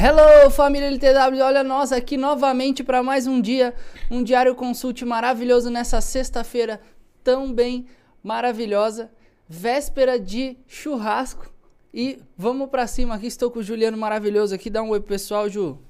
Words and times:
Hello, 0.00 0.48
família 0.48 0.86
LTW, 0.86 1.42
olha 1.42 1.64
nós 1.64 1.90
aqui 1.90 2.16
novamente 2.16 2.84
para 2.84 3.02
mais 3.02 3.26
um 3.26 3.40
dia, 3.40 3.74
um 4.08 4.22
diário 4.22 4.54
consulte 4.54 5.04
maravilhoso 5.04 5.70
nessa 5.70 6.00
sexta-feira 6.00 6.80
tão 7.24 7.52
bem 7.52 7.84
maravilhosa, 8.22 9.10
véspera 9.48 10.16
de 10.16 10.56
churrasco. 10.68 11.52
E 11.92 12.22
vamos 12.36 12.70
para 12.70 12.86
cima 12.86 13.16
aqui, 13.16 13.26
estou 13.26 13.50
com 13.50 13.58
o 13.58 13.62
Juliano 13.62 13.98
maravilhoso 13.98 14.54
aqui, 14.54 14.70
dá 14.70 14.80
um 14.84 14.90
oi 14.90 15.00
pessoal, 15.00 15.48
Ju. 15.48 15.80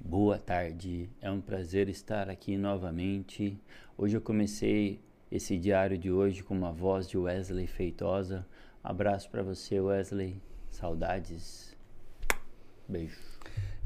Boa 0.00 0.38
tarde, 0.38 1.10
é 1.20 1.30
um 1.30 1.42
prazer 1.42 1.90
estar 1.90 2.30
aqui 2.30 2.56
novamente. 2.56 3.60
Hoje 3.98 4.16
eu 4.16 4.22
comecei 4.22 5.02
esse 5.30 5.58
diário 5.58 5.98
de 5.98 6.10
hoje 6.10 6.42
com 6.42 6.54
uma 6.54 6.72
voz 6.72 7.06
de 7.06 7.18
Wesley 7.18 7.66
Feitosa. 7.66 8.46
Abraço 8.82 9.28
para 9.28 9.42
você, 9.42 9.78
Wesley. 9.78 10.40
Saudades. 10.70 11.76
Beijo. 12.88 13.29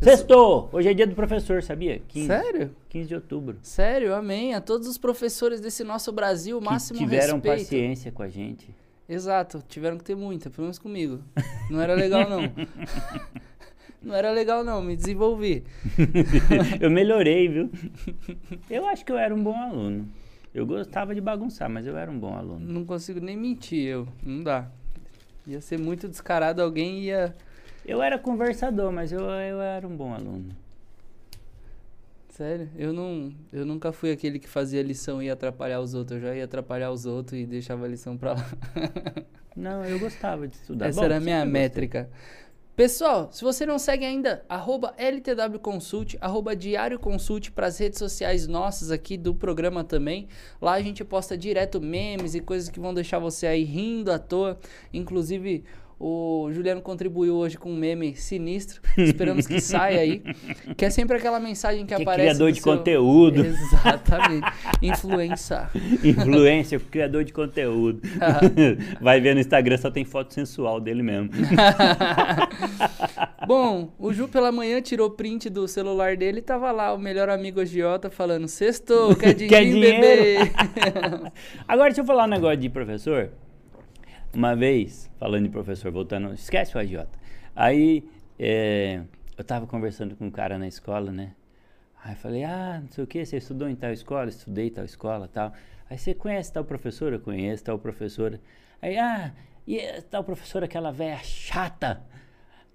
Sextou! 0.04 0.68
Hoje 0.70 0.90
é 0.90 0.92
dia 0.92 1.06
do 1.06 1.14
professor, 1.14 1.62
sabia? 1.62 1.98
15, 2.08 2.26
Sério? 2.26 2.76
15 2.90 3.08
de 3.08 3.14
outubro. 3.14 3.56
Sério, 3.62 4.14
amém. 4.14 4.52
A 4.52 4.60
todos 4.60 4.86
os 4.86 4.98
professores 4.98 5.62
desse 5.62 5.82
nosso 5.82 6.12
Brasil, 6.12 6.58
Que 6.58 6.64
máximo 6.66 6.98
tiveram 6.98 7.36
respeito. 7.36 7.60
paciência 7.62 8.12
com 8.12 8.22
a 8.22 8.28
gente. 8.28 8.68
Exato, 9.08 9.64
tiveram 9.66 9.96
que 9.96 10.04
ter 10.04 10.14
muita, 10.14 10.50
pelo 10.50 10.64
menos 10.64 10.78
comigo. 10.78 11.20
Não 11.70 11.80
era 11.80 11.94
legal 11.94 12.28
não. 12.28 12.42
não 14.02 14.14
era 14.14 14.30
legal 14.30 14.62
não, 14.62 14.82
me 14.82 14.94
desenvolvi. 14.94 15.64
eu 16.78 16.90
melhorei, 16.90 17.48
viu? 17.48 17.70
Eu 18.68 18.86
acho 18.86 19.06
que 19.06 19.10
eu 19.12 19.16
era 19.16 19.34
um 19.34 19.42
bom 19.42 19.56
aluno. 19.56 20.06
Eu 20.54 20.66
gostava 20.66 21.14
de 21.14 21.20
bagunçar, 21.22 21.70
mas 21.70 21.86
eu 21.86 21.96
era 21.96 22.10
um 22.10 22.18
bom 22.18 22.34
aluno. 22.36 22.60
Não 22.60 22.84
consigo 22.84 23.20
nem 23.20 23.38
mentir, 23.38 23.86
eu. 23.88 24.06
Não 24.22 24.42
dá. 24.42 24.70
Ia 25.46 25.62
ser 25.62 25.78
muito 25.78 26.06
descarado, 26.08 26.60
alguém 26.60 27.00
ia. 27.00 27.34
Eu 27.84 28.02
era 28.02 28.18
conversador, 28.18 28.90
mas 28.90 29.12
eu, 29.12 29.20
eu 29.20 29.60
era 29.60 29.86
um 29.86 29.96
bom 29.96 30.12
aluno. 30.12 30.54
Sério, 32.30 32.68
eu 32.76 32.92
não. 32.92 33.32
Eu 33.52 33.64
nunca 33.64 33.92
fui 33.92 34.10
aquele 34.10 34.40
que 34.40 34.48
fazia 34.48 34.82
lição 34.82 35.22
e 35.22 35.26
ia 35.26 35.34
atrapalhar 35.34 35.80
os 35.80 35.94
outros. 35.94 36.20
Eu 36.20 36.28
já 36.28 36.34
ia 36.34 36.44
atrapalhar 36.44 36.90
os 36.90 37.06
outros 37.06 37.38
e 37.38 37.46
deixava 37.46 37.84
a 37.84 37.88
lição 37.88 38.16
pra 38.16 38.32
lá. 38.32 38.46
Não, 39.54 39.84
eu 39.84 40.00
gostava 40.00 40.48
de 40.48 40.56
estudar. 40.56 40.88
Essa 40.88 40.98
Bom, 40.98 41.04
era 41.04 41.18
a 41.18 41.20
minha 41.20 41.44
métrica. 41.44 42.10
Pessoal, 42.74 43.30
se 43.30 43.44
você 43.44 43.64
não 43.64 43.78
segue 43.78 44.04
ainda, 44.04 44.44
arroba 44.48 44.92
LTW 44.98 45.60
Consult, 45.60 46.16
arroba 46.20 46.56
Diário 46.56 46.98
Consult 46.98 47.52
para 47.52 47.68
as 47.68 47.78
redes 47.78 48.00
sociais 48.00 48.48
nossas 48.48 48.90
aqui 48.90 49.16
do 49.16 49.32
programa 49.32 49.84
também. 49.84 50.26
Lá 50.60 50.72
a 50.72 50.82
gente 50.82 51.04
posta 51.04 51.38
direto 51.38 51.80
memes 51.80 52.34
e 52.34 52.40
coisas 52.40 52.68
que 52.68 52.80
vão 52.80 52.92
deixar 52.92 53.20
você 53.20 53.46
aí 53.46 53.62
rindo 53.62 54.10
à 54.10 54.18
toa. 54.18 54.58
Inclusive, 54.92 55.62
o 55.98 56.50
Juliano 56.52 56.82
contribuiu 56.82 57.36
hoje 57.36 57.56
com 57.56 57.70
um 57.70 57.76
meme 57.76 58.14
sinistro. 58.16 58.80
Esperamos 58.98 59.46
que 59.46 59.60
saia 59.60 60.00
aí. 60.00 60.22
Que 60.76 60.86
é 60.86 60.90
sempre 60.90 61.16
aquela 61.16 61.38
mensagem 61.38 61.86
que, 61.86 61.94
Que 61.94 62.00
é 62.00 62.02
aparece. 62.02 62.28
criador 62.28 62.52
de 62.52 62.60
seu- 62.60 62.76
conteúdo. 62.76 63.44
Exatamente. 63.44 64.46
Influência. 64.82 65.70
Influência, 66.02 66.80
criador 66.80 67.22
de 67.24 67.32
conteúdo. 67.32 68.00
Vai 69.00 69.20
ver 69.20 69.34
no 69.34 69.40
Instagram, 69.40 69.76
só 69.78 69.90
tem 69.90 70.04
foto 70.04 70.34
sensual 70.34 70.80
dele 70.80 71.02
mesmo. 71.02 71.30
Bom, 73.46 73.92
o 73.98 74.12
Ju 74.12 74.26
pela 74.28 74.50
manhã 74.50 74.80
tirou 74.80 75.10
print 75.10 75.50
do 75.50 75.68
celular 75.68 76.16
dele 76.16 76.38
e 76.38 76.42
tava 76.42 76.70
lá 76.72 76.94
o 76.94 76.98
melhor 76.98 77.28
amigo 77.28 77.60
agiota 77.60 78.08
falando: 78.10 78.48
Sextou, 78.48 79.14
quer 79.14 79.34
dinheiro, 79.34 79.54
Quer 79.54 79.64
dinheiro?" 79.64 80.00
bebê? 80.00 80.52
Agora, 81.68 81.90
deixa 81.90 82.00
eu 82.00 82.06
falar 82.06 82.24
um 82.24 82.28
negócio 82.28 82.56
de 82.56 82.70
professor. 82.70 83.30
Uma 84.34 84.56
vez, 84.56 85.08
falando 85.16 85.44
de 85.44 85.48
professor, 85.48 85.92
voltando, 85.92 86.34
esquece 86.34 86.76
o 86.76 86.80
agiota. 86.80 87.16
Aí, 87.54 88.02
é, 88.36 89.00
eu 89.38 89.44
tava 89.44 89.64
conversando 89.64 90.16
com 90.16 90.26
um 90.26 90.30
cara 90.30 90.58
na 90.58 90.66
escola, 90.66 91.12
né? 91.12 91.36
Aí 92.02 92.16
falei, 92.16 92.42
ah, 92.42 92.80
não 92.82 92.90
sei 92.90 93.04
o 93.04 93.06
que, 93.06 93.24
você 93.24 93.36
estudou 93.36 93.68
em 93.68 93.76
tal 93.76 93.92
escola? 93.92 94.28
Estudei 94.28 94.70
tal 94.70 94.84
escola 94.84 95.28
tal. 95.28 95.52
Aí 95.88 95.96
você 95.96 96.14
conhece 96.14 96.52
tal 96.52 96.64
professora? 96.64 97.14
Eu 97.14 97.20
conheço 97.20 97.62
tal 97.62 97.78
professora. 97.78 98.40
Aí, 98.82 98.98
ah, 98.98 99.32
e 99.66 99.78
é 99.78 100.00
tal 100.00 100.24
professora, 100.24 100.64
aquela 100.64 100.90
velha 100.90 101.20
chata? 101.22 102.02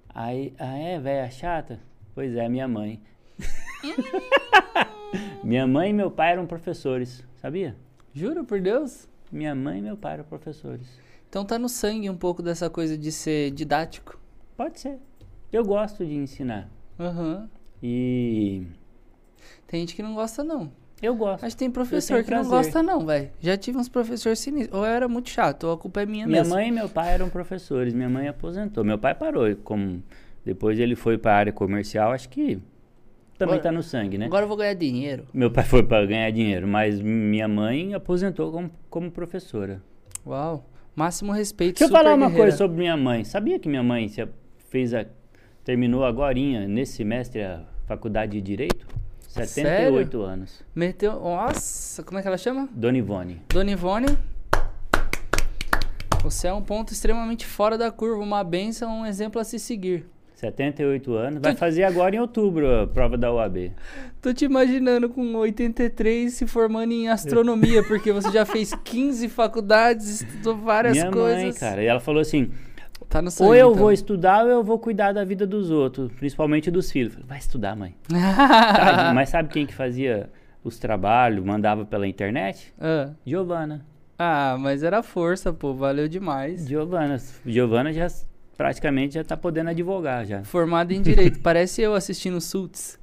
Aí, 0.08 0.54
ah, 0.58 0.78
é, 0.78 0.98
velha 0.98 1.30
chata? 1.30 1.82
Pois 2.16 2.38
é, 2.38 2.48
minha 2.48 2.70
mãe. 2.70 3.02
minha 5.44 5.68
mãe 5.68 5.90
e 5.90 5.94
meu 5.94 6.10
pai 6.10 6.32
eram 6.32 6.48
professores, 6.48 7.22
sabia? 7.36 7.76
Juro 8.14 8.46
por 8.46 8.62
Deus? 8.62 9.10
Minha 9.30 9.54
mãe 9.54 9.80
e 9.80 9.82
meu 9.82 9.98
pai 9.98 10.14
eram 10.14 10.24
professores. 10.24 11.09
Então 11.30 11.46
tá 11.46 11.60
no 11.60 11.70
sangue 11.70 12.10
um 12.10 12.18
pouco 12.18 12.42
dessa 12.42 12.70
coisa 12.70 12.98
de 12.98 13.12
ser 13.12 13.52
didático. 13.52 14.20
Pode 14.58 14.80
ser. 14.80 14.98
Eu 15.52 15.64
gosto 15.64 16.06
de 16.06 16.14
ensinar. 16.16 16.70
Aham. 17.00 17.48
E 17.82 18.64
Tem 19.68 19.80
gente 19.82 19.96
que 19.96 20.04
não 20.04 20.16
gosta, 20.16 20.44
não. 20.44 20.72
eu 21.02 21.16
gosto. 21.16 21.44
Mas 21.44 21.56
tem 21.56 21.70
professor 21.72 22.24
que 22.24 22.32
não 22.32 22.44
gosta, 22.48 22.84
não, 22.84 23.06
velho. 23.06 23.30
Já 23.40 23.56
tive 23.56 23.78
uns 23.78 23.88
professores 23.88 24.40
sinistros. 24.40 24.78
Ou 24.78 24.86
eu 24.86 24.92
era 24.92 25.08
muito 25.08 25.30
chato, 25.30 25.66
ou 25.66 25.74
a 25.74 25.78
culpa 25.78 26.02
é 26.02 26.06
minha, 26.06 26.26
Minha 26.28 26.42
mesmo. 26.42 26.56
mãe 26.56 26.68
e 26.68 26.72
meu 26.72 26.90
pai 26.90 27.14
eram 27.14 27.30
professores. 27.30 27.94
Minha 27.94 28.10
mãe 28.10 28.28
aposentou. 28.28 28.84
Meu 28.84 28.98
pai 28.98 29.16
parou. 29.16 29.56
Como 29.64 30.04
depois 30.44 30.78
ele 30.80 30.96
foi 30.96 31.18
para 31.18 31.32
a 31.34 31.36
área 31.38 31.54
comercial, 31.54 32.12
acho 32.12 32.28
que 32.28 32.60
também 33.38 33.56
Agora- 33.56 33.62
tá 33.62 33.72
no 33.72 33.82
sangue, 33.84 34.18
né? 34.18 34.26
Agora 34.26 34.44
eu 34.44 34.48
vou 34.48 34.58
ganhar 34.58 34.74
dinheiro. 34.74 35.26
Meu 35.34 35.50
pai 35.50 35.64
foi 35.64 35.84
para 35.84 36.06
ganhar 36.06 36.30
dinheiro, 36.32 36.68
mas 36.68 37.00
minha 37.00 37.48
mãe 37.48 37.94
aposentou 37.94 38.52
como, 38.52 38.70
como 38.90 39.10
professora. 39.12 39.82
Uau. 40.28 40.66
Máximo 41.00 41.32
respeito. 41.32 41.80
Deixa 41.80 41.86
eu 41.86 41.98
falar 41.98 42.14
uma 42.14 42.26
guerreira. 42.26 42.44
coisa 42.44 42.58
sobre 42.58 42.78
minha 42.78 42.98
mãe. 42.98 43.24
Sabia 43.24 43.58
que 43.58 43.70
minha 43.70 43.82
mãe 43.82 44.12
fez 44.70 44.94
a 44.94 45.06
terminou 45.64 46.04
agorinha 46.04 46.68
nesse 46.68 46.98
semestre 46.98 47.42
a 47.42 47.64
faculdade 47.88 48.34
de 48.34 48.42
direito? 48.42 48.86
78 49.30 50.22
anos. 50.22 50.62
Meteu. 50.76 51.14
Nossa, 51.14 52.04
como 52.04 52.20
é 52.20 52.22
que 52.22 52.28
ela 52.28 52.38
chama? 52.38 52.68
Dona 52.74 52.98
Ivone. 52.98 53.42
Dona 53.48 53.72
Ivone. 53.72 54.08
Você 56.22 56.50
é 56.50 56.54
um 56.54 56.62
ponto 56.62 56.92
extremamente 56.92 57.46
fora 57.46 57.78
da 57.78 57.90
curva, 57.90 58.22
uma 58.22 58.44
benção, 58.44 59.04
um 59.04 59.06
exemplo 59.06 59.40
a 59.40 59.46
se 59.46 59.58
seguir. 59.58 60.06
78 60.40 61.14
anos. 61.14 61.42
Vai 61.42 61.56
fazer 61.56 61.84
agora 61.84 62.16
em 62.16 62.20
outubro 62.20 62.84
a 62.84 62.88
prova 62.88 63.18
da 63.18 63.32
UAB. 63.32 63.72
Tô 64.22 64.34
te 64.34 64.46
imaginando 64.46 65.10
com 65.10 65.36
83 65.36 66.34
se 66.34 66.48
formando 66.48 66.92
em 66.94 67.10
astronomia, 67.10 67.84
porque 67.84 68.12
você 68.12 68.32
já 68.32 68.46
fez 68.46 68.74
15 68.84 69.28
faculdades, 69.30 70.22
estudou 70.22 70.56
várias 70.56 70.94
Minha 70.94 71.12
coisas. 71.12 71.44
mãe, 71.44 71.54
cara. 71.54 71.84
E 71.84 71.88
ela 71.88 72.00
falou 72.00 72.22
assim: 72.22 72.52
Tá 73.10 73.22
sangue, 73.30 73.50
ou 73.50 73.56
eu 73.56 73.70
então. 73.70 73.80
vou 73.82 73.92
estudar 73.92 74.46
ou 74.46 74.50
eu 74.52 74.64
vou 74.64 74.80
cuidar 74.80 75.12
da 75.14 75.26
vida 75.26 75.46
dos 75.46 75.72
outros, 75.72 76.12
principalmente 76.14 76.72
dos 76.72 76.90
filhos. 76.90 77.14
Falei, 77.14 77.28
vai 77.28 77.38
estudar, 77.40 77.76
mãe. 77.76 77.96
Sabe? 78.10 79.16
Mas 79.16 79.30
sabe 79.30 79.50
quem 79.50 79.66
que 79.66 79.74
fazia 79.74 80.30
os 80.64 80.78
trabalhos, 80.80 81.44
mandava 81.44 81.86
pela 81.86 82.08
internet? 82.08 82.74
ah. 82.80 83.10
Giovana. 83.26 83.86
Ah, 84.22 84.58
mas 84.60 84.84
era 84.84 85.02
força, 85.02 85.54
pô, 85.54 85.74
valeu 85.74 86.08
demais. 86.10 86.68
Giovana. 86.68 87.18
Giovana 87.46 87.94
já 87.94 88.08
praticamente 88.60 89.14
já 89.14 89.24
tá 89.24 89.38
podendo 89.38 89.70
advogar 89.70 90.26
já. 90.26 90.44
Formado 90.44 90.92
em 90.92 91.02
Direito, 91.02 91.40
parece 91.40 91.82
eu 91.82 91.94
assistindo 91.94 92.42
Suits. 92.42 93.00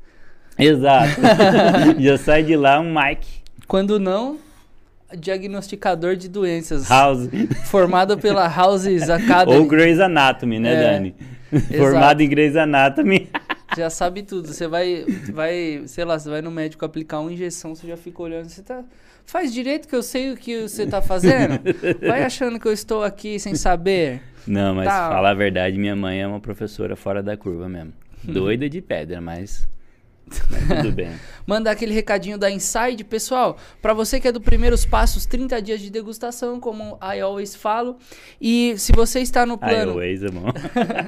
Exato. 0.59 1.19
já 1.99 2.19
sai 2.19 2.43
de 2.43 2.55
lá 2.55 2.79
um 2.79 2.95
Mike 2.95 3.27
Quando 3.67 3.99
não, 3.99 4.37
diagnosticador 5.19 6.15
de 6.15 6.29
doenças. 6.29 6.91
House. 6.91 7.31
Formado 7.71 8.19
pela 8.19 8.47
Houses 8.47 9.09
Academy. 9.09 9.57
Ou 9.57 9.67
Grey's 9.67 9.99
Anatomy, 9.99 10.59
né, 10.59 10.75
É, 10.75 10.93
Dani? 10.93 11.15
Formado 11.75 12.21
em 12.21 12.29
Grey's 12.29 12.55
Anatomy. 12.55 13.31
Já 13.79 13.89
sabe 13.89 14.23
tudo. 14.23 14.49
Você 14.49 14.69
vai, 14.69 15.07
vai, 15.33 15.85
sei 15.87 16.05
lá, 16.05 16.19
você 16.19 16.29
vai 16.29 16.43
no 16.43 16.51
médico 16.51 16.85
aplicar 16.85 17.21
uma 17.21 17.33
injeção, 17.33 17.75
você 17.75 17.87
já 17.87 17.97
fica 17.97 18.23
olhando. 18.23 18.49
Você 18.49 18.63
tá. 18.63 18.83
Faz 19.27 19.53
direito 19.53 19.89
que 19.89 19.95
eu 19.95 20.03
sei 20.03 20.33
o 20.33 20.37
que 20.37 20.63
você 20.63 20.87
tá 20.87 21.03
fazendo? 21.03 21.61
Vai 22.01 22.23
achando 22.23 22.61
que 22.61 22.69
eu 22.69 22.73
estou 22.73 23.03
aqui 23.03 23.41
sem 23.41 23.55
saber. 23.57 24.23
Não, 24.47 24.75
mas 24.75 24.87
Tá. 24.87 25.09
falar 25.11 25.31
a 25.31 25.35
verdade, 25.35 25.77
minha 25.79 25.97
mãe 25.97 26.21
é 26.21 26.27
uma 26.27 26.41
professora 26.41 26.95
fora 26.97 27.23
da 27.23 27.37
curva 27.37 27.69
mesmo. 27.69 27.93
Doida 28.23 28.69
de 28.69 28.81
pedra, 28.81 29.21
mas, 29.21 29.67
mas 30.51 30.67
tudo 30.69 30.93
bem. 30.93 31.11
Mandar 31.47 31.71
aquele 31.71 31.95
recadinho 31.95 32.37
da 32.37 32.51
Inside, 32.51 33.05
pessoal. 33.05 33.57
Para 33.81 33.95
você 33.95 34.19
que 34.19 34.27
é 34.27 34.33
do 34.33 34.41
Primeiros 34.41 34.85
Passos, 34.85 35.25
30 35.25 35.63
dias 35.63 35.81
de 35.81 35.89
degustação, 35.89 36.59
como 36.59 36.99
I 37.01 37.21
always 37.21 37.55
falo. 37.55 37.97
E 38.41 38.75
se 38.77 38.91
você 38.91 39.21
está 39.21 39.47
no 39.47 39.57
plano. 39.57 39.93
I 39.93 39.95
always, 39.95 40.23
irmão. 40.23 40.47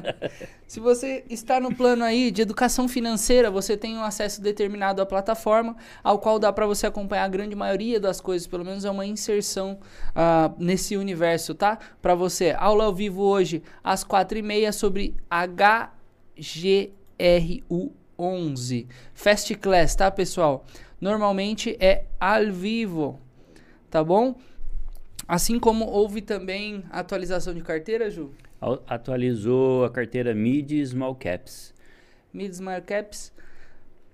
se 0.68 0.78
você 0.78 1.24
está 1.28 1.58
no 1.58 1.74
plano 1.74 2.04
aí 2.04 2.30
de 2.30 2.42
educação 2.42 2.86
financeira, 2.86 3.50
você 3.50 3.76
tem 3.76 3.96
um 3.96 4.04
acesso 4.04 4.40
determinado 4.40 5.02
à 5.02 5.06
plataforma, 5.06 5.76
ao 6.04 6.20
qual 6.20 6.38
dá 6.38 6.52
para 6.52 6.66
você 6.66 6.86
acompanhar 6.86 7.24
a 7.24 7.28
grande 7.28 7.56
maioria 7.56 7.98
das 7.98 8.20
coisas, 8.20 8.46
pelo 8.46 8.64
menos 8.64 8.84
é 8.84 8.90
uma 8.90 9.04
inserção 9.04 9.80
uh, 10.10 10.54
nesse 10.56 10.96
universo, 10.96 11.52
tá? 11.52 11.76
Para 12.00 12.14
você. 12.14 12.54
Aula 12.56 12.84
ao 12.84 12.94
vivo 12.94 13.22
hoje, 13.22 13.60
às 13.82 14.04
4h30, 14.04 14.70
sobre 14.70 15.16
HGRU 16.36 17.98
11. 18.18 18.88
Fast 19.14 19.54
Class, 19.54 19.94
tá, 19.94 20.10
pessoal? 20.10 20.64
Normalmente 21.00 21.76
é 21.78 22.04
ao 22.18 22.50
vivo, 22.50 23.20
tá 23.88 24.02
bom? 24.02 24.34
Assim 25.26 25.60
como 25.60 25.86
houve 25.86 26.22
também 26.22 26.82
atualização 26.90 27.54
de 27.54 27.60
carteira, 27.60 28.10
Ju? 28.10 28.32
Atualizou 28.86 29.84
a 29.84 29.90
carteira 29.90 30.34
Mid 30.34 30.72
Small 30.84 31.14
Caps. 31.14 31.72
Mid 32.32 32.52
Small 32.52 32.82
Caps. 32.82 33.32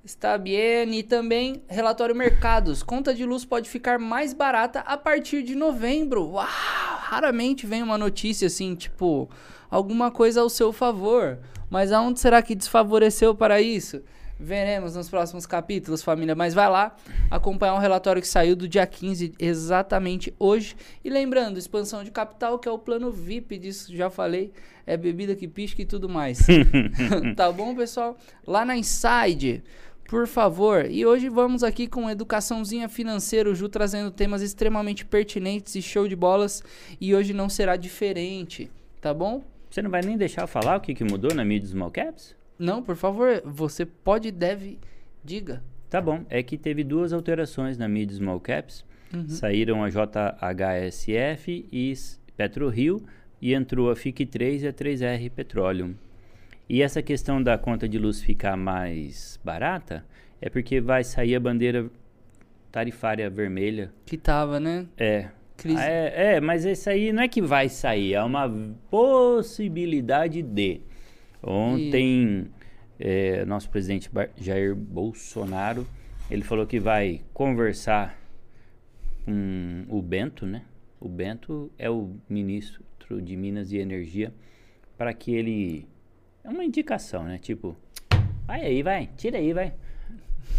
Está 0.05 0.37
bem 0.37 0.99
E 0.99 1.03
também 1.03 1.63
relatório 1.67 2.15
mercados. 2.15 2.83
Conta 2.83 3.15
de 3.15 3.25
luz 3.25 3.45
pode 3.47 3.71
ficar 3.71 3.99
mais 3.99 4.35
barata 4.35 4.81
a 4.81 4.99
partir 4.99 5.43
de 5.43 5.55
novembro. 5.55 6.29
Uau! 6.33 6.47
Raramente 6.47 7.67
vem 7.67 7.83
uma 7.83 7.97
notícia 7.97 8.49
assim, 8.49 8.75
tipo, 8.75 9.31
alguma 9.71 10.11
coisa 10.11 10.43
ao 10.43 10.51
seu 10.51 10.73
favor. 10.75 11.39
Mas 11.71 11.93
aonde 11.93 12.21
será 12.21 12.43
que 12.43 12.55
desfavoreceu 12.55 13.35
para 13.35 13.61
isso? 13.61 14.03
Veremos 14.39 14.97
nos 14.97 15.09
próximos 15.09 15.47
capítulos, 15.47 16.03
família. 16.03 16.35
Mas 16.35 16.55
vai 16.55 16.69
lá 16.69 16.97
acompanhar 17.31 17.75
um 17.75 17.79
relatório 17.79 18.21
que 18.21 18.29
saiu 18.29 18.57
do 18.57 18.69
dia 18.69 18.87
15, 18.87 19.35
exatamente 19.39 20.35
hoje. 20.39 20.77
E 21.05 21.11
lembrando, 21.11 21.59
expansão 21.59 22.03
de 22.03 22.11
capital, 22.11 22.59
que 22.59 22.69
é 22.69 22.73
o 22.73 22.79
plano 22.79 23.11
VIP 23.11 23.59
disso, 23.59 23.95
já 23.95 24.11
falei. 24.11 24.53
É 24.87 24.97
bebida 24.97 25.35
que 25.35 25.49
pisca 25.49 25.81
e 25.81 25.87
tudo 25.87 26.09
mais. 26.09 26.47
tá 27.37 27.51
bom, 27.51 27.75
pessoal? 27.75 28.17
Lá 28.47 28.65
na 28.65 28.77
Inside 28.77 29.63
por 30.09 30.27
favor. 30.27 30.89
E 30.91 31.05
hoje 31.05 31.29
vamos 31.29 31.63
aqui 31.63 31.87
com 31.87 32.09
educaçãozinha 32.09 32.89
financeira, 32.89 33.51
o 33.51 33.55
Ju 33.55 33.69
trazendo 33.69 34.11
temas 34.11 34.43
extremamente 34.43 35.05
pertinentes 35.05 35.75
e 35.75 35.83
show 35.83 36.07
de 36.07 36.15
bolas. 36.15 36.63
E 37.01 37.15
hoje 37.15 37.33
não 37.33 37.49
será 37.49 37.77
diferente, 37.77 38.71
tá 39.01 39.13
bom? 39.15 39.43
Você 39.75 39.83
não 39.83 39.91
vai 39.91 40.03
nem 40.03 40.17
deixar 40.17 40.43
eu 40.43 40.47
falar 40.47 40.77
o 40.77 40.81
que, 40.81 40.95
que 40.95 41.03
mudou 41.03 41.35
na 41.35 41.45
mídia 41.45 41.69
Small 41.69 41.91
Caps? 41.91 42.37
Não, 42.57 42.81
por 42.81 42.95
favor, 42.95 43.43
você 43.45 43.85
pode 43.85 44.29
e 44.29 44.31
deve, 44.31 44.79
diga. 45.25 45.65
Tá 45.91 46.01
bom, 46.01 46.25
é 46.31 46.45
que 46.45 46.57
teve 46.57 46.85
duas 46.85 47.13
alterações 47.13 47.77
na 47.77 47.89
mídia 47.89 48.17
Small 48.17 48.39
Caps. 48.39 48.85
Uhum. 49.13 49.29
Saíram 49.29 49.83
a 49.83 49.89
JHSF 49.91 51.67
e 51.73 51.93
PetroRio 52.37 53.03
e 53.43 53.53
entrou 53.53 53.91
a 53.91 53.95
FIC3 53.95 54.63
e 54.63 54.69
a 54.69 54.73
3R 54.73 55.29
Petroleum. 55.33 55.97
E 56.69 56.81
essa 56.81 57.03
questão 57.03 57.43
da 57.43 57.59
conta 57.59 57.89
de 57.89 57.99
luz 57.99 58.23
ficar 58.23 58.57
mais 58.57 59.41
barata 59.43 60.07
é 60.41 60.49
porque 60.49 60.81
vai 60.81 61.03
sair 61.03 61.35
a 61.35 61.41
bandeira 61.41 61.91
tarifária 62.71 63.29
vermelha. 63.29 63.93
Que 64.07 64.17
tava, 64.17 64.61
né? 64.61 64.87
É. 64.97 65.31
Ah, 65.77 65.85
é, 65.85 66.35
é, 66.35 66.41
mas 66.41 66.65
esse 66.65 66.91
aí 66.91 67.13
não 67.13 67.23
é 67.23 67.29
que 67.29 67.41
vai 67.41 67.69
sair, 67.69 68.15
é 68.15 68.23
uma 68.23 68.51
possibilidade 68.91 70.43
de. 70.43 70.81
Ontem, 71.43 72.47
é, 72.99 73.45
nosso 73.45 73.69
presidente 73.71 74.11
Jair 74.37 74.75
Bolsonaro, 74.75 75.87
ele 76.31 76.43
falou 76.43 76.67
que 76.67 76.81
vai 76.81 77.21
conversar 77.33 78.19
com 79.25 79.85
o 79.89 80.03
Bento, 80.03 80.47
né? 80.47 80.63
O 81.01 81.09
Bento 81.09 81.71
é 81.79 81.91
o 81.91 82.17
ministro 82.29 82.83
de 83.23 83.37
Minas 83.37 83.73
e 83.73 83.77
Energia, 83.77 84.33
para 84.97 85.13
que 85.13 85.35
ele 85.35 85.87
é 86.43 86.49
uma 86.49 86.65
indicação, 86.65 87.25
né? 87.25 87.39
Tipo, 87.39 87.77
vai 88.47 88.65
aí, 88.65 88.83
vai, 88.83 89.11
tira 89.17 89.39
aí, 89.39 89.53
vai. 89.53 89.75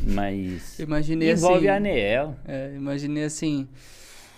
Mas 0.03 0.80
imaginei 0.80 1.31
envolve 1.31 1.68
assim, 1.68 1.77
anel. 1.77 2.36
É, 2.47 2.74
imaginei 2.75 3.24
assim. 3.24 3.68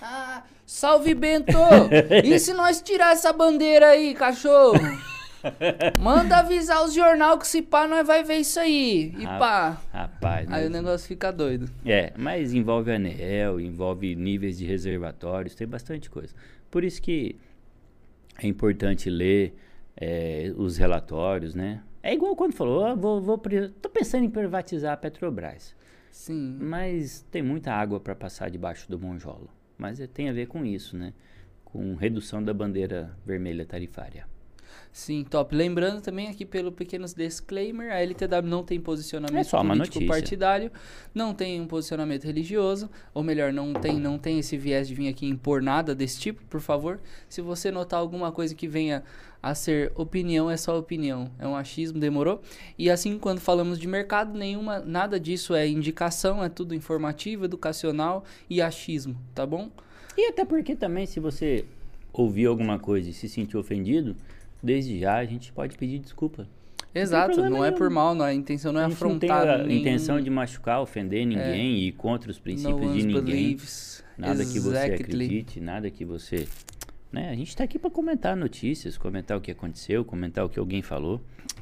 Ah, 0.01 0.43
salve 0.65 1.13
Bento! 1.13 1.57
e 2.23 2.39
se 2.39 2.53
nós 2.53 2.81
tirar 2.81 3.13
essa 3.13 3.33
bandeira 3.33 3.89
aí, 3.89 4.13
cachorro? 4.13 4.79
Manda 5.99 6.37
avisar 6.39 6.83
os 6.83 6.93
jornal 6.93 7.37
que 7.37 7.47
se 7.47 7.61
pá, 7.61 7.87
nós 7.87 8.05
vai 8.05 8.23
ver 8.23 8.37
isso 8.37 8.59
aí. 8.59 9.13
E 9.17 9.25
pá. 9.25 9.81
Rapaz. 9.91 10.51
Aí 10.51 10.67
o 10.67 10.69
negócio 10.69 11.07
fica 11.07 11.31
doido. 11.31 11.69
É, 11.85 12.13
mas 12.17 12.53
envolve 12.53 12.91
anel, 12.91 13.59
envolve 13.59 14.15
níveis 14.15 14.57
de 14.57 14.65
reservatórios, 14.65 15.55
tem 15.55 15.67
bastante 15.67 16.09
coisa. 16.09 16.33
Por 16.69 16.83
isso 16.83 17.01
que 17.01 17.35
é 18.41 18.47
importante 18.47 19.09
ler 19.09 19.55
é, 19.95 20.51
os 20.55 20.77
relatórios, 20.77 21.55
né? 21.55 21.81
É 22.03 22.13
igual 22.13 22.35
quando 22.35 22.53
falou, 22.53 22.91
oh, 22.91 22.95
vou, 22.95 23.21
vou, 23.21 23.37
tô 23.81 23.89
pensando 23.89 24.23
em 24.23 24.29
privatizar 24.29 24.93
a 24.93 24.97
Petrobras. 24.97 25.75
Sim. 26.11 26.57
Mas 26.59 27.25
tem 27.31 27.41
muita 27.41 27.71
água 27.73 27.99
para 27.99 28.15
passar 28.15 28.49
debaixo 28.49 28.89
do 28.89 28.97
monjolo. 28.97 29.49
Mas 29.77 29.99
é, 29.99 30.07
tem 30.07 30.29
a 30.29 30.33
ver 30.33 30.47
com 30.47 30.65
isso, 30.65 30.97
né? 30.97 31.13
Com 31.63 31.95
redução 31.95 32.43
da 32.43 32.53
bandeira 32.53 33.15
vermelha 33.25 33.65
tarifária. 33.65 34.25
Sim, 34.91 35.23
top. 35.23 35.55
Lembrando 35.55 36.01
também 36.01 36.27
aqui 36.27 36.45
pelo 36.45 36.71
pequenos 36.71 37.13
disclaimer, 37.13 37.91
a 37.91 37.99
LTW 38.01 38.47
não 38.47 38.63
tem 38.63 38.79
posicionamento 38.79 39.39
é 39.39 39.43
só 39.43 39.61
uma 39.61 39.75
político 39.75 39.99
notícia. 39.99 40.07
partidário, 40.07 40.71
não 41.13 41.33
tem 41.33 41.61
um 41.61 41.67
posicionamento 41.67 42.23
religioso, 42.23 42.89
ou 43.13 43.23
melhor, 43.23 43.53
não 43.53 43.73
tem, 43.73 43.99
não 43.99 44.17
tem 44.17 44.39
esse 44.39 44.57
viés 44.57 44.87
de 44.87 44.95
vir 44.95 45.07
aqui 45.07 45.27
impor 45.27 45.61
nada 45.61 45.93
desse 45.93 46.19
tipo, 46.19 46.43
por 46.45 46.61
favor. 46.61 46.99
Se 47.29 47.41
você 47.41 47.69
notar 47.69 47.99
alguma 47.99 48.31
coisa 48.31 48.55
que 48.55 48.67
venha 48.67 49.03
a 49.41 49.53
ser 49.53 49.91
opinião, 49.95 50.49
é 50.49 50.57
só 50.57 50.77
opinião. 50.77 51.31
É 51.37 51.47
um 51.47 51.55
achismo, 51.55 51.99
demorou? 51.99 52.41
E 52.77 52.89
assim, 52.89 53.17
quando 53.19 53.39
falamos 53.39 53.79
de 53.79 53.87
mercado, 53.87 54.37
nenhuma, 54.37 54.79
nada 54.79 55.19
disso 55.19 55.53
é 55.53 55.67
indicação, 55.67 56.43
é 56.43 56.49
tudo 56.49 56.73
informativo, 56.73 57.45
educacional 57.45 58.23
e 58.49 58.61
achismo, 58.61 59.15
tá 59.35 59.45
bom? 59.45 59.69
E 60.17 60.27
até 60.27 60.43
porque 60.43 60.75
também, 60.75 61.05
se 61.05 61.19
você 61.19 61.65
ouvir 62.11 62.47
alguma 62.47 62.79
coisa 62.79 63.09
e 63.09 63.13
se 63.13 63.29
sentir 63.29 63.57
ofendido, 63.57 64.15
desde 64.61 64.99
já 64.99 65.17
a 65.17 65.25
gente 65.25 65.51
pode 65.51 65.77
pedir 65.77 65.99
desculpa. 65.99 66.47
Exato, 66.93 67.41
não, 67.41 67.49
não 67.49 67.65
é 67.65 67.71
por 67.71 67.89
mal, 67.89 68.15
não, 68.15 68.25
a 68.25 68.33
intenção 68.33 68.71
não 68.71 68.81
é 68.81 68.85
afrontar. 68.85 69.45
Não 69.45 69.45
tem 69.45 69.53
a 69.53 69.57
nenhum... 69.67 69.81
intenção 69.81 70.19
de 70.19 70.29
machucar, 70.29 70.81
ofender 70.81 71.25
ninguém 71.25 71.43
é. 71.43 71.79
e 71.79 71.87
ir 71.89 71.91
contra 71.91 72.31
os 72.31 72.39
princípios 72.39 72.93
de 72.93 73.05
ninguém. 73.05 73.23
Believes. 73.23 74.03
Nada 74.17 74.41
exactly. 74.41 74.53
que 74.53 74.59
você 74.59 74.77
acredite, 74.77 75.59
nada 75.59 75.91
que 75.91 76.03
você. 76.03 76.47
Né? 77.17 77.29
A 77.31 77.35
gente 77.35 77.49
está 77.49 77.63
aqui 77.63 77.79
para 77.79 77.89
comentar 77.89 78.37
notícias, 78.37 78.95
comentar 78.95 79.35
o 79.35 79.41
que 79.41 79.49
aconteceu, 79.49 80.05
comentar 80.05 80.45
o 80.45 80.49
que 80.49 80.59
alguém 80.59 80.83
falou. 80.83 81.19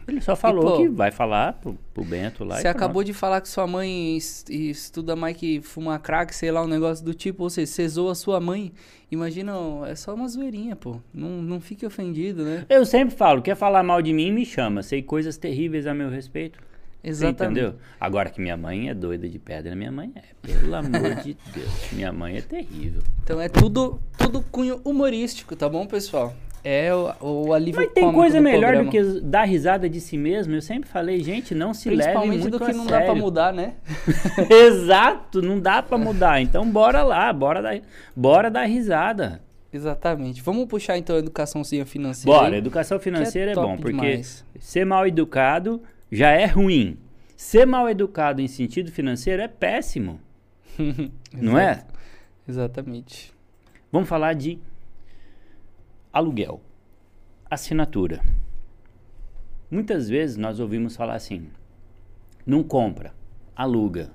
Ele 0.07 0.19
só 0.19 0.35
falou 0.35 0.71
pô, 0.71 0.77
que 0.77 0.89
vai 0.89 1.11
falar 1.11 1.53
pro, 1.53 1.77
pro 1.93 2.03
Bento 2.03 2.43
lá. 2.43 2.59
Você 2.59 2.67
acabou 2.67 3.03
de 3.03 3.13
falar 3.13 3.41
que 3.41 3.47
sua 3.47 3.65
mãe 3.65 4.17
estuda 4.17 5.15
mais 5.15 5.35
que 5.35 5.61
fuma 5.61 5.97
crack, 5.97 6.35
sei 6.35 6.51
lá, 6.51 6.61
um 6.61 6.67
negócio 6.67 7.03
do 7.03 7.13
tipo, 7.13 7.43
ou 7.43 7.49
seja, 7.49 7.71
você 7.71 7.87
zoa 7.87 8.13
sua 8.13 8.39
mãe. 8.39 8.71
Imagina, 9.09 9.53
é 9.87 9.95
só 9.95 10.13
uma 10.13 10.27
zoeirinha, 10.27 10.75
pô. 10.75 10.97
Não, 11.13 11.41
não 11.41 11.61
fique 11.61 11.85
ofendido, 11.85 12.43
né? 12.43 12.65
Eu 12.69 12.85
sempre 12.85 13.15
falo, 13.15 13.41
quer 13.41 13.55
falar 13.55 13.81
mal 13.81 14.01
de 14.01 14.13
mim, 14.13 14.31
me 14.31 14.45
chama. 14.45 14.83
Sei 14.83 15.01
coisas 15.01 15.37
terríveis 15.37 15.87
a 15.87 15.93
meu 15.93 16.09
respeito. 16.09 16.59
Exatamente. 17.05 17.59
entendeu? 17.59 17.79
Agora 17.99 18.29
que 18.29 18.41
minha 18.41 18.57
mãe 18.57 18.89
é 18.89 18.93
doida 18.93 19.29
de 19.29 19.37
pedra, 19.37 19.75
minha 19.75 19.91
mãe 19.91 20.11
é. 20.15 20.21
Pelo 20.41 20.75
amor 20.75 21.15
de 21.23 21.37
Deus. 21.53 21.91
Minha 21.91 22.11
mãe 22.11 22.37
é 22.37 22.41
terrível. 22.41 23.03
Então 23.23 23.39
é 23.39 23.47
tudo, 23.47 23.99
tudo 24.17 24.41
cunho 24.41 24.81
humorístico, 24.83 25.55
tá 25.55 25.69
bom, 25.69 25.85
pessoal? 25.85 26.33
É 26.63 26.91
o, 26.95 27.13
o 27.21 27.53
alívio 27.53 27.79
Mas 27.79 27.91
tem 27.93 28.11
coisa 28.11 28.41
melhor 28.41 28.73
programa. 28.73 28.85
do 28.85 28.89
que 28.89 29.21
dar 29.21 29.43
risada 29.43 29.87
de 29.87 30.01
si 30.01 30.17
mesmo. 30.17 30.55
Eu 30.55 30.63
sempre 30.63 30.89
falei, 30.89 31.21
gente, 31.21 31.53
não 31.53 31.75
se 31.75 31.91
leve 31.91 32.25
muito 32.25 32.49
do 32.49 32.59
que 32.59 32.73
não 32.73 32.85
sério. 32.85 32.89
dá 32.89 33.01
pra 33.01 33.13
mudar, 33.13 33.53
né? 33.53 33.75
Exato, 34.49 35.43
não 35.43 35.59
dá 35.59 35.83
pra 35.83 35.95
mudar. 35.95 36.41
Então 36.41 36.67
bora 36.67 37.03
lá, 37.03 37.31
bora 37.31 37.61
dar, 37.61 37.79
bora 38.15 38.49
dar 38.49 38.65
risada. 38.65 39.41
Exatamente. 39.71 40.41
Vamos 40.41 40.65
puxar 40.65 40.97
então 40.97 41.17
a 41.17 41.19
educaçãozinha 41.19 41.85
financeira. 41.85 42.39
Bora, 42.39 42.57
educação 42.57 42.97
financeira 42.97 43.51
é, 43.51 43.53
é, 43.53 43.55
bom, 43.55 43.77
porque 43.77 43.91
demais. 43.91 44.43
ser 44.59 44.85
mal 44.85 45.05
educado 45.05 45.83
já 46.11 46.31
é 46.31 46.45
ruim. 46.45 46.97
Ser 47.35 47.65
mal 47.65 47.89
educado 47.89 48.41
em 48.41 48.47
sentido 48.47 48.91
financeiro 48.91 49.41
é 49.41 49.47
péssimo. 49.47 50.19
não 51.33 51.57
é? 51.57 51.85
Exatamente. 52.47 53.33
Vamos 53.91 54.07
falar 54.09 54.33
de 54.33 54.59
aluguel, 56.11 56.61
assinatura. 57.49 58.21
Muitas 59.69 60.07
vezes 60.07 60.37
nós 60.37 60.59
ouvimos 60.59 60.95
falar 60.95 61.15
assim: 61.15 61.49
não 62.45 62.63
compra, 62.63 63.13
aluga. 63.55 64.11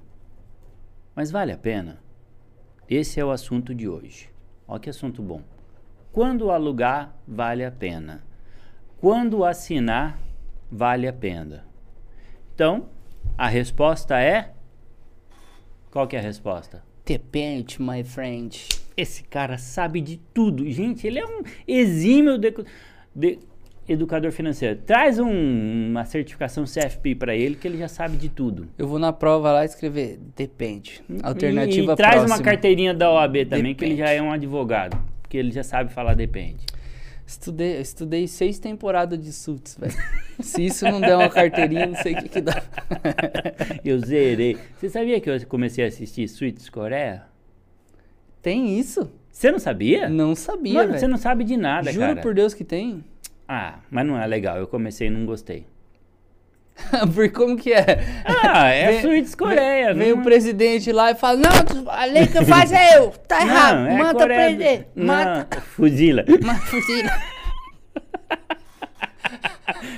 Mas 1.15 1.31
vale 1.31 1.53
a 1.53 1.59
pena? 1.59 1.99
Esse 2.89 3.21
é 3.21 3.25
o 3.25 3.31
assunto 3.31 3.75
de 3.75 3.89
hoje. 3.89 4.31
Olha 4.67 4.81
que 4.81 4.91
assunto 4.91 5.23
bom. 5.23 5.43
Quando 6.13 6.51
alugar, 6.51 7.15
vale 7.27 7.65
a 7.65 7.71
pena. 7.71 8.23
Quando 9.01 9.45
assinar, 9.45 10.19
vale 10.71 11.07
a 11.07 11.13
pena. 11.13 11.70
Então, 12.61 12.85
a 13.39 13.49
resposta 13.49 14.21
é. 14.21 14.51
Qual 15.91 16.07
que 16.07 16.15
é 16.15 16.19
a 16.19 16.23
resposta? 16.23 16.83
Depende, 17.07 17.81
my 17.81 18.05
friend. 18.05 18.69
Esse 18.95 19.23
cara 19.23 19.57
sabe 19.57 20.03
de 20.03 20.19
tudo. 20.35 20.71
Gente, 20.71 21.07
ele 21.07 21.21
é 21.21 21.25
um 21.25 21.41
exímio 21.67 22.37
de, 22.37 22.55
de 23.17 23.39
educador 23.89 24.31
financeiro. 24.31 24.79
Traz 24.85 25.19
um, 25.19 25.89
uma 25.89 26.05
certificação 26.05 26.65
CFP 26.65 27.15
para 27.15 27.35
ele 27.35 27.55
que 27.55 27.67
ele 27.67 27.79
já 27.79 27.89
sabe 27.89 28.19
de 28.19 28.29
tudo. 28.29 28.69
Eu 28.77 28.87
vou 28.87 28.99
na 28.99 29.11
prova 29.11 29.53
lá 29.53 29.65
escrever 29.65 30.21
depende. 30.37 31.03
Alternativa 31.23 31.93
e, 31.93 31.95
e 31.95 31.97
traz 31.97 32.17
próxima. 32.17 32.37
uma 32.37 32.45
carteirinha 32.45 32.93
da 32.93 33.11
OAB 33.11 33.37
também 33.47 33.73
depende. 33.73 33.75
que 33.75 33.85
ele 33.87 33.97
já 33.97 34.11
é 34.11 34.21
um 34.21 34.31
advogado, 34.31 35.03
porque 35.23 35.39
ele 35.39 35.51
já 35.51 35.63
sabe 35.63 35.91
falar 35.91 36.13
depende. 36.13 36.67
Estudei, 37.31 37.81
estudei 37.81 38.27
seis 38.27 38.59
temporadas 38.59 39.17
de 39.17 39.33
Suits, 39.33 39.79
velho. 39.79 39.95
Se 40.41 40.67
isso 40.67 40.85
não 40.85 41.01
der 41.01 41.17
uma 41.17 41.29
carteirinha, 41.29 41.87
não 41.87 41.95
sei 41.95 42.15
o 42.15 42.17
que, 42.17 42.29
que 42.29 42.41
dá. 42.41 42.61
eu 43.85 44.01
zerei. 44.01 44.59
Você 44.77 44.91
sabia 44.91 45.21
que 45.21 45.31
eu 45.31 45.47
comecei 45.47 45.85
a 45.85 45.87
assistir 45.87 46.27
Suits 46.27 46.69
Coreia? 46.69 47.23
Tem 48.43 48.77
isso? 48.77 49.09
Você 49.31 49.53
não 49.53 49.61
sabia? 49.61 50.09
Não 50.09 50.35
sabia, 50.35 50.85
velho. 50.85 50.99
Você 50.99 51.07
não 51.07 51.17
sabe 51.17 51.45
de 51.45 51.57
nada, 51.57 51.93
Juro 51.93 52.09
cara. 52.09 52.21
por 52.21 52.35
Deus 52.35 52.53
que 52.53 52.65
tem. 52.65 53.05
Ah, 53.47 53.79
mas 53.89 54.05
não 54.05 54.21
é 54.21 54.27
legal. 54.27 54.57
Eu 54.57 54.67
comecei 54.67 55.07
e 55.07 55.11
não 55.11 55.25
gostei. 55.25 55.65
Por 57.15 57.31
como 57.33 57.57
que 57.57 57.73
é? 57.73 57.85
Ah, 58.25 58.69
é 58.69 58.93
Vem- 58.93 59.01
Suítes 59.03 59.35
Coreia. 59.35 59.95
Vem 59.95 60.11
não- 60.13 60.21
o 60.21 60.23
presidente 60.23 60.91
lá 60.93 61.11
e 61.11 61.15
fala: 61.15 61.39
Não, 61.39 61.91
a 61.91 62.05
lei 62.05 62.27
que 62.27 62.45
faz 62.45 62.73
é 62.73 62.99
eu. 62.99 63.11
Tá 63.29 63.41
errado. 63.43 63.77
Não, 63.81 63.87
é 63.89 63.97
Mata 63.99 64.15
o 64.15 64.19
Coreia 64.19 64.87
do- 64.95 65.05
Mata. 65.07 65.61
Fuzila. 65.61 66.25
Mata 66.43 66.61
fuzila. 66.61 67.11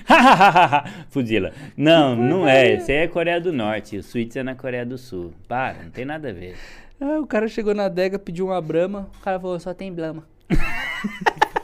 Fuzila. 1.10 1.52
Não, 1.76 2.14
não 2.16 2.46
é. 2.48 2.74
Isso 2.74 2.90
aí 2.90 2.98
é 2.98 3.08
Coreia 3.08 3.40
do 3.40 3.52
Norte. 3.52 3.96
O 3.96 4.02
Suítes 4.02 4.36
é 4.36 4.42
na 4.42 4.54
Coreia 4.54 4.84
do 4.84 4.98
Sul. 4.98 5.32
Para, 5.48 5.74
não 5.84 5.90
tem 5.90 6.04
nada 6.04 6.28
a 6.28 6.32
ver. 6.32 6.56
Ah, 7.00 7.18
o 7.20 7.26
cara 7.26 7.48
chegou 7.48 7.74
na 7.74 7.86
adega, 7.86 8.18
pediu 8.18 8.46
uma 8.46 8.60
brama. 8.60 9.08
O 9.18 9.22
cara 9.24 9.40
falou: 9.40 9.58
Só 9.58 9.72
tem 9.74 9.92
blama. 9.92 10.24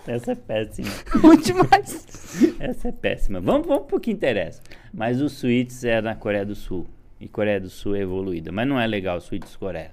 Essa 0.09 0.33
é 0.33 0.35
péssima. 0.35 0.89
Muito 1.23 1.45
demais. 1.45 2.57
Essa 2.59 2.89
é 2.89 2.93
péssima. 2.93 3.41
Vamos, 3.41 3.67
vamos 3.67 3.87
pro 3.87 4.01
que 4.01 4.11
interessa. 4.11 4.63
Mas 4.93 5.21
o 5.21 5.29
Suítes 5.29 5.85
é 5.85 6.01
na 6.01 6.15
Coreia 6.15 6.47
do 6.47 6.55
Sul. 6.55 6.87
E 7.21 7.29
Coreia 7.29 7.61
do 7.61 7.69
Sul 7.69 7.95
é 7.95 8.01
evoluída. 8.01 8.51
Mas 8.51 8.67
não 8.67 8.81
é 8.81 8.87
legal 8.87 9.19
o 9.19 9.21
Suítes 9.21 9.55
Coreia. 9.55 9.93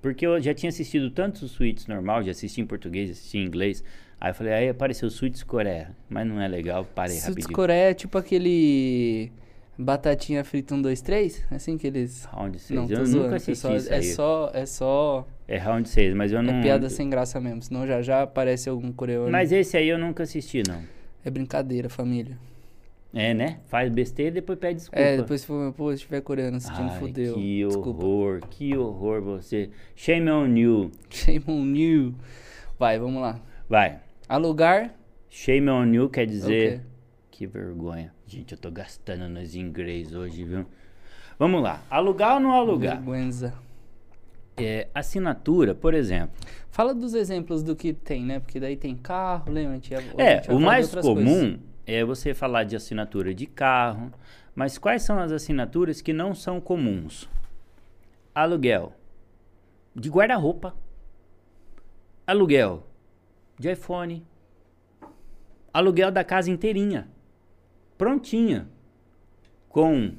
Porque 0.00 0.26
eu 0.26 0.40
já 0.40 0.52
tinha 0.52 0.68
assistido 0.68 1.10
tantos 1.10 1.50
Suítes 1.50 1.86
normal, 1.86 2.22
já 2.22 2.30
assisti 2.30 2.60
em 2.60 2.66
português, 2.66 3.10
assisti 3.10 3.38
em 3.38 3.44
inglês. 3.46 3.82
Aí 4.20 4.30
eu 4.30 4.34
falei, 4.34 4.52
aí 4.52 4.68
apareceu 4.68 5.10
Suítes 5.10 5.42
Coreia. 5.42 5.94
Mas 6.08 6.26
não 6.26 6.40
é 6.40 6.48
legal, 6.48 6.84
parei 6.84 7.16
Suits 7.16 7.28
rapidinho. 7.28 7.54
Coreia 7.54 7.90
é 7.90 7.94
tipo 7.94 8.16
aquele. 8.18 9.32
Batatinha 9.76 10.44
frita 10.44 10.74
1, 10.74 10.82
2, 10.82 11.02
3? 11.02 11.46
Assim 11.50 11.76
que 11.76 11.86
eles. 11.86 12.24
Round 12.26 12.58
6. 12.58 12.70
Não, 12.70 12.88
eu 12.88 13.04
zoando. 13.04 13.24
nunca 13.24 13.36
assisti 13.36 13.50
pessoal, 13.50 13.76
isso 13.76 13.92
é 13.92 13.96
aí. 13.96 14.02
só. 14.04 14.50
É 14.54 14.66
só. 14.66 15.26
É 15.46 15.58
round 15.58 15.88
6, 15.88 16.14
mas 16.14 16.32
eu 16.32 16.42
não... 16.42 16.54
É 16.54 16.62
piada 16.62 16.88
sem 16.88 17.08
graça 17.10 17.40
mesmo. 17.40 17.62
Senão 17.62 17.86
já 17.86 18.00
já 18.00 18.22
aparece 18.22 18.68
algum 18.68 18.90
coreano. 18.92 19.30
Mas 19.30 19.52
esse 19.52 19.76
aí 19.76 19.88
eu 19.88 19.98
nunca 19.98 20.22
assisti, 20.22 20.62
não. 20.66 20.82
É 21.24 21.30
brincadeira, 21.30 21.88
família. 21.88 22.38
É, 23.12 23.32
né? 23.32 23.60
Faz 23.66 23.92
besteira 23.92 24.30
e 24.30 24.34
depois 24.34 24.58
pede 24.58 24.80
desculpa. 24.80 25.00
É, 25.00 25.16
depois 25.16 25.42
se 25.42 25.46
for, 25.46 25.72
pô, 25.72 25.92
se 25.92 26.02
tiver 26.02 26.20
coreano 26.20 26.56
assistindo, 26.56 26.90
Ai, 26.90 26.98
fudeu. 26.98 27.34
que 27.34 27.64
Desculpa. 27.64 28.04
horror, 28.04 28.40
que 28.50 28.76
horror 28.76 29.22
você. 29.22 29.70
Shame 29.94 30.30
on 30.30 30.56
you. 30.56 30.90
Shame 31.10 31.44
on 31.46 31.74
you. 31.76 32.14
Vai, 32.76 32.98
vamos 32.98 33.22
lá. 33.22 33.38
Vai. 33.68 34.00
Alugar. 34.28 34.92
Shame 35.30 35.70
on 35.70 35.92
you 35.94 36.08
quer 36.08 36.26
dizer... 36.26 36.80
quê? 36.80 36.86
Que 37.30 37.46
vergonha. 37.46 38.12
Gente, 38.26 38.52
eu 38.52 38.58
tô 38.58 38.70
gastando 38.70 39.28
nos 39.28 39.54
inglês 39.54 40.14
hoje, 40.14 40.44
viu? 40.44 40.66
Vamos 41.38 41.62
lá. 41.62 41.82
Alugar 41.90 42.34
ou 42.34 42.40
não 42.40 42.52
alugar? 42.52 42.96
Vergüenza. 42.96 43.54
É, 44.56 44.88
assinatura, 44.94 45.74
por 45.74 45.94
exemplo. 45.94 46.36
Fala 46.70 46.94
dos 46.94 47.12
exemplos 47.14 47.62
do 47.62 47.74
que 47.74 47.92
tem, 47.92 48.24
né? 48.24 48.38
Porque 48.40 48.60
daí 48.60 48.76
tem 48.76 48.94
carro, 48.96 49.50
lembra? 49.52 49.72
A 49.72 49.74
gente 49.74 49.90
ia- 49.90 49.98
a 49.98 50.22
É, 50.22 50.42
o 50.48 50.60
mais 50.60 50.94
comum 50.94 51.24
coisas. 51.24 51.60
é 51.86 52.04
você 52.04 52.32
falar 52.34 52.62
de 52.64 52.76
assinatura 52.76 53.34
de 53.34 53.46
carro, 53.46 54.12
mas 54.54 54.78
quais 54.78 55.02
são 55.02 55.18
as 55.18 55.32
assinaturas 55.32 56.00
que 56.00 56.12
não 56.12 56.34
são 56.34 56.60
comuns? 56.60 57.28
Aluguel 58.34 58.92
de 59.94 60.08
guarda-roupa, 60.08 60.74
aluguel 62.26 62.86
de 63.58 63.70
iPhone, 63.72 64.24
aluguel 65.72 66.10
da 66.10 66.24
casa 66.24 66.50
inteirinha, 66.50 67.08
prontinha, 67.98 68.68
com 69.68 70.12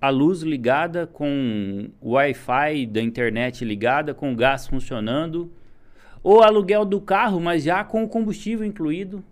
a 0.00 0.08
luz 0.08 0.42
ligada, 0.42 1.06
com 1.06 1.90
o 2.00 2.12
Wi-Fi 2.12 2.86
da 2.86 3.02
internet 3.02 3.64
ligada, 3.64 4.14
com 4.14 4.32
o 4.32 4.36
gás 4.36 4.66
funcionando, 4.66 5.52
ou 6.22 6.42
aluguel 6.42 6.84
do 6.84 7.00
carro, 7.00 7.38
mas 7.40 7.64
já 7.64 7.84
com 7.84 8.02
o 8.02 8.08
combustível 8.08 8.64
incluído. 8.64 9.22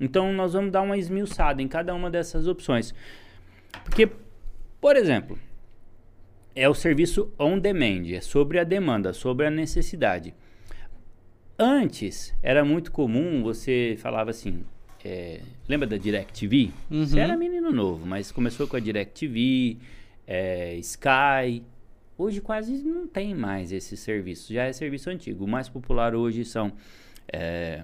Então 0.00 0.32
nós 0.32 0.52
vamos 0.52 0.72
dar 0.72 0.82
uma 0.82 0.98
esmiuçada 0.98 1.62
em 1.62 1.68
cada 1.68 1.94
uma 1.94 2.10
dessas 2.10 2.48
opções. 2.48 2.92
Porque, 3.84 4.10
por 4.80 4.96
exemplo, 4.96 5.38
é 6.54 6.68
o 6.68 6.74
serviço 6.74 7.32
on 7.38 7.58
demand, 7.58 8.12
é 8.12 8.20
sobre 8.20 8.58
a 8.58 8.64
demanda, 8.64 9.12
sobre 9.12 9.46
a 9.46 9.50
necessidade. 9.50 10.34
Antes 11.58 12.34
era 12.42 12.64
muito 12.64 12.90
comum 12.90 13.42
você 13.42 13.94
falava 13.98 14.30
assim, 14.30 14.64
é, 15.04 15.40
lembra 15.68 15.86
da 15.86 15.96
DirecTV? 15.96 16.70
Você 16.90 17.16
Uhum. 17.16 17.22
era 17.22 17.36
menino 17.36 17.70
novo, 17.72 18.06
mas 18.06 18.30
começou 18.30 18.66
com 18.66 18.76
a 18.76 18.80
DirecTV, 18.80 19.76
é, 20.26 20.76
Sky. 20.76 21.62
Hoje 22.16 22.40
quase 22.40 22.72
não 22.84 23.06
tem 23.06 23.34
mais 23.34 23.72
esse 23.72 23.96
serviço, 23.96 24.52
já 24.52 24.64
é 24.64 24.72
serviço 24.72 25.10
antigo. 25.10 25.44
O 25.44 25.48
mais 25.48 25.68
popular 25.68 26.14
hoje 26.14 26.44
são 26.44 26.72
é, 27.32 27.82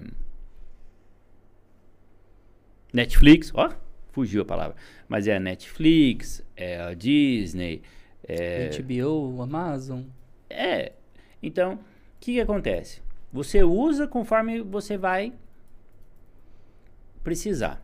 Netflix, 2.93 3.51
ó, 3.53 3.69
fugiu 4.11 4.41
a 4.41 4.45
palavra, 4.45 4.75
mas 5.07 5.27
é 5.27 5.35
a 5.35 5.39
Netflix, 5.39 6.43
é 6.55 6.79
a 6.81 6.93
Disney, 6.93 7.81
é, 8.27 8.69
HBO, 8.81 9.41
Amazon. 9.41 10.03
é. 10.49 10.93
Então, 11.41 11.75
o 11.75 11.79
que, 12.19 12.33
que 12.33 12.41
acontece? 12.41 13.01
Você 13.31 13.63
usa 13.63 14.05
conforme 14.07 14.61
você 14.61 14.97
vai 14.97 15.31
precisar. 17.23 17.83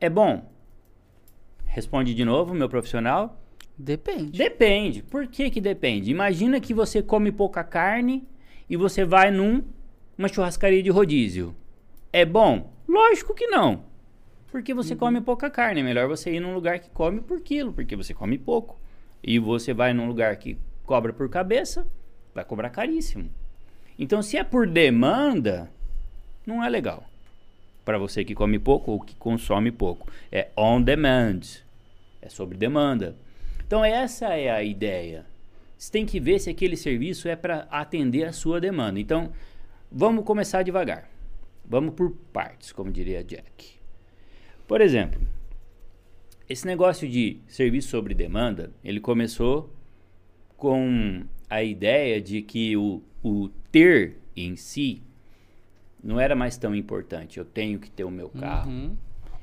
É 0.00 0.08
bom? 0.08 0.50
Responde 1.64 2.14
de 2.14 2.24
novo, 2.24 2.54
meu 2.54 2.68
profissional. 2.68 3.40
Depende. 3.76 4.38
Depende. 4.38 5.02
Por 5.02 5.26
que 5.26 5.50
que 5.50 5.60
depende? 5.60 6.10
Imagina 6.10 6.60
que 6.60 6.72
você 6.72 7.02
come 7.02 7.32
pouca 7.32 7.64
carne 7.64 8.26
e 8.68 8.76
você 8.76 9.04
vai 9.04 9.30
num 9.30 9.62
uma 10.16 10.28
churrascaria 10.28 10.82
de 10.82 10.90
rodízio. 10.90 11.54
É 12.12 12.24
bom? 12.24 12.72
Lógico 12.88 13.34
que 13.34 13.46
não. 13.48 13.84
Porque 14.52 14.72
você 14.72 14.94
come 14.94 15.20
pouca 15.20 15.50
carne. 15.50 15.80
É 15.80 15.82
melhor 15.82 16.06
você 16.06 16.32
ir 16.32 16.40
num 16.40 16.54
lugar 16.54 16.78
que 16.78 16.88
come 16.90 17.20
por 17.20 17.40
quilo, 17.40 17.72
porque 17.72 17.96
você 17.96 18.14
come 18.14 18.38
pouco. 18.38 18.78
E 19.20 19.38
você 19.38 19.74
vai 19.74 19.92
num 19.92 20.06
lugar 20.06 20.36
que 20.36 20.56
cobra 20.84 21.12
por 21.12 21.28
cabeça, 21.28 21.86
vai 22.32 22.44
cobrar 22.44 22.70
caríssimo. 22.70 23.28
Então, 23.98 24.22
se 24.22 24.36
é 24.36 24.44
por 24.44 24.66
demanda, 24.66 25.70
não 26.46 26.62
é 26.62 26.68
legal. 26.68 27.04
Para 27.84 27.98
você 27.98 28.24
que 28.24 28.34
come 28.34 28.58
pouco 28.58 28.92
ou 28.92 29.00
que 29.00 29.14
consome 29.14 29.70
pouco. 29.70 30.10
É 30.32 30.48
on 30.56 30.80
demand. 30.80 31.40
É 32.22 32.28
sobre 32.28 32.56
demanda. 32.56 33.16
Então, 33.66 33.84
essa 33.84 34.28
é 34.34 34.50
a 34.50 34.62
ideia. 34.62 35.26
Você 35.76 35.92
tem 35.92 36.06
que 36.06 36.18
ver 36.18 36.38
se 36.38 36.48
aquele 36.48 36.76
serviço 36.76 37.28
é 37.28 37.36
para 37.36 37.66
atender 37.70 38.24
a 38.24 38.32
sua 38.32 38.60
demanda. 38.60 38.98
Então, 38.98 39.32
vamos 39.90 40.24
começar 40.24 40.62
devagar. 40.62 41.10
Vamos 41.64 41.94
por 41.94 42.10
partes, 42.32 42.72
como 42.72 42.90
diria 42.90 43.24
Jack. 43.24 43.74
Por 44.66 44.80
exemplo, 44.80 45.20
esse 46.48 46.66
negócio 46.66 47.08
de 47.08 47.38
serviço 47.46 47.88
sobre 47.88 48.14
demanda, 48.14 48.70
ele 48.82 49.00
começou 49.00 49.70
com 50.56 51.24
a 51.48 51.62
ideia 51.62 52.20
de 52.20 52.42
que 52.42 52.76
o, 52.76 53.02
o 53.22 53.48
ter 53.70 54.16
em 54.36 54.56
si 54.56 55.02
não 56.04 56.20
era 56.20 56.36
mais 56.36 56.56
tão 56.56 56.74
importante. 56.74 57.38
Eu 57.38 57.44
tenho 57.44 57.78
que 57.80 57.90
ter 57.90 58.04
o 58.04 58.10
meu 58.10 58.28
carro, 58.28 58.70
Uhum. 58.70 58.96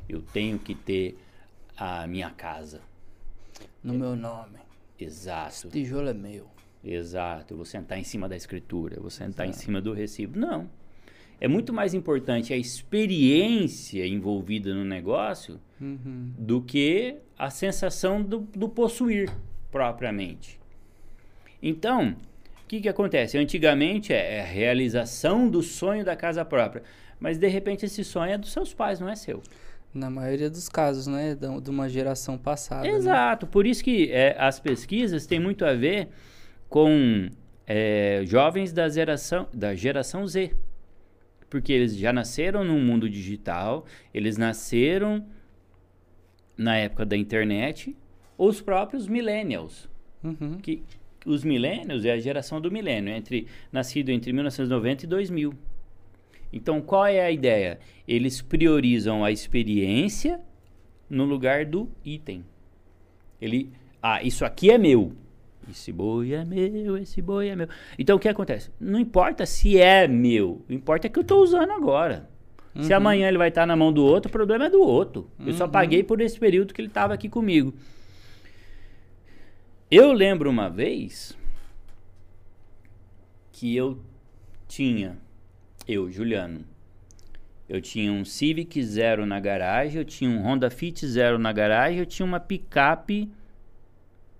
eu 0.08 0.22
tenho 0.22 0.58
que 0.60 0.76
ter 0.76 1.18
a 1.76 2.06
minha 2.08 2.30
casa. 2.30 2.82
No 3.84 3.94
meu 3.96 4.16
nome. 4.16 4.60
Exato. 5.00 5.70
Tijolo 5.70 6.10
é 6.10 6.14
meu. 6.14 6.48
Exato, 6.84 7.54
eu 7.54 7.58
vou 7.58 7.66
sentar 7.66 7.98
em 7.98 8.04
cima 8.04 8.30
da 8.30 8.36
escritura, 8.36 8.96
eu 8.96 9.02
vou 9.02 9.10
sentar 9.12 9.48
em 9.48 9.54
cima 9.54 9.82
do 9.82 9.92
recibo. 9.94 10.40
Não. 10.40 10.70
É 11.40 11.48
muito 11.48 11.74
mais 11.74 11.94
importante 11.96 12.54
a 12.54 12.58
experiência 12.58 14.06
envolvida 14.06 14.74
no 14.74 14.86
negócio 14.86 15.60
Uhum. 15.80 16.32
do 16.38 16.62
que 16.62 17.18
a 17.38 17.50
sensação 17.50 18.22
do, 18.22 18.42
do 18.56 18.70
possuir 18.70 19.32
propriamente. 19.72 20.60
Então, 21.62 22.16
o 22.31 22.31
que, 22.72 22.80
que 22.80 22.88
acontece? 22.88 23.38
Antigamente 23.38 24.14
é 24.14 24.36
é 24.38 24.42
a 24.42 24.46
realização 24.46 25.50
do 25.50 25.62
sonho 25.62 26.06
da 26.06 26.16
casa 26.16 26.46
própria, 26.46 26.84
mas 27.20 27.38
de 27.38 27.48
repente 27.50 27.86
esse 27.86 28.02
sonho 28.02 28.32
é 28.32 28.38
dos 28.38 28.54
seus 28.54 28.74
pais, 28.74 28.98
não 28.98 29.10
é 29.10 29.16
seu. 29.16 29.44
Na 29.94 30.10
maioria 30.10 30.50
dos 30.50 30.70
casos, 30.70 31.06
né? 31.06 31.36
De 31.36 31.70
uma 31.70 31.90
geração 31.90 32.38
passada. 32.38 32.84
né? 32.84 32.96
Exato, 32.96 33.46
por 33.46 33.68
isso 33.68 33.84
que 33.84 34.10
é, 34.10 34.38
as 34.40 34.58
pesquisas 34.58 35.26
têm 35.26 35.38
muito 35.38 35.66
a 35.66 35.74
ver 35.74 36.08
com 36.70 37.30
é, 37.68 38.22
jovens 38.26 38.72
da 38.72 38.88
geração, 38.88 39.50
da 39.54 39.76
geração 39.76 40.26
Z. 40.26 40.56
Porque 41.50 41.74
eles 41.74 41.98
já 41.98 42.14
nasceram 42.14 42.64
num 42.64 42.80
mundo 42.80 43.10
digital, 43.10 43.86
eles 44.14 44.38
nasceram 44.38 45.26
na 46.56 46.78
época 46.78 47.06
da 47.06 47.18
internet, 47.18 47.94
os 48.38 48.62
próprios 48.62 49.10
millennials. 49.10 49.90
Uhum. 50.24 50.58
Que 50.62 50.82
os 51.26 51.44
millennials 51.44 52.04
é 52.06 52.12
a 52.12 52.20
geração 52.20 52.60
do 52.62 52.72
milênio, 52.72 53.14
entre, 53.14 53.48
nascido 53.72 54.10
entre 54.10 54.32
1990 54.34 55.06
e 55.06 55.08
2000. 55.08 55.54
Então, 56.54 56.82
qual 56.82 57.06
é 57.06 57.22
a 57.22 57.32
ideia? 57.32 57.80
Eles 58.08 58.42
priorizam 58.42 59.24
a 59.24 59.32
experiência 59.32 60.40
no 61.10 61.24
lugar 61.26 61.66
do 61.66 61.90
item. 62.04 62.44
Ele, 63.42 63.70
ah, 64.02 64.22
isso 64.22 64.44
aqui 64.46 64.70
é 64.70 64.78
meu. 64.78 65.14
Esse 65.70 65.92
boi 65.92 66.34
é 66.34 66.44
meu, 66.44 66.98
esse 66.98 67.22
boi 67.22 67.48
é 67.50 67.56
meu. 67.56 67.68
Então, 67.98 68.18
o 68.18 68.20
que 68.20 68.28
acontece? 68.28 68.70
Não 68.80 69.00
importa 69.00 69.46
se 69.46 69.78
é 69.80 70.08
meu, 70.08 70.62
o 70.70 70.74
importa 70.74 71.08
é 71.08 71.10
que 71.10 71.18
eu 71.20 71.22
estou 71.22 71.42
usando 71.42 71.72
agora. 71.72 72.30
Se 72.80 72.92
Uhum. 72.92 72.98
amanhã 72.98 73.28
ele 73.28 73.38
vai 73.38 73.50
estar 73.50 73.66
na 73.66 73.76
mão 73.76 73.92
do 73.92 74.04
outro, 74.04 74.30
o 74.30 74.32
problema 74.32 74.66
é 74.66 74.70
do 74.70 74.82
outro. 74.82 75.30
Eu 75.46 75.54
só 75.54 75.66
Uhum. 75.66 75.72
paguei 75.72 76.04
por 76.04 76.20
esse 76.22 76.40
período 76.40 76.74
que 76.74 76.82
ele 76.82 76.88
estava 76.88 77.14
aqui 77.14 77.28
comigo. 77.30 77.74
Eu 79.94 80.14
lembro 80.14 80.50
uma 80.50 80.70
vez 80.70 81.38
que 83.52 83.76
eu 83.76 84.02
tinha, 84.66 85.18
eu, 85.86 86.10
Juliano, 86.10 86.64
eu 87.68 87.82
tinha 87.82 88.10
um 88.10 88.24
Civic 88.24 88.82
Zero 88.82 89.26
na 89.26 89.38
garagem, 89.38 89.98
eu 89.98 90.06
tinha 90.06 90.30
um 90.30 90.42
Honda 90.42 90.70
Fit 90.70 91.06
Zero 91.06 91.38
na 91.38 91.52
garagem, 91.52 92.00
eu 92.00 92.06
tinha 92.06 92.26
uma 92.26 92.40
picape 92.40 93.30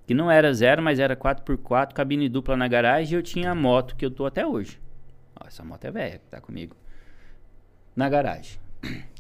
que 0.08 0.14
não 0.14 0.32
era 0.32 0.54
zero, 0.54 0.82
mas 0.82 1.00
era 1.00 1.18
4x4, 1.18 1.92
cabine 1.92 2.30
dupla 2.30 2.56
na 2.56 2.70
garagem, 2.70 3.14
e 3.14 3.18
eu 3.18 3.22
tinha 3.22 3.52
a 3.52 3.56
moto 3.56 3.98
que 3.98 4.06
eu 4.06 4.12
tô 4.12 4.26
até 4.26 4.48
hoje. 4.48 4.80
Ó, 5.38 5.46
essa 5.46 5.66
moto 5.66 5.84
é 5.84 5.92
velha 5.92 6.18
que 6.18 6.30
tá 6.30 6.40
comigo. 6.40 6.78
Na 7.94 8.08
garagem. 8.08 8.58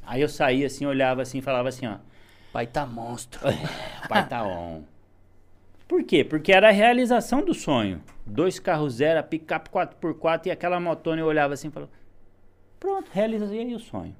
Aí 0.01 0.21
eu 0.21 0.29
saía 0.29 0.67
assim, 0.67 0.85
olhava 0.85 1.23
assim 1.23 1.41
falava 1.41 1.67
assim, 1.67 1.87
ó. 1.87 1.97
Pai 2.53 2.67
tá 2.67 2.85
monstro. 2.85 3.41
Pai 4.07 4.27
tá 4.29 4.45
on. 4.45 4.83
Por 5.91 6.05
quê? 6.05 6.23
Porque 6.23 6.53
era 6.53 6.69
a 6.69 6.71
realização 6.71 7.43
do 7.43 7.53
sonho. 7.53 8.01
Dois 8.25 8.57
carros 8.57 8.93
zero, 8.93 9.19
a 9.19 9.23
picape 9.23 9.69
4x4 9.69 10.45
e 10.45 10.51
aquela 10.51 10.79
motona 10.79 11.19
eu 11.19 11.25
olhava 11.25 11.53
assim 11.53 11.67
e 11.67 11.71
falava, 11.71 11.91
pronto, 12.79 13.09
realizei 13.11 13.75
o 13.75 13.79
sonho. 13.79 14.15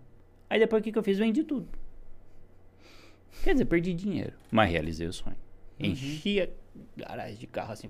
Aí 0.50 0.60
depois 0.60 0.82
o 0.82 0.84
que, 0.84 0.92
que 0.92 1.00
eu 1.00 1.04
fiz? 1.04 1.18
Vendi 1.18 1.46
tudo. 1.46 1.70
Quer 3.42 3.54
dizer, 3.54 3.64
perdi 3.64 3.94
dinheiro, 3.94 4.34
mas 4.52 4.70
realizei 4.70 5.08
o 5.08 5.14
sonho. 5.14 5.38
Enchi 5.80 6.42
a 6.42 6.50
garagem 6.98 7.38
de 7.38 7.48
carro 7.48 7.72
assim. 7.72 7.90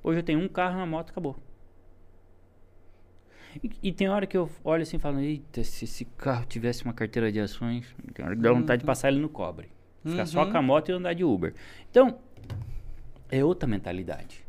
Hoje 0.00 0.20
eu 0.20 0.22
tenho 0.22 0.38
um 0.38 0.46
carro, 0.46 0.76
uma 0.76 0.86
moto, 0.86 1.10
acabou. 1.10 1.36
E, 3.60 3.72
e 3.82 3.92
tem 3.92 4.08
hora 4.08 4.24
que 4.24 4.36
eu 4.36 4.48
olho 4.62 4.82
assim 4.82 4.98
e 4.98 5.00
falo, 5.00 5.18
eita, 5.18 5.64
se 5.64 5.84
esse 5.84 6.04
carro 6.04 6.46
tivesse 6.46 6.84
uma 6.84 6.94
carteira 6.94 7.32
de 7.32 7.40
ações, 7.40 7.92
tem 8.14 8.24
hora 8.24 8.36
que 8.36 8.40
dá 8.40 8.52
vontade 8.52 8.82
de 8.82 8.86
passar 8.86 9.08
ele 9.08 9.18
no 9.18 9.28
cobre. 9.28 9.68
Ficar 10.04 10.26
só 10.26 10.44
Uhum. 10.44 10.50
com 10.52 10.58
a 10.58 10.62
moto 10.62 10.88
e 10.88 10.92
andar 10.92 11.14
de 11.14 11.24
Uber. 11.24 11.54
Então, 11.90 12.18
é 13.30 13.44
outra 13.44 13.68
mentalidade. 13.68 14.44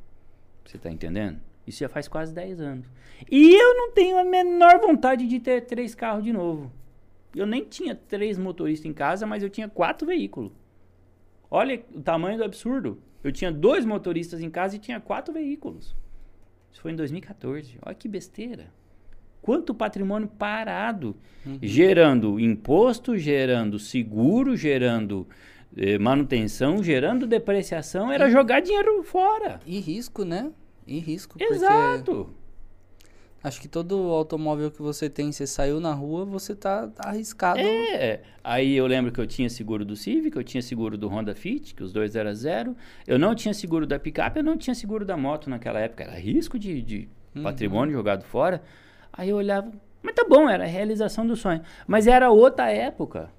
Você 0.65 0.77
tá 0.77 0.89
entendendo? 0.89 1.39
Isso 1.67 1.79
já 1.79 1.89
faz 1.89 2.07
quase 2.07 2.33
10 2.33 2.59
anos. 2.59 2.85
E 3.31 3.53
eu 3.53 3.75
não 3.75 3.91
tenho 3.91 4.17
a 4.17 4.23
menor 4.23 4.79
vontade 4.79 5.27
de 5.27 5.39
ter 5.39 5.61
três 5.61 5.93
carros 5.95 6.23
de 6.23 6.33
novo. 6.33 6.71
Eu 7.35 7.45
nem 7.45 7.63
tinha 7.63 7.95
três 7.95 8.37
motoristas 8.37 8.85
em 8.89 8.93
casa, 8.93 9.25
mas 9.25 9.41
eu 9.43 9.49
tinha 9.49 9.69
quatro 9.69 10.05
veículos. 10.05 10.51
Olha 11.49 11.81
o 11.93 12.01
tamanho 12.01 12.37
do 12.37 12.43
absurdo. 12.43 13.01
Eu 13.23 13.31
tinha 13.31 13.51
dois 13.51 13.85
motoristas 13.85 14.41
em 14.41 14.49
casa 14.49 14.75
e 14.75 14.79
tinha 14.79 14.99
quatro 14.99 15.33
veículos. 15.33 15.95
Isso 16.71 16.81
foi 16.81 16.91
em 16.91 16.95
2014. 16.95 17.77
Olha 17.85 17.95
que 17.95 18.07
besteira. 18.07 18.67
Quanto 19.43 19.73
patrimônio 19.73 20.27
parado, 20.27 21.17
gerando 21.61 22.39
imposto, 22.39 23.17
gerando 23.17 23.77
seguro, 23.77 24.55
gerando 24.55 25.27
eh, 25.75 25.99
manutenção, 25.99 26.81
gerando 26.81 27.27
depreciação, 27.27 28.09
era 28.09 28.29
jogar 28.29 28.61
dinheiro 28.61 29.03
fora. 29.03 29.59
E 29.65 29.81
risco, 29.81 30.23
né? 30.23 30.49
E 30.87 30.97
risco. 30.97 31.35
Exato. 31.37 32.29
Acho 33.43 33.59
que 33.59 33.67
todo 33.67 33.95
automóvel 34.11 34.71
que 34.71 34.81
você 34.81 35.09
tem, 35.09 35.29
você 35.29 35.45
saiu 35.45 35.81
na 35.81 35.93
rua, 35.93 36.23
você 36.23 36.55
tá 36.55 36.89
arriscado. 36.99 37.59
É, 37.59 38.21
aí 38.41 38.73
eu 38.73 38.87
lembro 38.87 39.11
que 39.11 39.19
eu 39.19 39.27
tinha 39.27 39.49
seguro 39.49 39.83
do 39.83 39.97
Civic, 39.97 40.37
eu 40.37 40.43
tinha 40.45 40.61
seguro 40.61 40.97
do 40.97 41.09
Honda 41.09 41.35
Fit, 41.35 41.75
que 41.75 41.83
os 41.83 41.91
dois 41.91 42.15
eram 42.15 42.33
zero. 42.33 42.77
Eu 43.05 43.19
não 43.19 43.35
tinha 43.35 43.53
seguro 43.53 43.85
da 43.85 43.99
picape, 43.99 44.39
eu 44.39 44.43
não 44.43 44.55
tinha 44.55 44.73
seguro 44.73 45.03
da 45.03 45.17
moto 45.17 45.49
naquela 45.49 45.81
época. 45.81 46.05
Era 46.05 46.17
risco 46.17 46.57
de, 46.57 46.81
de 46.81 47.09
patrimônio 47.43 47.91
jogado 47.91 48.23
fora. 48.23 48.63
Aí 49.13 49.29
eu 49.29 49.37
olhava, 49.37 49.71
mas 50.01 50.15
tá 50.15 50.25
bom, 50.27 50.49
era 50.49 50.63
a 50.63 50.67
realização 50.67 51.25
do 51.25 51.35
sonho. 51.35 51.61
Mas 51.87 52.07
era 52.07 52.29
outra 52.31 52.71
época. 52.71 53.29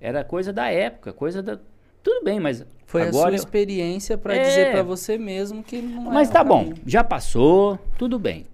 Era 0.00 0.22
coisa 0.22 0.52
da 0.52 0.70
época, 0.70 1.12
coisa 1.12 1.42
da. 1.42 1.58
Tudo 2.02 2.24
bem, 2.24 2.38
mas 2.38 2.64
Foi 2.86 3.02
a 3.02 3.08
agora 3.08 3.22
sua 3.24 3.30
eu- 3.32 3.34
experiência 3.34 4.16
pra 4.16 4.36
É. 4.36 4.42
dizer 4.42 4.70
pra 4.70 4.82
você 4.82 5.18
mesmo 5.18 5.62
que 5.64 5.82
não 5.82 6.04
Mas 6.04 6.30
tá 6.30 6.44
bom, 6.44 6.72
já 6.86 7.02
passou, 7.02 7.78
tudo 7.98 8.18
bem. 8.18 8.46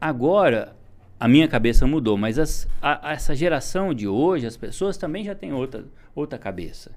Agora, 0.00 0.76
a 1.18 1.26
minha 1.26 1.48
cabeça 1.48 1.86
mudou, 1.86 2.16
mas 2.16 2.38
as- 2.38 2.68
a- 2.80 3.12
essa 3.12 3.34
geração 3.34 3.92
de 3.92 4.06
hoje, 4.06 4.46
as 4.46 4.56
pessoas 4.56 4.96
também 4.96 5.24
já 5.24 5.34
têm 5.34 5.52
outra, 5.52 5.84
outra 6.14 6.38
cabeça, 6.38 6.92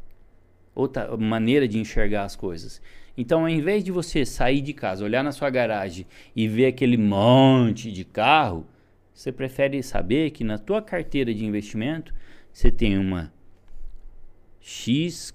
outra 0.75 1.15
maneira 1.17 1.67
de 1.67 1.79
enxergar 1.79 2.23
as 2.25 2.35
coisas. 2.35 2.81
Então, 3.17 3.41
ao 3.41 3.49
invés 3.49 3.83
de 3.83 3.91
você 3.91 4.23
sair 4.25 4.61
de 4.61 4.73
casa, 4.73 5.03
olhar 5.03 5.23
na 5.23 5.31
sua 5.31 5.49
garagem 5.49 6.05
e 6.35 6.47
ver 6.47 6.67
aquele 6.67 6.97
monte 6.97 7.91
de 7.91 8.03
carro, 8.03 8.65
você 9.17 9.31
prefere 9.31 9.81
saber 9.81 10.29
que 10.29 10.43
na 10.43 10.59
tua 10.59 10.79
carteira 10.79 11.33
de 11.33 11.43
investimento 11.43 12.13
você 12.53 12.69
tem 12.69 12.99
uma 12.99 13.33
X 14.59 15.33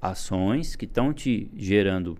ações 0.00 0.74
que 0.74 0.86
estão 0.86 1.12
te 1.12 1.50
gerando 1.54 2.16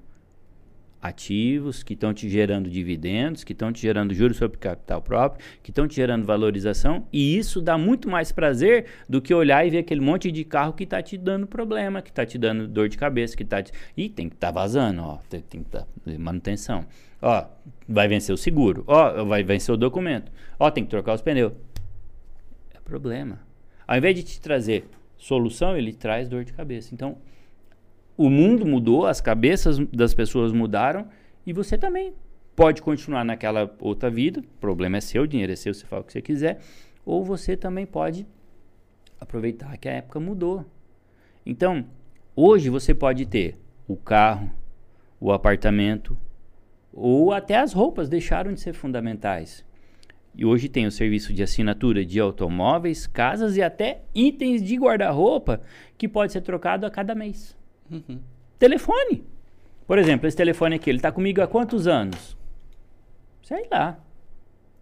ativos, 1.01 1.83
que 1.83 1.95
estão 1.95 2.13
te 2.13 2.29
gerando 2.29 2.69
dividendos, 2.69 3.43
que 3.43 3.55
estão 3.55 3.73
te 3.73 3.81
gerando 3.81 4.13
juros 4.13 4.37
sobre 4.37 4.59
capital 4.59 5.01
próprio, 5.01 5.43
que 5.63 5.71
estão 5.71 5.89
te 5.89 5.95
gerando 5.95 6.27
valorização, 6.27 7.09
e 7.11 7.39
isso 7.39 7.63
dá 7.63 7.79
muito 7.79 8.07
mais 8.11 8.31
prazer 8.31 8.85
do 9.09 9.23
que 9.23 9.33
olhar 9.33 9.67
e 9.67 9.71
ver 9.71 9.79
aquele 9.79 10.03
monte 10.03 10.31
de 10.31 10.45
carro 10.45 10.75
que 10.75 10.85
está 10.85 11.01
te 11.01 11.17
dando 11.17 11.47
problema, 11.47 12.03
que 12.03 12.11
está 12.11 12.27
te 12.27 12.37
dando 12.37 12.69
dor 12.69 12.91
de 12.91 12.99
cabeça, 12.99 13.35
que 13.35 13.43
está 13.43 13.63
te... 13.63 13.73
Ih, 13.97 14.11
tem 14.11 14.29
que 14.29 14.35
estar 14.35 14.51
vazando, 14.51 15.01
ó, 15.01 15.17
tem, 15.31 15.41
tem 15.41 15.63
que 15.63 15.69
estar 15.75 15.87
manutenção. 16.19 16.87
Ó, 17.23 17.47
vai 17.89 18.09
vencer 18.09 18.35
o 18.35 18.37
seguro, 18.37 18.83
ó, 18.87 19.25
vai 19.25 19.45
vencer 19.45 19.73
o 19.73 19.79
documento, 19.79 20.33
ó, 20.59 20.69
tem 20.71 20.83
que 20.83 20.91
trocar 20.91 21.15
os 21.15 21.23
pneus. 21.23 21.53
É 22.75 22.81
problema. 22.81 23.41
Ao 23.87 23.97
invés 23.97 24.17
de 24.17 24.25
te 24.25 24.41
trazer 24.41 24.89
solução, 25.17 25.77
ele 25.77 25.93
traz 25.93 26.29
dor 26.29 26.45
de 26.45 26.53
cabeça. 26.53 26.93
Então, 26.93 27.17
o 28.17 28.29
mundo 28.29 28.67
mudou, 28.67 29.07
as 29.07 29.21
cabeças 29.21 29.79
das 29.89 30.13
pessoas 30.13 30.53
mudaram 30.53 31.07
e 31.47 31.53
você 31.53 31.79
também 31.79 32.13
pode 32.57 32.83
continuar 32.83 33.25
naquela 33.25 33.73
outra 33.81 34.11
vida. 34.11 34.41
O 34.41 34.61
problema 34.61 34.99
é 34.99 35.01
seu, 35.01 35.23
o 35.23 35.29
dinheiro 35.29 35.53
é 35.53 35.57
seu, 35.57 35.73
você 35.73 35.87
fala 35.87 36.03
o 36.03 36.05
que 36.05 36.13
você 36.13 36.23
quiser. 36.23 36.61
Ou 37.05 37.25
você 37.25 37.57
também 37.57 37.87
pode 37.87 38.27
aproveitar 39.21 39.77
que 39.77 39.89
a 39.89 39.93
época 39.93 40.21
mudou. 40.21 40.65
Então, 41.45 41.85
hoje 42.37 42.69
você 42.69 42.95
pode 42.95 43.27
ter 43.27 43.57
o 43.89 43.97
carro, 43.97 44.51
o 45.21 45.33
apartamento, 45.33 46.17
ou 46.93 47.33
até 47.33 47.57
as 47.57 47.73
roupas 47.73 48.09
deixaram 48.09 48.53
de 48.53 48.61
ser 48.61 48.73
fundamentais. 48.75 49.65
E 50.35 50.45
hoje 50.45 50.69
tem 50.69 50.87
o 50.87 50.91
serviço 50.91 51.33
de 51.33 51.43
assinatura 51.43 52.05
de 52.05 52.19
automóveis, 52.19 53.07
casas 53.07 53.57
e 53.57 53.63
até 53.63 54.03
itens 54.15 54.63
de 54.63 54.77
guarda-roupa 54.77 55.61
que 55.99 56.09
pode 56.09 56.33
ser 56.33 56.41
trocado 56.41 56.87
a 56.87 56.91
cada 56.91 57.15
mês. 57.15 57.57
Uhum. 57.91 58.19
Telefone. 58.59 59.25
Por 59.87 59.99
exemplo, 59.99 60.27
esse 60.27 60.37
telefone 60.37 60.77
aqui, 60.77 60.89
ele 60.89 61.01
tá 61.01 61.13
comigo 61.13 61.43
há 61.43 61.47
quantos 61.47 61.87
anos? 61.87 62.37
Sei 63.43 63.67
lá. 63.71 63.99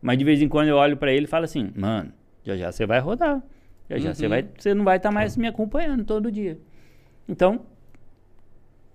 Mas 0.00 0.18
de 0.18 0.24
vez 0.24 0.40
em 0.40 0.48
quando 0.48 0.68
eu 0.68 0.76
olho 0.76 0.96
para 0.96 1.12
ele 1.12 1.24
e 1.24 1.28
falo 1.28 1.44
assim, 1.44 1.72
mano, 1.74 2.12
já 2.44 2.56
já 2.56 2.70
você 2.70 2.86
vai 2.86 3.00
rodar. 3.00 3.42
Já 3.88 3.98
já 3.98 4.14
você 4.14 4.24
Uhum. 4.24 4.30
vai, 4.30 4.48
você 4.56 4.72
não 4.74 4.84
vai 4.84 4.98
estar 4.98 5.10
mais 5.10 5.36
me 5.36 5.48
acompanhando 5.48 6.04
todo 6.04 6.30
dia. 6.30 6.58
Então, 7.28 7.62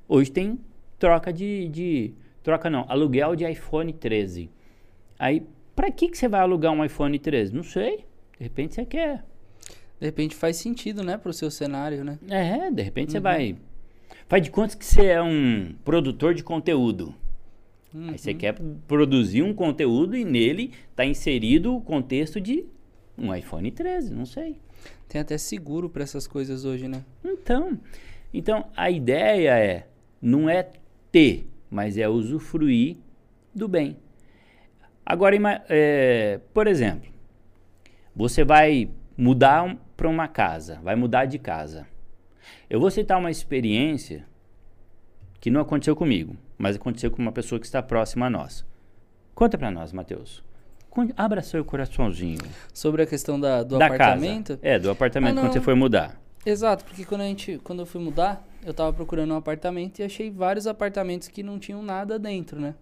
hoje 0.07 0.31
tem 0.31 0.57
troca 0.97 1.33
de, 1.33 1.67
de 1.67 2.13
troca 2.45 2.69
não, 2.69 2.85
aluguel 2.87 3.35
de 3.35 3.43
iPhone 3.49 3.91
13. 3.91 4.49
Aí, 5.17 5.41
para 5.75 5.89
que 5.91 6.07
que 6.07 6.17
você 6.17 6.27
vai 6.27 6.41
alugar 6.41 6.71
um 6.71 6.85
iPhone 6.85 7.17
13? 7.17 7.53
Não 7.53 7.63
sei. 7.63 8.05
De 8.37 8.43
repente 8.43 8.75
você 8.75 8.85
quer. 8.85 9.25
De 9.99 10.05
repente 10.05 10.35
faz 10.35 10.57
sentido, 10.57 11.03
né, 11.03 11.17
pro 11.17 11.33
seu 11.33 11.49
cenário, 11.49 12.03
né? 12.03 12.19
É, 12.29 12.69
de 12.69 12.83
repente 12.83 13.07
Uhum. 13.09 13.11
você 13.13 13.19
vai. 13.19 13.55
Faz 14.29 14.43
de 14.43 14.51
conta 14.51 14.77
que 14.77 14.85
você 14.85 15.07
é 15.07 15.21
um 15.21 15.73
produtor 15.83 16.33
de 16.35 16.43
conteúdo. 16.43 17.15
Aí 18.09 18.17
você 18.17 18.33
quer 18.33 18.53
produzir 18.87 19.41
um 19.41 19.53
conteúdo 19.53 20.15
e 20.17 20.23
nele 20.25 20.71
está 20.91 21.05
inserido 21.05 21.75
o 21.75 21.81
contexto 21.81 22.39
de 22.41 22.65
um 23.17 23.33
iPhone 23.33 23.71
13, 23.71 24.13
não 24.13 24.25
sei. 24.25 24.59
Tem 25.07 25.21
até 25.21 25.37
seguro 25.37 25.89
pra 25.89 26.03
essas 26.03 26.27
coisas 26.27 26.65
hoje, 26.65 26.87
né? 26.89 27.03
Então, 27.23 27.79
então 28.33 28.65
a 28.75 28.91
ideia 28.91 29.57
é 29.57 29.87
não 30.21 30.49
é 30.49 30.67
ter, 31.11 31.47
mas 31.69 31.97
é 31.97 32.07
usufruir 32.07 32.97
do 33.53 33.67
bem. 33.67 33.97
Agora, 35.05 35.35
é, 35.69 36.39
por 36.53 36.67
exemplo, 36.67 37.09
você 38.15 38.43
vai 38.43 38.89
mudar 39.17 39.77
para 39.95 40.09
uma 40.09 40.27
casa, 40.27 40.79
vai 40.83 40.95
mudar 40.95 41.25
de 41.25 41.37
casa. 41.37 41.87
Eu 42.69 42.79
vou 42.79 42.89
citar 42.89 43.19
uma 43.19 43.29
experiência 43.31 44.25
que 45.39 45.51
não 45.51 45.61
aconteceu 45.61 45.95
comigo, 45.95 46.35
mas 46.57 46.75
aconteceu 46.75 47.11
com 47.11 47.21
uma 47.21 47.31
pessoa 47.31 47.59
que 47.59 47.65
está 47.65 47.81
próxima 47.83 48.25
a 48.25 48.29
nós. 48.29 48.65
Conta 49.35 49.57
para 49.57 49.69
nós, 49.69 49.91
Matheus. 49.91 50.43
Abra 51.17 51.41
seu 51.41 51.63
coraçãozinho. 51.65 52.39
Sobre 52.73 53.03
a 53.03 53.05
questão 53.05 53.37
da, 53.39 53.63
do 53.63 53.77
da 53.77 53.87
apartamento. 53.87 54.57
casa. 54.57 54.59
É, 54.63 54.79
do 54.79 54.89
apartamento 54.89 55.37
Ah, 55.37 55.41
quando 55.41 55.53
você 55.53 55.61
foi 55.61 55.75
mudar. 55.75 56.19
Exato, 56.45 56.85
porque 56.85 57.03
quando 57.03 57.21
a 57.21 57.25
gente, 57.25 57.59
quando 57.63 57.79
eu 57.79 57.85
fui 57.85 58.01
mudar, 58.01 58.47
eu 58.65 58.73
tava 58.73 58.91
procurando 58.91 59.31
um 59.31 59.37
apartamento 59.37 59.99
e 59.99 60.03
achei 60.03 60.31
vários 60.31 60.65
apartamentos 60.65 61.27
que 61.27 61.43
não 61.43 61.59
tinham 61.59 61.83
nada 61.83 62.17
dentro, 62.17 62.59
né? 62.59 62.73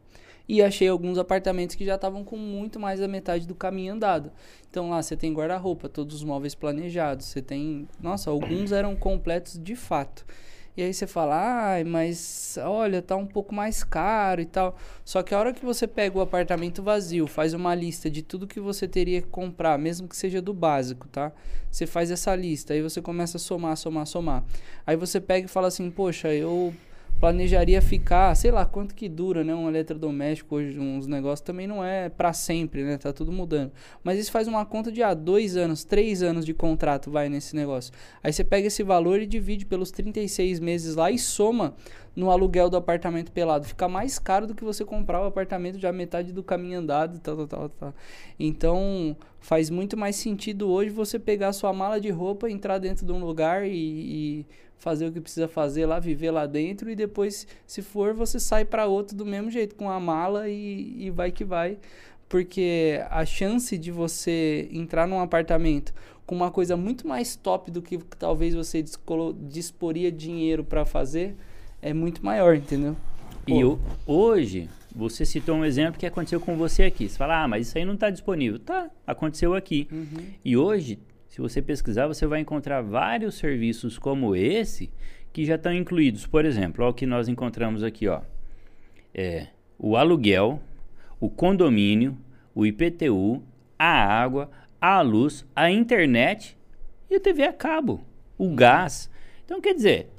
E 0.47 0.61
achei 0.61 0.87
alguns 0.87 1.17
apartamentos 1.17 1.75
que 1.75 1.85
já 1.85 1.95
estavam 1.95 2.23
com 2.23 2.37
muito 2.37 2.79
mais 2.79 2.99
da 2.99 3.07
metade 3.07 3.47
do 3.47 3.55
caminho 3.55 3.93
andado. 3.93 4.31
Então 4.69 4.89
lá 4.89 5.01
você 5.01 5.15
tem 5.15 5.33
guarda-roupa, 5.33 5.87
todos 5.87 6.15
os 6.15 6.23
móveis 6.23 6.55
planejados, 6.55 7.27
você 7.27 7.41
tem. 7.41 7.87
Nossa, 8.01 8.29
alguns 8.29 8.71
eram 8.71 8.95
completos 8.95 9.59
de 9.61 9.75
fato. 9.75 10.25
E 10.75 10.81
aí 10.81 10.91
você 10.91 11.05
fala, 11.05 11.35
ah, 11.77 11.85
mas 11.85 12.57
olha, 12.59 12.99
tá 12.99 13.15
um 13.15 13.27
pouco 13.27 13.53
mais 13.53 13.83
caro 13.83 14.41
e 14.41 14.45
tal. 14.45 14.75
Só 15.05 15.21
que 15.21 15.33
a 15.33 15.39
hora 15.39 15.53
que 15.53 15.63
você 15.63 15.87
pega 15.87 16.17
o 16.17 16.21
apartamento 16.21 16.81
vazio, 16.81 17.27
faz 17.27 17.53
uma 17.53 17.75
lista 17.75 18.09
de 18.09 18.23
tudo 18.23 18.47
que 18.47 18.59
você 18.59 18.87
teria 18.87 19.21
que 19.21 19.27
comprar, 19.27 19.77
mesmo 19.77 20.07
que 20.07 20.17
seja 20.17 20.41
do 20.41 20.53
básico, 20.53 21.07
tá? 21.07 21.31
Você 21.69 21.85
faz 21.85 22.09
essa 22.09 22.35
lista, 22.35 22.73
aí 22.73 22.81
você 22.81 23.01
começa 23.01 23.37
a 23.37 23.39
somar, 23.39 23.77
somar, 23.77 24.07
somar. 24.07 24.43
Aí 24.85 24.95
você 24.95 25.21
pega 25.21 25.45
e 25.45 25.49
fala 25.49 25.67
assim, 25.67 25.91
poxa, 25.91 26.33
eu 26.33 26.73
planejaria 27.19 27.81
ficar, 27.81 28.35
sei 28.35 28.51
lá, 28.51 28.65
quanto 28.65 28.93
que 28.93 29.07
dura, 29.07 29.43
né? 29.43 29.55
Um 29.55 29.69
eletrodoméstico 29.69 30.55
hoje, 30.55 30.77
uns 30.79 31.07
negócios 31.07 31.41
também 31.41 31.65
não 31.65 31.83
é 31.83 32.09
para 32.09 32.33
sempre, 32.33 32.83
né? 32.83 32.97
Tá 32.97 33.13
tudo 33.13 33.31
mudando. 33.31 33.71
Mas 34.03 34.19
isso 34.19 34.31
faz 34.31 34.47
uma 34.47 34.65
conta 34.65 34.91
de, 34.91 35.01
ah, 35.01 35.13
dois 35.13 35.55
anos, 35.55 35.83
três 35.83 36.21
anos 36.21 36.45
de 36.45 36.53
contrato 36.53 37.09
vai 37.09 37.29
nesse 37.29 37.55
negócio. 37.55 37.93
Aí 38.21 38.33
você 38.33 38.43
pega 38.43 38.67
esse 38.67 38.83
valor 38.83 39.21
e 39.21 39.25
divide 39.25 39.65
pelos 39.65 39.89
36 39.91 40.59
meses 40.59 40.95
lá 40.95 41.09
e 41.09 41.17
soma 41.17 41.75
no 42.15 42.29
aluguel 42.29 42.69
do 42.69 42.77
apartamento 42.77 43.31
pelado. 43.31 43.65
Fica 43.65 43.87
mais 43.87 44.19
caro 44.19 44.45
do 44.45 44.53
que 44.53 44.63
você 44.63 44.85
comprar 44.85 45.21
o 45.21 45.25
apartamento 45.25 45.79
já 45.79 45.91
metade 45.91 46.31
do 46.31 46.43
caminho 46.43 46.79
andado, 46.79 47.19
tal, 47.19 47.35
tal, 47.37 47.47
tal, 47.47 47.69
tal. 47.69 47.93
Então, 48.39 49.15
faz 49.39 49.69
muito 49.69 49.97
mais 49.97 50.15
sentido 50.15 50.69
hoje 50.69 50.89
você 50.89 51.17
pegar 51.17 51.53
sua 51.53 51.73
mala 51.73 51.99
de 51.99 52.09
roupa, 52.09 52.49
entrar 52.49 52.77
dentro 52.77 53.05
de 53.05 53.11
um 53.11 53.23
lugar 53.23 53.65
e, 53.65 53.71
e 53.71 54.45
fazer 54.83 55.07
o 55.07 55.11
que 55.11 55.21
precisa 55.21 55.47
fazer 55.47 55.85
lá, 55.85 55.97
viver 55.97 56.29
lá 56.29 56.45
dentro 56.45 56.91
e 56.91 56.95
depois, 56.95 57.47
se 57.65 57.81
for, 57.81 58.13
você 58.13 58.37
sai 58.37 58.65
para 58.65 58.85
outro 58.85 59.15
do 59.15 59.25
mesmo 59.25 59.49
jeito, 59.49 59.75
com 59.75 59.89
a 59.89 59.97
mala 59.99 60.49
e, 60.49 61.05
e 61.05 61.09
vai 61.09 61.31
que 61.31 61.45
vai. 61.45 61.77
Porque 62.27 62.99
a 63.09 63.25
chance 63.25 63.77
de 63.77 63.91
você 63.91 64.67
entrar 64.71 65.07
num 65.07 65.19
apartamento 65.19 65.93
com 66.25 66.35
uma 66.35 66.51
coisa 66.51 66.75
muito 66.75 67.07
mais 67.07 67.35
top 67.35 67.71
do 67.71 67.81
que 67.81 67.97
talvez 68.19 68.53
você 68.53 68.83
disporia 69.41 70.11
dinheiro 70.11 70.63
para 70.63 70.83
fazer 70.83 71.35
é 71.81 71.93
muito 71.93 72.25
maior, 72.25 72.55
entendeu? 72.55 72.97
Pô. 73.45 73.53
E 73.53 73.79
hoje, 74.05 74.69
você 74.93 75.25
citou 75.25 75.55
um 75.55 75.65
exemplo 75.65 75.99
que 75.99 76.05
aconteceu 76.05 76.39
com 76.39 76.57
você 76.57 76.83
aqui. 76.83 77.07
Você 77.07 77.17
fala, 77.17 77.43
ah, 77.43 77.47
mas 77.47 77.67
isso 77.67 77.77
aí 77.77 77.85
não 77.85 77.93
está 77.93 78.09
disponível. 78.09 78.59
Tá, 78.59 78.89
aconteceu 79.05 79.53
aqui. 79.53 79.87
Uhum. 79.91 80.25
E 80.43 80.57
hoje 80.57 80.99
se 81.33 81.41
você 81.41 81.63
pesquisar, 81.63 82.05
você 82.05 82.27
vai 82.27 82.41
encontrar 82.41 82.83
vários 82.83 83.33
serviços 83.33 83.97
como 83.97 84.35
esse 84.35 84.91
que 85.31 85.43
já 85.43 85.55
estão 85.55 85.73
incluídos. 85.73 86.27
Por 86.27 86.45
exemplo, 86.45 86.87
o 86.87 86.93
que 86.93 87.07
nós 87.07 87.27
encontramos 87.27 87.81
aqui, 87.81 88.07
ó. 88.07 88.21
É 89.11 89.47
o 89.79 89.97
aluguel, 89.97 90.61
o 91.19 91.31
condomínio, 91.31 92.15
o 92.53 92.67
IPTU, 92.67 93.41
a 93.79 93.87
água, 93.87 94.51
a 94.79 95.01
luz, 95.01 95.43
a 95.55 95.71
internet 95.71 96.55
e 97.09 97.15
a 97.15 97.19
TV 97.19 97.45
a 97.45 97.53
cabo, 97.53 98.05
o 98.37 98.53
gás. 98.53 99.09
Então, 99.43 99.59
quer 99.59 99.73
dizer, 99.73 100.11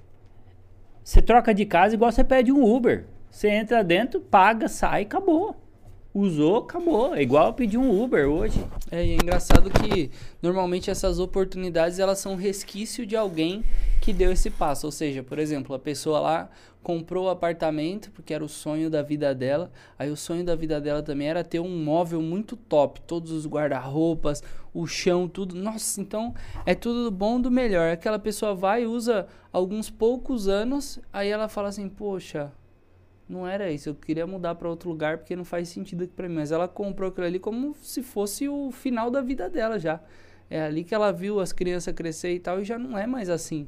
você 1.00 1.22
troca 1.22 1.54
de 1.54 1.64
casa 1.64 1.94
igual 1.94 2.10
você 2.10 2.24
pede 2.24 2.50
um 2.50 2.64
Uber. 2.64 3.06
Você 3.30 3.48
entra 3.50 3.84
dentro, 3.84 4.20
paga, 4.20 4.66
sai, 4.66 5.02
acabou 5.02 5.63
usou, 6.14 6.58
acabou. 6.58 7.14
É 7.14 7.22
igual 7.22 7.52
pedir 7.52 7.76
um 7.76 8.02
Uber 8.02 8.28
hoje. 8.28 8.64
É, 8.90 9.04
e 9.04 9.10
é 9.10 9.14
engraçado 9.14 9.68
que 9.68 10.10
normalmente 10.40 10.90
essas 10.90 11.18
oportunidades 11.18 11.98
elas 11.98 12.20
são 12.20 12.36
resquício 12.36 13.04
de 13.04 13.16
alguém 13.16 13.64
que 14.00 14.12
deu 14.12 14.30
esse 14.30 14.48
passo. 14.48 14.86
Ou 14.86 14.92
seja, 14.92 15.24
por 15.24 15.40
exemplo, 15.40 15.74
a 15.74 15.78
pessoa 15.78 16.20
lá 16.20 16.50
comprou 16.84 17.24
o 17.24 17.30
apartamento 17.30 18.12
porque 18.12 18.32
era 18.32 18.44
o 18.44 18.48
sonho 18.48 18.88
da 18.88 19.02
vida 19.02 19.34
dela. 19.34 19.72
Aí 19.98 20.10
o 20.10 20.16
sonho 20.16 20.44
da 20.44 20.54
vida 20.54 20.80
dela 20.80 21.02
também 21.02 21.28
era 21.28 21.42
ter 21.42 21.58
um 21.58 21.82
móvel 21.82 22.22
muito 22.22 22.56
top, 22.56 23.00
todos 23.00 23.32
os 23.32 23.46
guarda-roupas, 23.46 24.42
o 24.72 24.86
chão, 24.86 25.26
tudo. 25.26 25.56
Nossa, 25.56 26.00
então 26.00 26.32
é 26.64 26.74
tudo 26.74 27.04
do 27.04 27.10
bom 27.10 27.40
do 27.40 27.50
melhor. 27.50 27.90
Aquela 27.90 28.18
pessoa 28.18 28.54
vai 28.54 28.86
usa 28.86 29.26
alguns 29.52 29.90
poucos 29.90 30.46
anos, 30.46 31.00
aí 31.12 31.28
ela 31.28 31.48
fala 31.48 31.68
assim: 31.68 31.88
"Poxa, 31.88 32.52
não 33.28 33.46
era 33.46 33.70
isso. 33.70 33.88
Eu 33.88 33.94
queria 33.94 34.26
mudar 34.26 34.54
para 34.54 34.68
outro 34.68 34.88
lugar 34.88 35.18
porque 35.18 35.34
não 35.34 35.44
faz 35.44 35.68
sentido 35.68 36.04
aqui 36.04 36.12
para 36.12 36.28
mim. 36.28 36.34
Mas 36.36 36.52
ela 36.52 36.68
comprou 36.68 37.08
aquilo 37.08 37.26
ali 37.26 37.38
como 37.38 37.74
se 37.82 38.02
fosse 38.02 38.48
o 38.48 38.70
final 38.70 39.10
da 39.10 39.20
vida 39.20 39.48
dela 39.48 39.78
já. 39.78 40.00
É 40.50 40.62
ali 40.62 40.84
que 40.84 40.94
ela 40.94 41.10
viu 41.10 41.40
as 41.40 41.52
crianças 41.52 41.94
crescer 41.94 42.34
e 42.34 42.38
tal 42.38 42.60
e 42.60 42.64
já 42.64 42.78
não 42.78 42.98
é 42.98 43.06
mais 43.06 43.30
assim. 43.30 43.66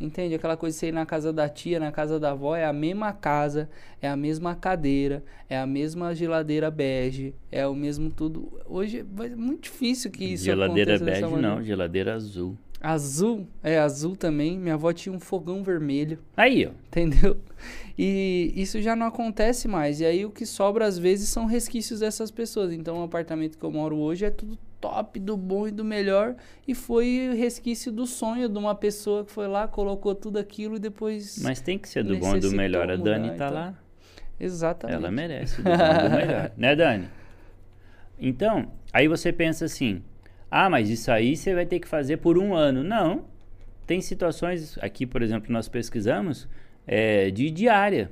Entende? 0.00 0.34
Aquela 0.34 0.56
coisa 0.56 0.74
de 0.74 0.78
você 0.78 0.88
ir 0.88 0.92
na 0.92 1.04
casa 1.04 1.32
da 1.32 1.48
tia, 1.48 1.80
na 1.80 1.90
casa 1.90 2.20
da 2.20 2.30
avó, 2.30 2.54
é 2.54 2.64
a 2.64 2.72
mesma 2.72 3.12
casa, 3.12 3.68
é 4.00 4.08
a 4.08 4.14
mesma 4.14 4.54
cadeira, 4.54 5.24
é 5.48 5.58
a 5.58 5.66
mesma 5.66 6.14
geladeira 6.14 6.70
bege, 6.70 7.34
é 7.50 7.66
o 7.66 7.74
mesmo 7.74 8.08
tudo. 8.08 8.60
Hoje 8.64 9.00
é 9.00 9.34
muito 9.34 9.64
difícil 9.64 10.12
que 10.12 10.24
isso 10.24 10.44
geladeira 10.44 10.94
aconteça. 10.94 11.16
Geladeira 11.16 11.36
bege 11.36 11.42
não, 11.42 11.64
geladeira 11.64 12.14
azul. 12.14 12.56
Azul, 12.80 13.48
é 13.62 13.78
azul 13.78 14.14
também. 14.14 14.56
Minha 14.56 14.74
avó 14.74 14.92
tinha 14.92 15.12
um 15.12 15.18
fogão 15.18 15.64
vermelho. 15.64 16.18
Aí, 16.36 16.64
ó. 16.66 16.70
Entendeu? 16.86 17.36
E 17.98 18.52
isso 18.54 18.80
já 18.80 18.94
não 18.94 19.06
acontece 19.06 19.66
mais. 19.66 20.00
E 20.00 20.06
aí 20.06 20.24
o 20.24 20.30
que 20.30 20.46
sobra 20.46 20.86
às 20.86 20.96
vezes 20.96 21.28
são 21.28 21.46
resquícios 21.46 22.00
dessas 22.00 22.30
pessoas. 22.30 22.72
Então 22.72 23.00
o 23.00 23.02
apartamento 23.02 23.58
que 23.58 23.64
eu 23.64 23.72
moro 23.72 23.96
hoje 23.96 24.24
é 24.24 24.30
tudo 24.30 24.56
top, 24.80 25.18
do 25.18 25.36
bom 25.36 25.66
e 25.66 25.72
do 25.72 25.84
melhor. 25.84 26.36
E 26.66 26.74
foi 26.74 27.34
resquício 27.36 27.90
do 27.90 28.06
sonho 28.06 28.48
de 28.48 28.56
uma 28.56 28.76
pessoa 28.76 29.24
que 29.24 29.32
foi 29.32 29.48
lá, 29.48 29.66
colocou 29.66 30.14
tudo 30.14 30.38
aquilo 30.38 30.76
e 30.76 30.78
depois. 30.78 31.40
Mas 31.42 31.60
tem 31.60 31.76
que 31.76 31.88
ser 31.88 32.04
do 32.04 32.16
bom 32.16 32.36
e 32.36 32.40
do 32.40 32.52
melhor. 32.52 32.88
A 32.88 32.96
Dani 32.96 33.28
tá 33.30 33.34
então... 33.34 33.50
lá. 33.50 33.74
Exatamente. 34.38 34.96
Ela 34.96 35.10
merece 35.10 35.56
do 35.56 35.64
bom 35.64 35.70
e 35.72 36.08
do 36.08 36.16
melhor. 36.16 36.52
né, 36.56 36.76
Dani? 36.76 37.08
Então, 38.20 38.70
aí 38.92 39.08
você 39.08 39.32
pensa 39.32 39.64
assim 39.64 40.02
ah, 40.50 40.70
mas 40.70 40.88
isso 40.88 41.10
aí 41.10 41.36
você 41.36 41.54
vai 41.54 41.66
ter 41.66 41.78
que 41.78 41.88
fazer 41.88 42.18
por 42.18 42.38
um 42.38 42.54
ano. 42.54 42.82
Não. 42.82 43.24
Tem 43.86 44.00
situações, 44.00 44.78
aqui, 44.82 45.06
por 45.06 45.22
exemplo, 45.22 45.52
nós 45.52 45.68
pesquisamos, 45.68 46.48
é, 46.86 47.30
de 47.30 47.50
diária. 47.50 48.10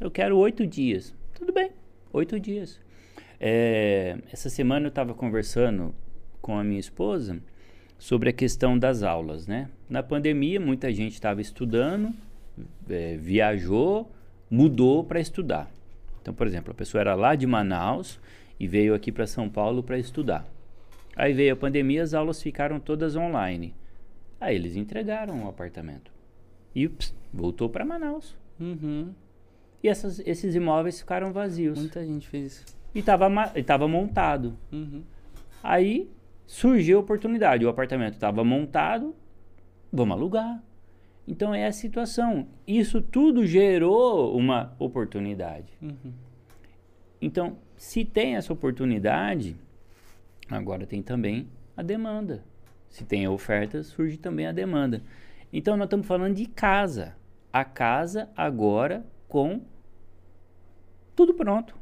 Eu 0.00 0.10
quero 0.10 0.36
oito 0.38 0.66
dias. 0.66 1.14
Tudo 1.34 1.52
bem, 1.52 1.70
oito 2.12 2.38
dias. 2.38 2.80
É, 3.40 4.18
essa 4.32 4.48
semana 4.48 4.86
eu 4.86 4.88
estava 4.88 5.14
conversando 5.14 5.94
com 6.40 6.58
a 6.58 6.64
minha 6.64 6.80
esposa 6.80 7.40
sobre 7.98 8.28
a 8.28 8.32
questão 8.32 8.78
das 8.78 9.02
aulas, 9.02 9.46
né? 9.46 9.68
Na 9.88 10.02
pandemia, 10.02 10.60
muita 10.60 10.92
gente 10.92 11.14
estava 11.14 11.40
estudando, 11.40 12.12
é, 12.88 13.16
viajou, 13.16 14.10
mudou 14.50 15.04
para 15.04 15.20
estudar. 15.20 15.70
Então, 16.20 16.32
por 16.32 16.46
exemplo, 16.46 16.70
a 16.70 16.74
pessoa 16.74 17.00
era 17.00 17.14
lá 17.14 17.34
de 17.34 17.46
Manaus 17.46 18.20
e 18.58 18.66
veio 18.66 18.94
aqui 18.94 19.10
para 19.10 19.26
São 19.26 19.48
Paulo 19.48 19.82
para 19.82 19.98
estudar. 19.98 20.53
Aí 21.16 21.32
veio 21.32 21.52
a 21.52 21.56
pandemia, 21.56 22.02
as 22.02 22.14
aulas 22.14 22.42
ficaram 22.42 22.80
todas 22.80 23.16
online. 23.16 23.74
Aí 24.40 24.54
eles 24.54 24.76
entregaram 24.76 25.44
o 25.44 25.48
apartamento. 25.48 26.12
E 26.74 26.86
ups, 26.86 27.14
voltou 27.32 27.68
para 27.68 27.84
Manaus. 27.84 28.36
Uhum. 28.58 29.14
E 29.82 29.88
essas, 29.88 30.18
esses 30.20 30.54
imóveis 30.54 30.98
ficaram 30.98 31.32
vazios. 31.32 31.78
Muita 31.78 32.04
gente 32.04 32.28
fez 32.28 32.46
isso. 32.46 32.78
E 32.94 32.98
estava 32.98 33.88
montado. 33.88 34.56
Uhum. 34.72 35.02
Aí 35.62 36.10
surgiu 36.46 36.98
a 36.98 37.00
oportunidade. 37.00 37.64
O 37.64 37.68
apartamento 37.68 38.14
estava 38.14 38.42
montado, 38.44 39.14
vamos 39.92 40.16
alugar. 40.16 40.62
Então 41.26 41.54
é 41.54 41.66
a 41.66 41.72
situação. 41.72 42.48
Isso 42.66 43.00
tudo 43.00 43.46
gerou 43.46 44.36
uma 44.36 44.74
oportunidade. 44.78 45.72
Uhum. 45.80 46.12
Então, 47.20 47.56
se 47.76 48.04
tem 48.04 48.36
essa 48.36 48.52
oportunidade, 48.52 49.56
Agora 50.50 50.86
tem 50.86 51.02
também 51.02 51.48
a 51.76 51.82
demanda. 51.82 52.44
Se 52.88 53.04
tem 53.04 53.24
a 53.24 53.30
oferta, 53.30 53.82
surge 53.82 54.16
também 54.16 54.46
a 54.46 54.52
demanda. 54.52 55.02
Então 55.52 55.76
nós 55.76 55.86
estamos 55.86 56.06
falando 56.06 56.34
de 56.34 56.46
casa. 56.46 57.16
A 57.52 57.64
casa 57.64 58.28
agora 58.36 59.06
com 59.28 59.62
tudo 61.14 61.34
pronto. 61.34 61.76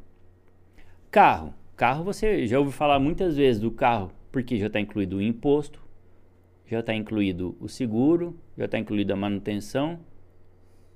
Carro. 1.10 1.54
Carro 1.76 2.04
você 2.04 2.46
já 2.46 2.58
ouviu 2.58 2.72
falar 2.72 2.98
muitas 2.98 3.36
vezes 3.36 3.60
do 3.60 3.70
carro, 3.70 4.12
porque 4.30 4.58
já 4.58 4.66
está 4.66 4.78
incluído 4.78 5.16
o 5.16 5.22
imposto, 5.22 5.82
já 6.66 6.80
está 6.80 6.94
incluído 6.94 7.56
o 7.58 7.68
seguro, 7.68 8.38
já 8.56 8.66
está 8.66 8.78
incluído 8.78 9.12
a 9.12 9.16
manutenção. 9.16 10.00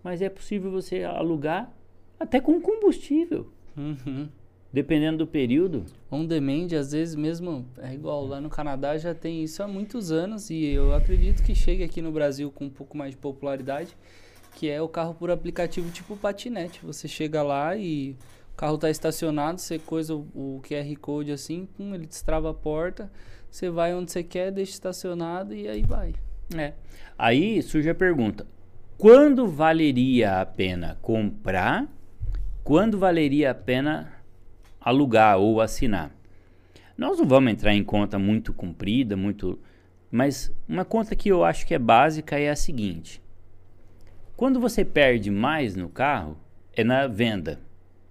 Mas 0.02 0.22
é 0.22 0.28
possível 0.28 0.70
você 0.70 1.02
alugar 1.02 1.72
até 2.20 2.40
com 2.40 2.60
combustível. 2.60 3.50
Uhum. 3.76 4.28
Dependendo 4.72 5.18
do 5.18 5.26
período. 5.26 5.84
On 6.10 6.24
demand, 6.24 6.68
às 6.78 6.92
vezes 6.92 7.14
mesmo, 7.14 7.66
é 7.78 7.94
igual 7.94 8.26
lá 8.26 8.40
no 8.40 8.50
Canadá 8.50 8.98
já 8.98 9.14
tem 9.14 9.42
isso 9.42 9.62
há 9.62 9.68
muitos 9.68 10.10
anos 10.10 10.50
e 10.50 10.64
eu 10.66 10.94
acredito 10.94 11.42
que 11.42 11.54
chegue 11.54 11.82
aqui 11.82 12.02
no 12.02 12.12
Brasil 12.12 12.50
com 12.50 12.66
um 12.66 12.70
pouco 12.70 12.96
mais 12.96 13.12
de 13.12 13.16
popularidade, 13.16 13.96
que 14.54 14.68
é 14.68 14.80
o 14.82 14.88
carro 14.88 15.14
por 15.14 15.30
aplicativo 15.30 15.90
tipo 15.90 16.16
patinete. 16.16 16.80
Você 16.84 17.08
chega 17.08 17.42
lá 17.42 17.76
e 17.76 18.16
o 18.52 18.56
carro 18.56 18.74
está 18.74 18.90
estacionado, 18.90 19.60
você 19.60 19.78
coisa 19.78 20.14
o, 20.14 20.26
o 20.34 20.62
QR 20.62 20.96
Code 21.00 21.32
assim, 21.32 21.66
pum, 21.76 21.94
ele 21.94 22.06
destrava 22.06 22.50
a 22.50 22.54
porta, 22.54 23.10
você 23.50 23.70
vai 23.70 23.94
onde 23.94 24.12
você 24.12 24.22
quer, 24.22 24.50
deixa 24.50 24.72
estacionado 24.72 25.54
e 25.54 25.68
aí 25.68 25.82
vai. 25.82 26.14
É. 26.54 26.74
Aí 27.18 27.62
surge 27.62 27.88
a 27.88 27.94
pergunta: 27.94 28.46
quando 28.98 29.48
valeria 29.48 30.40
a 30.40 30.46
pena 30.46 30.98
comprar? 31.02 31.86
Quando 32.62 32.98
valeria 32.98 33.50
a 33.52 33.54
pena 33.54 34.12
alugar 34.86 35.36
ou 35.38 35.60
assinar. 35.60 36.14
Nós 36.96 37.18
não 37.18 37.26
vamos 37.26 37.52
entrar 37.52 37.74
em 37.74 37.82
conta 37.82 38.20
muito 38.20 38.54
comprida, 38.54 39.16
muito. 39.16 39.58
Mas 40.08 40.52
uma 40.68 40.84
conta 40.84 41.16
que 41.16 41.28
eu 41.28 41.44
acho 41.44 41.66
que 41.66 41.74
é 41.74 41.78
básica 41.78 42.38
é 42.38 42.48
a 42.48 42.54
seguinte: 42.54 43.20
quando 44.36 44.60
você 44.60 44.84
perde 44.84 45.28
mais 45.28 45.74
no 45.74 45.88
carro, 45.88 46.38
é 46.72 46.84
na 46.84 47.08
venda, 47.08 47.60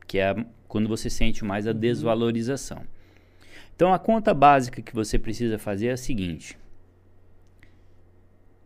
que 0.05 0.17
é 0.17 0.31
a, 0.31 0.45
quando 0.67 0.89
você 0.89 1.09
sente 1.09 1.45
mais 1.45 1.65
a 1.65 1.71
uhum. 1.71 1.79
desvalorização. 1.79 2.81
Então 3.73 3.93
a 3.93 3.99
conta 3.99 4.33
básica 4.33 4.81
que 4.81 4.93
você 4.93 5.17
precisa 5.17 5.57
fazer 5.57 5.87
é 5.87 5.91
a 5.93 5.97
seguinte: 5.97 6.57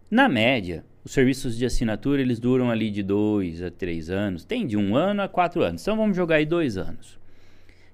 na 0.10 0.28
média, 0.28 0.84
os 1.06 1.12
serviços 1.12 1.56
de 1.56 1.64
assinatura 1.64 2.24
eles 2.24 2.40
duram 2.40 2.72
ali 2.72 2.90
de 2.90 3.04
dois 3.04 3.62
a 3.62 3.70
três 3.70 4.10
anos, 4.10 4.44
tem 4.44 4.66
de 4.66 4.76
um 4.76 4.96
ano 4.96 5.22
a 5.22 5.30
quatro 5.30 5.62
anos. 5.62 5.84
Então 5.84 5.96
vamos 5.96 6.18
jogar 6.18 6.38
aí 6.38 6.46
dois 6.48 6.76
anos. 6.76 7.19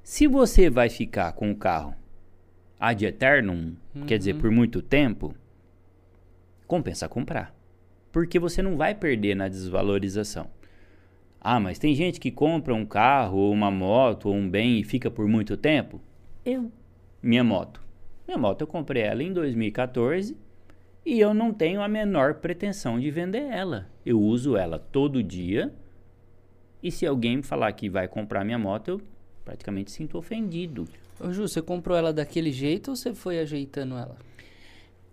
Se 0.05 0.27
você 0.27 0.69
vai 0.69 0.87
ficar 0.87 1.33
com 1.33 1.49
o 1.49 1.55
carro 1.55 1.95
ad 2.79 3.03
eternum, 3.03 3.73
uhum. 3.95 4.05
quer 4.05 4.19
dizer, 4.19 4.35
por 4.35 4.51
muito 4.51 4.79
tempo, 4.79 5.33
compensa 6.67 7.09
comprar. 7.09 7.51
Porque 8.11 8.37
você 8.37 8.61
não 8.61 8.77
vai 8.77 8.93
perder 8.93 9.35
na 9.35 9.47
desvalorização. 9.47 10.47
Ah, 11.41 11.59
mas 11.59 11.79
tem 11.79 11.95
gente 11.95 12.19
que 12.19 12.29
compra 12.29 12.71
um 12.71 12.85
carro, 12.85 13.39
ou 13.39 13.51
uma 13.51 13.71
moto, 13.71 14.27
ou 14.27 14.35
um 14.35 14.47
bem 14.47 14.79
e 14.79 14.83
fica 14.83 15.09
por 15.09 15.27
muito 15.27 15.57
tempo? 15.57 15.99
Eu. 16.45 16.71
Minha 17.19 17.43
moto. 17.43 17.81
Minha 18.27 18.37
moto 18.37 18.61
eu 18.61 18.67
comprei 18.67 19.01
ela 19.01 19.23
em 19.23 19.33
2014 19.33 20.37
e 21.03 21.19
eu 21.19 21.33
não 21.33 21.51
tenho 21.51 21.81
a 21.81 21.87
menor 21.87 22.35
pretensão 22.35 22.99
de 22.99 23.09
vender 23.09 23.41
ela. 23.41 23.89
Eu 24.05 24.21
uso 24.21 24.55
ela 24.55 24.77
todo 24.77 25.23
dia. 25.23 25.73
E 26.83 26.91
se 26.91 27.07
alguém 27.07 27.37
me 27.37 27.43
falar 27.43 27.71
que 27.71 27.89
vai 27.89 28.07
comprar 28.07 28.45
minha 28.45 28.59
moto, 28.59 28.89
eu 28.89 29.14
praticamente 29.45 29.91
sinto 29.91 30.17
ofendido. 30.17 30.85
Ô 31.19 31.31
Ju, 31.31 31.47
você 31.47 31.61
comprou 31.61 31.95
ela 31.95 32.11
daquele 32.11 32.51
jeito 32.51 32.89
ou 32.89 32.95
você 32.95 33.13
foi 33.13 33.39
ajeitando 33.39 33.95
ela? 33.95 34.17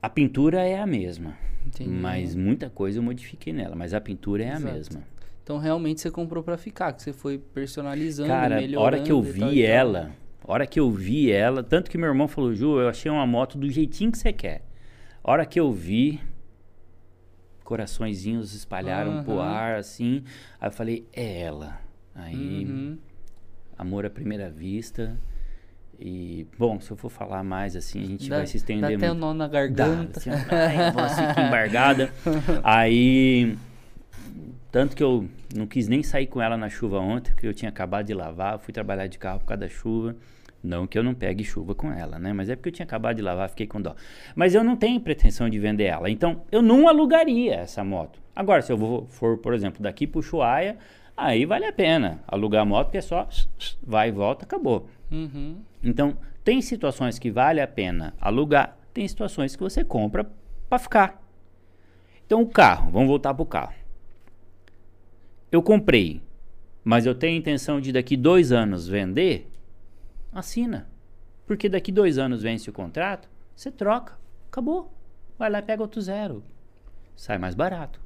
A 0.01 0.09
pintura 0.09 0.62
é 0.62 0.81
a 0.81 0.87
mesma. 0.87 1.37
Entendi. 1.64 1.90
Mas 1.90 2.35
muita 2.35 2.68
coisa 2.68 2.99
eu 2.99 3.03
modifiquei 3.03 3.53
nela, 3.53 3.77
mas 3.77 3.95
a 3.95 4.01
pintura 4.01 4.42
é 4.42 4.49
Exato. 4.49 4.66
a 4.66 4.73
mesma. 4.73 5.03
Então 5.45 5.59
realmente 5.59 6.01
você 6.01 6.11
comprou 6.11 6.42
para 6.42 6.57
ficar, 6.57 6.92
que 6.92 7.03
você 7.03 7.12
foi 7.12 7.38
personalizando, 7.38 8.29
Cara, 8.29 8.59
a 8.59 8.81
hora 8.81 9.01
que 9.01 9.12
eu 9.12 9.23
vi 9.23 9.62
ela, 9.62 10.12
a 10.45 10.53
hora 10.53 10.66
que 10.66 10.81
eu 10.81 10.90
vi 10.90 11.31
ela, 11.31 11.62
tanto 11.62 11.90
que 11.90 11.99
meu 11.99 12.09
irmão 12.09 12.27
falou, 12.27 12.55
Ju, 12.55 12.81
eu 12.81 12.88
achei 12.88 13.11
uma 13.11 13.27
moto 13.27 13.59
do 13.59 13.71
jeitinho 13.71 14.11
que 14.11 14.18
você 14.18 14.33
quer. 14.33 14.64
Hora 15.23 15.47
que 15.47 15.59
eu 15.59 15.71
vi, 15.73 16.21
coraçõezinhos 17.62 18.55
espalharam 18.55 19.18
uhum. 19.18 19.25
pro 19.25 19.40
ar, 19.40 19.77
assim. 19.77 20.25
Aí 20.61 20.68
eu 20.68 20.73
falei, 20.73 21.07
é 21.12 21.42
ela. 21.42 21.81
Aí, 22.14 22.64
uhum. 22.64 22.99
Amor 23.83 24.07
à 24.07 24.11
primeira 24.11 24.51
vista. 24.51 25.16
E, 25.99 26.47
bom, 26.59 26.81
se 26.81 26.90
eu 26.90 26.97
for 26.97 27.11
falar 27.11 27.45
mais 27.45 27.77
assim, 27.77 28.03
a 28.03 28.07
gente 28.07 28.29
dá, 28.29 28.38
vai 28.38 28.47
se 28.47 28.57
estender 28.57 28.83
dá 28.83 28.88
muito. 28.88 29.05
até 29.05 29.12
o 29.12 29.14
nó 29.14 29.35
na 29.35 29.47
garganta. 29.47 30.21
Dá, 30.25 30.35
assim, 30.35 30.47
ai, 30.51 30.87
a 30.87 30.90
voz 30.90 31.12
fica 31.12 31.40
embargada. 31.42 32.11
Aí, 32.64 33.57
tanto 34.73 34.97
que 34.97 35.03
eu 35.03 35.29
não 35.55 35.66
quis 35.66 35.87
nem 35.87 36.03
sair 36.03 36.27
com 36.27 36.40
ela 36.42 36.57
na 36.57 36.68
chuva 36.68 36.99
ontem, 36.99 37.33
porque 37.33 37.47
eu 37.47 37.55
tinha 37.55 37.68
acabado 37.68 38.07
de 38.07 38.14
lavar, 38.14 38.59
fui 38.59 38.73
trabalhar 38.73 39.07
de 39.07 39.18
carro 39.18 39.40
por 39.40 39.47
causa 39.47 39.61
da 39.61 39.68
chuva. 39.68 40.16
Não 40.62 40.87
que 40.87 40.97
eu 40.97 41.03
não 41.03 41.12
pegue 41.12 41.42
chuva 41.42 41.75
com 41.75 41.92
ela, 41.92 42.18
né? 42.18 42.33
Mas 42.33 42.49
é 42.49 42.55
porque 42.55 42.68
eu 42.68 42.73
tinha 42.73 42.85
acabado 42.85 43.16
de 43.16 43.23
lavar, 43.23 43.49
fiquei 43.51 43.66
com 43.66 43.81
dó. 43.81 43.97
Mas 44.35 44.55
eu 44.55 44.62
não 44.62 44.77
tenho 44.77 45.01
pretensão 45.01 45.51
de 45.51 45.59
vender 45.59 45.85
ela. 45.85 46.09
Então, 46.09 46.42
eu 46.53 46.62
não 46.62 46.88
alugaria 46.88 47.57
essa 47.57 47.83
moto. 47.83 48.21
Agora, 48.35 48.62
se 48.62 48.73
eu 48.73 48.77
vou, 48.77 49.07
for, 49.09 49.38
por 49.38 49.55
exemplo, 49.55 49.83
daqui 49.83 50.07
para 50.07 50.23
Chuaia, 50.23 50.79
aí 51.16 51.44
vale 51.44 51.66
a 51.66 51.72
pena 51.72 52.22
alugar 52.27 52.62
a 52.62 52.64
moto, 52.64 52.87
porque 52.87 52.98
é 52.98 53.03
só 53.03 53.29
vai 53.83 54.09
e 54.09 54.12
volta, 54.12 54.44
acabou. 54.44 54.88
Uhum. 55.11 55.61
Então, 55.83 56.16
tem 56.44 56.61
situações 56.61 57.18
que 57.18 57.31
vale 57.31 57.61
a 57.61 57.66
pena 57.66 58.14
alugar, 58.20 58.77
tem 58.92 59.07
situações 59.07 59.55
que 59.55 59.62
você 59.62 59.85
compra 59.85 60.31
para 60.68 60.79
ficar. 60.79 61.22
Então, 62.27 62.42
o 62.42 62.48
carro, 62.48 62.90
vamos 62.90 63.09
voltar 63.09 63.35
para 63.35 63.42
o 63.42 63.46
carro. 63.46 63.75
Eu 65.51 65.62
comprei, 65.62 66.22
mas 66.83 67.05
eu 67.05 67.14
tenho 67.14 67.38
intenção 67.38 67.81
de 67.81 67.92
daqui 67.92 68.16
dois 68.16 68.53
anos 68.53 68.88
vender, 68.88 69.51
assina. 70.33 70.88
Porque 71.46 71.68
daqui 71.68 71.92
dois 71.92 72.16
anos 72.16 72.42
vence 72.42 72.70
o 72.70 72.72
contrato, 72.72 73.29
você 73.55 73.70
troca, 73.70 74.18
acabou. 74.48 74.90
Vai 75.38 75.51
lá 75.51 75.59
e 75.59 75.62
pega 75.62 75.83
outro 75.83 76.01
zero. 76.01 76.42
Sai 77.14 77.37
mais 77.37 77.55
barato. 77.55 78.01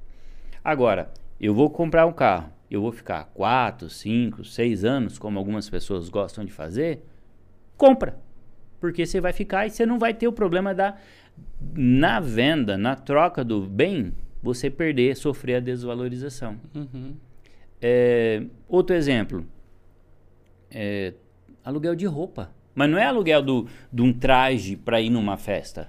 Agora, 0.64 1.12
eu 1.40 1.54
vou 1.54 1.70
comprar 1.70 2.06
um 2.06 2.12
carro, 2.12 2.50
eu 2.70 2.80
vou 2.80 2.92
ficar 2.92 3.24
4, 3.34 3.88
5, 3.88 4.44
6 4.44 4.84
anos, 4.84 5.18
como 5.18 5.38
algumas 5.38 5.68
pessoas 5.68 6.08
gostam 6.08 6.44
de 6.44 6.52
fazer, 6.52 7.02
compra. 7.76 8.18
Porque 8.80 9.06
você 9.06 9.20
vai 9.20 9.32
ficar 9.32 9.66
e 9.66 9.70
você 9.70 9.86
não 9.86 9.98
vai 9.98 10.12
ter 10.12 10.28
o 10.28 10.32
problema 10.32 10.74
da 10.74 10.96
na 11.74 12.20
venda, 12.20 12.76
na 12.76 12.94
troca 12.94 13.44
do 13.44 13.62
bem, 13.62 14.12
você 14.42 14.70
perder, 14.70 15.16
sofrer 15.16 15.56
a 15.56 15.60
desvalorização. 15.60 16.58
Uhum. 16.74 17.14
É, 17.80 18.42
outro 18.68 18.94
exemplo, 18.94 19.46
é, 20.70 21.14
aluguel 21.64 21.94
de 21.94 22.06
roupa. 22.06 22.50
Mas 22.74 22.90
não 22.90 22.98
é 22.98 23.04
aluguel 23.04 23.40
do, 23.42 23.66
de 23.90 24.02
um 24.02 24.12
traje 24.12 24.76
para 24.76 25.00
ir 25.00 25.08
numa 25.08 25.38
festa 25.38 25.88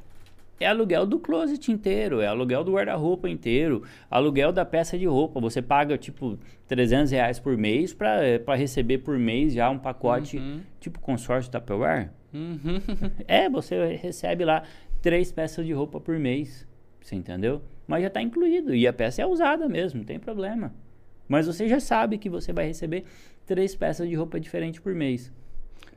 é 0.59 0.67
aluguel 0.67 1.05
do 1.05 1.19
closet 1.19 1.71
inteiro, 1.71 2.21
é 2.21 2.27
aluguel 2.27 2.63
do 2.63 2.73
guarda-roupa 2.73 3.29
inteiro, 3.29 3.83
aluguel 4.09 4.51
da 4.51 4.65
peça 4.65 4.97
de 4.97 5.05
roupa. 5.05 5.39
Você 5.39 5.61
paga, 5.61 5.97
tipo, 5.97 6.37
300 6.67 7.11
reais 7.11 7.39
por 7.39 7.55
mês 7.57 7.93
para 7.93 8.25
eh, 8.25 8.41
receber 8.55 8.99
por 8.99 9.17
mês 9.17 9.53
já 9.53 9.69
um 9.69 9.77
pacote, 9.77 10.37
uhum. 10.37 10.61
tipo 10.79 10.99
consórcio 10.99 11.51
Tupperware. 11.51 12.11
Uhum. 12.33 12.81
é, 13.27 13.49
você 13.49 13.95
recebe 13.95 14.43
lá 14.43 14.63
três 15.01 15.31
peças 15.31 15.65
de 15.65 15.73
roupa 15.73 15.99
por 15.99 16.17
mês, 16.17 16.67
você 17.01 17.15
entendeu? 17.15 17.61
Mas 17.87 18.01
já 18.01 18.07
está 18.07 18.21
incluído 18.21 18.75
e 18.75 18.85
a 18.85 18.93
peça 18.93 19.21
é 19.21 19.25
usada 19.25 19.69
mesmo, 19.69 19.99
não 19.99 20.05
tem 20.05 20.19
problema. 20.19 20.73
Mas 21.27 21.45
você 21.45 21.67
já 21.67 21.79
sabe 21.79 22.17
que 22.17 22.29
você 22.29 22.51
vai 22.51 22.65
receber 22.65 23.03
três 23.45 23.75
peças 23.75 24.07
de 24.07 24.15
roupa 24.15 24.39
diferentes 24.39 24.79
por 24.79 24.93
mês. 24.93 25.31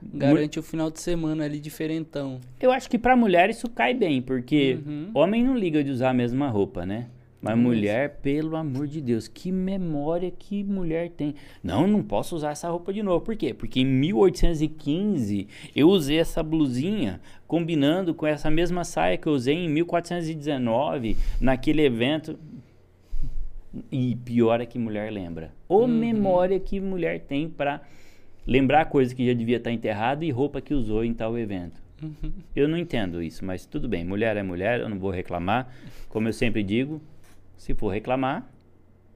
Garante 0.03 0.59
o 0.59 0.63
final 0.63 0.91
de 0.91 1.01
semana 1.01 1.45
ali 1.45 1.61
diferentão. 1.61 2.41
Eu 2.59 2.71
acho 2.71 2.89
que 2.89 2.99
pra 2.99 3.17
mulher 3.17 3.51
isso 3.51 3.69
cai 3.69 3.93
bem, 3.95 4.23
porque 4.23 4.79
uhum. 4.87 5.11
homem 5.15 5.45
não 5.45 5.57
liga 5.57 5.85
de 5.85 5.91
usar 5.91 6.11
a 6.11 6.15
mesma 6.15 6.49
roupa, 6.49 6.87
né? 6.87 7.07
Mas 7.43 7.55
Isso. 7.55 7.63
mulher, 7.63 8.19
pelo 8.21 8.55
amor 8.55 8.87
de 8.87 9.01
Deus, 9.01 9.27
que 9.27 9.51
memória 9.51 10.31
que 10.31 10.63
mulher 10.63 11.11
tem. 11.11 11.35
Não, 11.63 11.87
não 11.87 12.03
posso 12.03 12.37
usar 12.37 12.51
essa 12.51 12.69
roupa 12.69 12.93
de 12.93 13.03
novo. 13.03 13.25
Por 13.25 13.35
quê? 13.35 13.55
Porque 13.55 13.81
em 13.81 13.87
1815 13.87 15.49
eu 15.75 15.89
usei 15.89 16.19
essa 16.19 16.43
blusinha 16.43 17.21
combinando 17.47 18.15
com 18.15 18.27
essa 18.27 18.51
mesma 18.51 18.85
saia 18.85 19.17
que 19.17 19.27
eu 19.27 19.33
usei 19.33 19.57
em 19.57 19.69
1419 19.71 21.17
naquele 21.41 21.83
evento. 21.83 22.39
E 23.91 24.17
pior 24.17 24.61
é 24.61 24.67
que 24.67 24.79
mulher 24.79 25.11
lembra. 25.11 25.55
Ou 25.67 25.83
uhum. 25.83 25.89
memória 25.89 26.61
que 26.61 26.79
mulher 26.79 27.21
tem 27.21 27.49
para 27.49 27.81
lembrar 28.47 28.87
coisa 28.87 29.15
que 29.15 29.27
já 29.27 29.33
devia 29.33 29.57
estar 29.57 29.71
enterrada 29.71 30.25
e 30.25 30.31
roupa 30.31 30.61
que 30.61 30.75
usou 30.75 31.05
em 31.05 31.15
tal 31.15 31.39
evento. 31.39 31.81
Uhum. 32.03 32.33
Eu 32.57 32.67
não 32.67 32.79
entendo 32.79 33.23
isso, 33.23 33.45
mas 33.45 33.67
tudo 33.67 33.89
bem. 33.89 34.05
Mulher 34.05 34.37
é 34.37 34.43
mulher, 34.43 34.81
eu 34.81 34.89
não 34.89 34.99
vou 34.99 35.11
reclamar. 35.11 35.69
Como 36.09 36.29
eu 36.29 36.33
sempre 36.33 36.63
digo, 36.63 37.01
se 37.57 37.75
for 37.75 37.91
reclamar, 37.91 38.51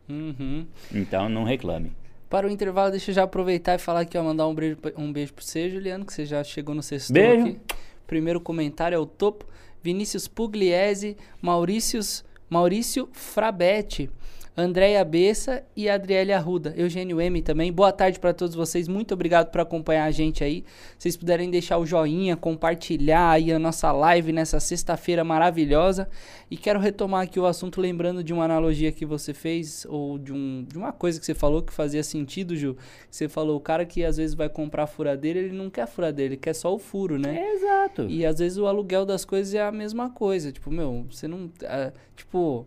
uhum. 0.09 0.67
então 0.93 1.29
não 1.29 1.45
reclame. 1.45 1.93
Para 2.29 2.47
o 2.47 2.51
intervalo, 2.51 2.91
deixa 2.91 3.11
eu 3.11 3.15
já 3.15 3.23
aproveitar 3.23 3.77
e 3.77 3.79
falar 3.79 4.01
aqui, 4.01 4.19
ó, 4.19 4.23
mandar 4.23 4.47
um 4.47 4.55
beijo, 4.55 4.77
um 4.97 5.13
beijo 5.13 5.33
para 5.33 5.45
você, 5.45 5.71
Juliano, 5.71 6.05
que 6.05 6.13
você 6.13 6.27
já 6.27 6.43
chegou 6.43 6.75
no 6.75 6.83
sexto 6.83 7.13
beijo. 7.13 7.47
aqui. 7.47 7.61
Primeiro 8.07 8.41
comentário 8.41 8.97
é 8.97 8.99
o 8.99 9.07
topo. 9.07 9.47
Vinícius 9.83 10.27
Pugliese, 10.27 11.17
Maurícios, 11.41 12.25
Maurício 12.49 13.09
Frabetti. 13.13 14.11
Andréia 14.57 15.05
Bessa 15.05 15.65
e 15.75 15.89
Adriele 15.89 16.33
Arruda. 16.33 16.73
Eugênio 16.77 17.21
M 17.21 17.43
também. 17.43 17.73
Boa 17.73 17.91
tarde 17.91 18.21
para 18.21 18.33
todos 18.33 18.55
vocês. 18.55 18.87
Muito 18.87 19.13
obrigado 19.13 19.51
por 19.51 19.61
acompanhar 19.61 20.05
a 20.05 20.13
gente 20.13 20.45
aí. 20.45 20.65
Se 20.97 21.03
vocês 21.03 21.17
puderem 21.17 21.51
deixar 21.51 21.77
o 21.79 21.85
joinha, 21.85 22.37
compartilhar 22.37 23.31
aí 23.31 23.53
a 23.53 23.59
nossa 23.59 23.91
live 23.91 24.33
nessa 24.33 24.61
sexta-feira 24.61 25.25
maravilhosa. 25.25 26.09
E 26.49 26.57
quero 26.57 26.79
retomar 26.79 27.25
aqui 27.25 27.41
o 27.41 27.47
assunto 27.47 27.81
lembrando 27.81 28.23
de 28.23 28.33
uma 28.33 28.45
analogia 28.45 28.93
que 28.93 29.05
você 29.05 29.35
fez 29.35 29.85
ou 29.89 30.19
de, 30.19 30.33
um, 30.33 30.65
de 30.69 30.79
uma 30.79 30.93
coisa 30.93 31.19
que 31.19 31.27
você 31.27 31.35
falou 31.35 31.61
que 31.61 31.73
fazia 31.73 32.05
sentido, 32.05 32.55
Ju. 32.55 32.77
Você 33.11 33.29
falou, 33.29 33.57
o 33.57 33.61
cara 33.61 33.85
que 33.85 34.05
às 34.05 34.19
vezes 34.19 34.37
vai 34.37 34.49
comprar 34.49 34.85
a 34.85 34.87
furadeira, 34.87 35.41
ele 35.41 35.53
não 35.53 35.69
quer 35.69 35.89
furadeira, 35.89 36.33
ele 36.33 36.41
quer 36.41 36.55
só 36.55 36.73
o 36.73 36.79
furo, 36.79 37.19
né? 37.19 37.41
É, 37.41 37.55
exato. 37.55 38.03
E 38.09 38.25
às 38.25 38.39
vezes 38.39 38.57
o 38.57 38.69
aluguel 38.69 39.05
das 39.05 39.25
coisas 39.25 39.53
é 39.53 39.63
a 39.63 39.73
mesma 39.73 40.11
coisa. 40.11 40.53
Tipo, 40.53 40.71
meu, 40.71 41.07
você 41.11 41.27
não... 41.27 41.47
Uh, 41.47 41.93
tipo 42.15 42.65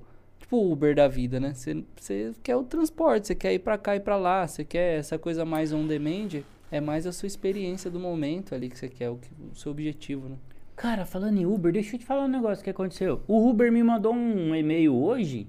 tipo 0.48 0.58
o 0.58 0.72
Uber 0.72 0.96
da 0.96 1.08
vida, 1.08 1.40
né? 1.40 1.54
Você 1.54 2.34
quer 2.42 2.56
o 2.56 2.64
transporte, 2.64 3.28
você 3.28 3.36
quer 3.36 3.54
ir 3.54 3.60
para 3.60 3.78
cá 3.78 3.96
e 3.96 4.00
para 4.00 4.16
lá, 4.16 4.48
você 4.48 4.64
quer 4.64 4.98
essa 4.98 5.20
coisa 5.20 5.44
mais 5.44 5.74
on 5.74 5.86
demand, 5.86 6.42
é 6.72 6.80
mais 6.80 7.06
a 7.06 7.12
sua 7.12 7.28
experiência 7.28 7.92
do 7.92 8.00
momento 8.00 8.56
ali 8.56 8.70
que 8.70 8.80
você 8.80 8.88
quer, 8.88 9.10
o, 9.10 9.18
que, 9.18 9.30
o 9.52 9.56
seu 9.56 9.72
objetivo, 9.72 10.30
né? 10.30 10.38
Cara, 10.76 11.06
falando 11.06 11.38
em 11.38 11.46
Uber, 11.46 11.74
deixa 11.74 11.96
eu 11.96 12.00
te 12.00 12.06
falar 12.06 12.26
um 12.26 12.30
negócio 12.30 12.64
que 12.64 12.70
aconteceu. 12.70 13.22
O 13.28 13.50
Uber 13.50 13.72
me 13.72 13.84
mandou 13.84 14.14
um 14.14 14.56
e-mail 14.56 14.96
hoje 14.96 15.48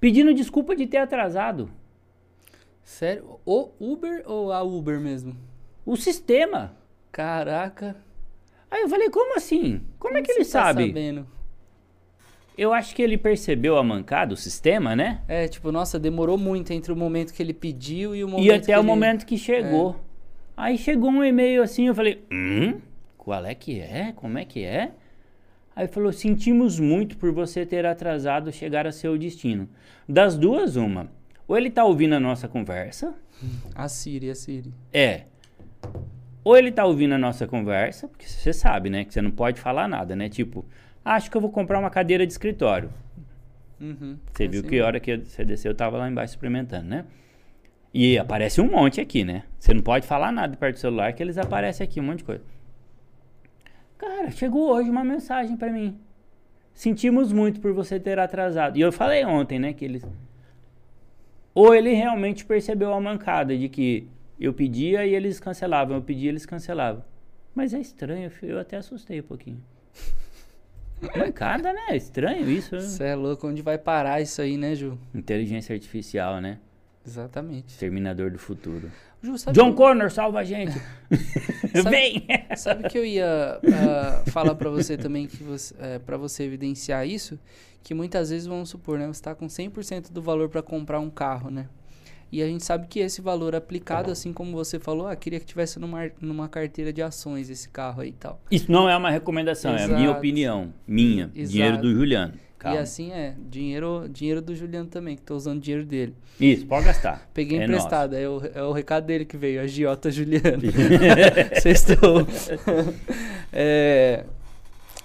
pedindo 0.00 0.34
desculpa 0.34 0.74
de 0.74 0.86
ter 0.86 0.96
atrasado. 0.96 1.70
Sério? 2.82 3.38
O 3.44 3.70
Uber 3.78 4.22
ou 4.26 4.50
a 4.50 4.62
Uber 4.62 4.98
mesmo? 4.98 5.36
O 5.84 5.96
sistema. 5.96 6.74
Caraca. 7.12 7.96
Aí 8.70 8.82
eu 8.82 8.88
falei, 8.88 9.10
como 9.10 9.36
assim? 9.36 9.82
Como, 9.98 10.16
é 10.16 10.22
que 10.22 10.32
ele 10.32 10.44
tá 10.44 10.50
sabe? 10.50 10.86
sabendo? 10.86 11.26
Eu 12.58 12.72
acho 12.74 12.92
que 12.94 13.00
ele 13.00 13.16
percebeu 13.16 13.76
a 13.78 13.84
mancada, 13.84 14.34
o 14.34 14.36
sistema, 14.36 14.96
né? 14.96 15.20
É, 15.28 15.46
tipo, 15.46 15.70
nossa, 15.70 15.96
demorou 15.98 16.36
muito 16.36 16.72
entre 16.72 16.92
o 16.92 16.96
momento 16.96 17.32
que 17.32 17.40
ele 17.40 17.54
pediu 17.54 18.16
e 18.16 18.24
o 18.24 18.28
momento 18.28 18.44
E 18.46 18.52
até 18.52 18.72
que 18.72 18.72
o 18.72 18.80
ele- 18.80 18.82
momento 18.86 19.24
que 19.24 19.38
chegou. 19.38 19.96
Aí 20.56 20.76
chegou 20.76 21.08
um 21.08 21.22
e-mail 21.24 21.62
assim, 21.62 21.86
eu 21.86 21.94
falei, 21.94 22.24
hum? 22.32 22.80
Qual 23.16 23.44
é 23.46 23.54
que 23.54 23.78
é? 23.80 24.12
Como 24.16 24.36
é 24.38 24.44
que 24.44 24.64
é? 24.64 24.90
Aí 25.76 25.86
falou, 25.86 26.12
sentimos 26.12 26.80
muito 26.80 27.16
por 27.16 27.30
você 27.30 27.64
ter 27.64 27.86
atrasado 27.86 28.50
chegar 28.50 28.88
a 28.88 28.90
seu 28.92 29.16
destino. 29.16 29.68
Das 30.08 30.36
duas, 30.36 30.74
uma. 30.74 31.08
Ou 31.46 31.56
ele 31.56 31.70
tá 31.70 31.84
ouvindo 31.84 32.14
a 32.16 32.20
nossa 32.20 32.48
conversa, 32.48 33.14
A 33.72 33.86
Siri, 33.88 34.30
a 34.30 34.34
Siri. 34.34 34.74
é. 34.92 35.22
Ou 36.42 36.56
ele 36.56 36.72
tá 36.72 36.84
ouvindo 36.84 37.12
a 37.14 37.18
nossa 37.18 37.46
conversa, 37.46 38.08
porque 38.08 38.26
você 38.26 38.52
sabe, 38.52 38.88
né? 38.90 39.04
Que 39.04 39.12
você 39.12 39.20
não 39.22 39.30
pode 39.30 39.60
falar 39.60 39.86
nada, 39.86 40.16
né? 40.16 40.28
Tipo, 40.28 40.64
acho 41.08 41.30
que 41.30 41.36
eu 41.36 41.40
vou 41.40 41.50
comprar 41.50 41.78
uma 41.78 41.90
cadeira 41.90 42.26
de 42.26 42.32
escritório. 42.32 42.90
Uhum. 43.80 44.18
Você 44.32 44.44
É 44.44 44.48
viu 44.48 44.60
assim 44.60 44.68
que 44.68 44.80
hora 44.80 45.00
que 45.00 45.16
você 45.16 45.44
desceu, 45.44 45.72
eu 45.72 45.76
tava 45.76 45.96
lá 45.96 46.08
embaixo 46.08 46.34
experimentando, 46.34 46.88
né? 46.88 47.04
E 47.92 48.18
aparece 48.18 48.60
um 48.60 48.70
monte 48.70 49.00
aqui, 49.00 49.24
né? 49.24 49.44
Você 49.58 49.72
não 49.72 49.82
pode 49.82 50.06
falar 50.06 50.30
nada 50.30 50.56
perto 50.56 50.76
do 50.76 50.80
celular, 50.80 51.12
que 51.12 51.22
eles 51.22 51.38
aparecem 51.38 51.84
aqui, 51.84 52.00
um 52.00 52.04
monte 52.04 52.18
de 52.18 52.24
coisa. 52.24 52.44
Cara, 53.96 54.30
chegou 54.30 54.70
hoje 54.70 54.90
uma 54.90 55.02
mensagem 55.02 55.56
pra 55.56 55.72
mim. 55.72 55.98
Sentimos 56.74 57.32
muito 57.32 57.60
por 57.60 57.72
você 57.72 57.98
ter 57.98 58.18
atrasado. 58.18 58.76
E 58.76 58.80
eu 58.80 58.92
falei 58.92 59.24
ontem, 59.24 59.58
né, 59.58 59.72
que 59.72 59.84
eles... 59.84 60.06
Ou 61.54 61.74
ele 61.74 61.92
realmente 61.92 62.44
percebeu 62.44 62.92
a 62.92 63.00
mancada 63.00 63.56
de 63.56 63.68
que 63.68 64.06
eu 64.38 64.52
pedia 64.52 65.04
e 65.04 65.14
eles 65.14 65.40
cancelavam, 65.40 65.96
eu 65.96 66.02
pedia 66.02 66.26
e 66.26 66.28
eles 66.28 66.46
cancelavam. 66.46 67.02
Mas 67.54 67.74
é 67.74 67.80
estranho, 67.80 68.30
eu 68.42 68.60
até 68.60 68.76
assustei 68.76 69.18
um 69.18 69.24
pouquinho. 69.24 69.60
Mancada, 71.16 71.72
né? 71.72 71.96
Estranho 71.96 72.48
isso. 72.50 72.74
né? 72.74 72.80
Você 72.80 73.04
é 73.04 73.14
louco, 73.14 73.46
onde 73.48 73.62
vai 73.62 73.78
parar 73.78 74.20
isso 74.20 74.40
aí, 74.42 74.56
né, 74.56 74.74
Ju? 74.74 74.98
Inteligência 75.14 75.72
artificial, 75.74 76.40
né? 76.40 76.58
Exatamente. 77.06 77.68
Exterminador 77.68 78.30
do 78.30 78.38
futuro. 78.38 78.90
Ju, 79.22 79.36
sabe 79.38 79.56
John 79.58 79.70
que- 79.70 79.76
Connor, 79.76 80.10
salva 80.10 80.40
a 80.40 80.44
gente! 80.44 80.72
Sabe- 81.82 81.90
Vem! 81.90 82.26
Sabe 82.56 82.88
que 82.88 82.98
eu 82.98 83.04
ia 83.04 83.58
ah, 83.64 84.22
falar 84.30 84.54
pra 84.54 84.68
você 84.70 84.96
também 84.96 85.26
que 85.26 85.42
você, 85.42 85.74
é, 85.78 85.98
para 85.98 86.16
você 86.16 86.44
evidenciar 86.44 87.06
isso, 87.06 87.38
que 87.82 87.94
muitas 87.94 88.30
vezes 88.30 88.46
vamos 88.46 88.68
supor, 88.68 88.98
né, 88.98 89.06
você 89.06 89.22
tá 89.22 89.34
com 89.34 89.46
100% 89.46 90.10
do 90.12 90.20
valor 90.22 90.48
pra 90.48 90.62
comprar 90.62 91.00
um 91.00 91.10
carro, 91.10 91.50
né? 91.50 91.68
E 92.30 92.42
a 92.42 92.46
gente 92.46 92.64
sabe 92.64 92.86
que 92.86 93.00
esse 93.00 93.22
valor 93.22 93.54
aplicado, 93.54 94.10
assim 94.10 94.32
como 94.32 94.52
você 94.52 94.78
falou, 94.78 95.06
ah, 95.06 95.16
queria 95.16 95.40
que 95.40 95.46
tivesse 95.46 95.78
numa, 95.78 96.10
numa 96.20 96.48
carteira 96.48 96.92
de 96.92 97.00
ações 97.00 97.48
esse 97.48 97.68
carro 97.68 98.02
aí 98.02 98.10
e 98.10 98.12
tal. 98.12 98.40
Isso 98.50 98.70
não 98.70 98.88
é 98.88 98.96
uma 98.96 99.10
recomendação, 99.10 99.74
é 99.74 99.84
a 99.84 99.88
minha 99.88 100.04
Exato. 100.04 100.18
opinião. 100.18 100.74
Minha. 100.86 101.30
Exato. 101.34 101.52
Dinheiro 101.52 101.78
do 101.78 101.94
Juliano. 101.94 102.34
Calma. 102.58 102.76
E 102.76 102.80
assim 102.80 103.12
é, 103.12 103.34
dinheiro, 103.48 104.08
dinheiro 104.10 104.42
do 104.42 104.54
Juliano 104.54 104.88
também, 104.88 105.14
que 105.16 105.22
tô 105.22 105.36
usando 105.36 105.60
dinheiro 105.60 105.86
dele. 105.86 106.14
Isso, 106.40 106.66
pode 106.66 106.86
gastar. 106.86 107.28
Peguei 107.32 107.60
É 107.60 107.64
emprestado, 107.64 108.16
é 108.16 108.28
o, 108.28 108.42
é 108.52 108.62
o 108.62 108.72
recado 108.72 109.06
dele 109.06 109.24
que 109.24 109.36
veio, 109.36 109.60
agiota 109.60 110.10
Juliano. 110.10 110.60
Sextou. 111.62 112.26
é, 113.52 114.24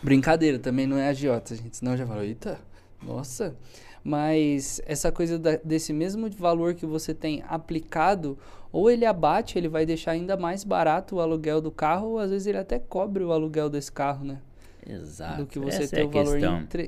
brincadeira, 0.01 0.57
também 0.57 0.87
não 0.87 0.97
é 0.97 1.09
agiota, 1.09 1.55
gente. 1.55 1.77
Senão 1.77 1.95
já 1.95 2.07
falou, 2.07 2.23
eita, 2.23 2.59
nossa. 3.01 3.55
Mas 4.03 4.81
essa 4.85 5.11
coisa 5.11 5.39
da- 5.39 5.55
desse 5.63 5.93
mesmo 5.93 6.29
valor 6.29 6.73
que 6.73 6.85
você 6.85 7.13
tem 7.13 7.41
aplicado, 7.47 8.37
ou 8.71 8.91
ele 8.91 9.05
abate, 9.05 9.57
ele 9.57 9.69
vai 9.69 9.85
deixar 9.85 10.11
ainda 10.11 10.35
mais 10.35 10.63
barato 10.63 11.15
o 11.15 11.21
aluguel 11.21 11.61
do 11.61 11.71
carro, 11.71 12.09
ou 12.09 12.19
às 12.19 12.29
vezes 12.31 12.47
ele 12.47 12.57
até 12.57 12.77
cobre 12.79 13.23
o 13.23 13.31
aluguel 13.31 13.69
desse 13.69 13.91
carro, 13.91 14.25
né? 14.25 14.41
Exato. 14.85 15.41
Do 15.43 15.47
que 15.47 15.57
você 15.57 15.83
Essa 15.83 15.95
ter 15.95 16.01
é 16.01 16.05
o 16.05 16.09
valor 16.09 16.37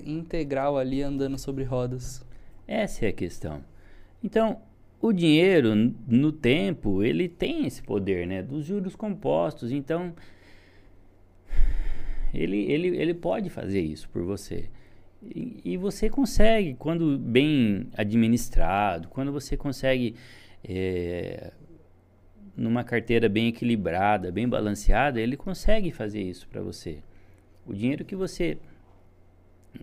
integral 0.06 0.78
ali 0.78 1.02
andando 1.02 1.40
sobre 1.40 1.64
rodas. 1.64 2.22
Essa 2.68 3.06
é 3.06 3.10
a 3.10 3.14
questão. 3.14 3.64
Então, 4.22 4.58
o 5.00 5.14
dinheiro, 5.14 5.74
no 6.08 6.32
tempo, 6.32 7.02
ele 7.02 7.30
tem 7.30 7.66
esse 7.66 7.82
poder, 7.82 8.28
né? 8.28 8.42
Dos 8.42 8.66
juros 8.66 8.96
compostos. 8.96 9.72
Então, 9.72 10.14
ele, 12.34 12.58
ele, 12.70 12.88
ele 12.98 13.14
pode 13.14 13.50
fazer 13.50 13.82
isso 13.82 14.10
por 14.10 14.24
você. 14.24 14.66
E, 15.24 15.76
você 15.78 16.10
consegue, 16.10 16.76
quando 16.76 17.18
bem 17.18 17.88
administrado, 17.98 19.08
quando 19.08 19.32
você 19.32 19.58
consegue, 19.58 20.16
eh, 20.64 21.52
numa 22.56 22.84
carteira 22.84 23.28
bem 23.28 23.48
equilibrada, 23.48 24.32
bem 24.32 24.48
balanceada, 24.48 25.20
ele 25.20 25.36
consegue 25.36 25.92
fazer 25.92 26.22
isso 26.22 26.48
para 26.48 26.62
você. 26.62 27.00
O 27.66 27.74
dinheiro 27.74 28.06
que 28.06 28.16
você 28.16 28.60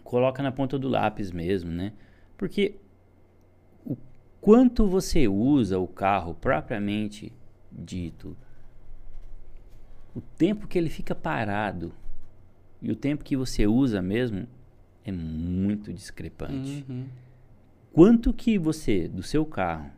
coloca 0.04 0.42
na 0.42 0.52
ponta 0.52 0.78
do 0.78 0.88
lápis 0.88 1.32
mesmo, 1.32 1.70
né? 1.70 1.92
Porque 2.36 2.76
o 3.84 3.96
quanto 4.40 4.86
você 4.86 5.26
usa 5.26 5.78
o 5.78 5.88
carro 5.88 6.34
propriamente 6.34 7.32
dito, 7.70 8.36
o 10.14 10.20
tempo 10.20 10.68
que 10.68 10.78
ele 10.78 10.90
fica 10.90 11.14
parado 11.14 11.92
e 12.80 12.90
o 12.90 12.96
tempo 12.96 13.24
que 13.24 13.36
você 13.36 13.66
usa 13.66 14.00
mesmo 14.00 14.46
é 15.04 15.12
muito 15.12 15.92
discrepante. 15.92 16.84
Uhum. 16.88 17.06
Quanto 17.92 18.32
que 18.32 18.58
você, 18.58 19.06
do 19.08 19.22
seu 19.22 19.44
carro, 19.44 19.90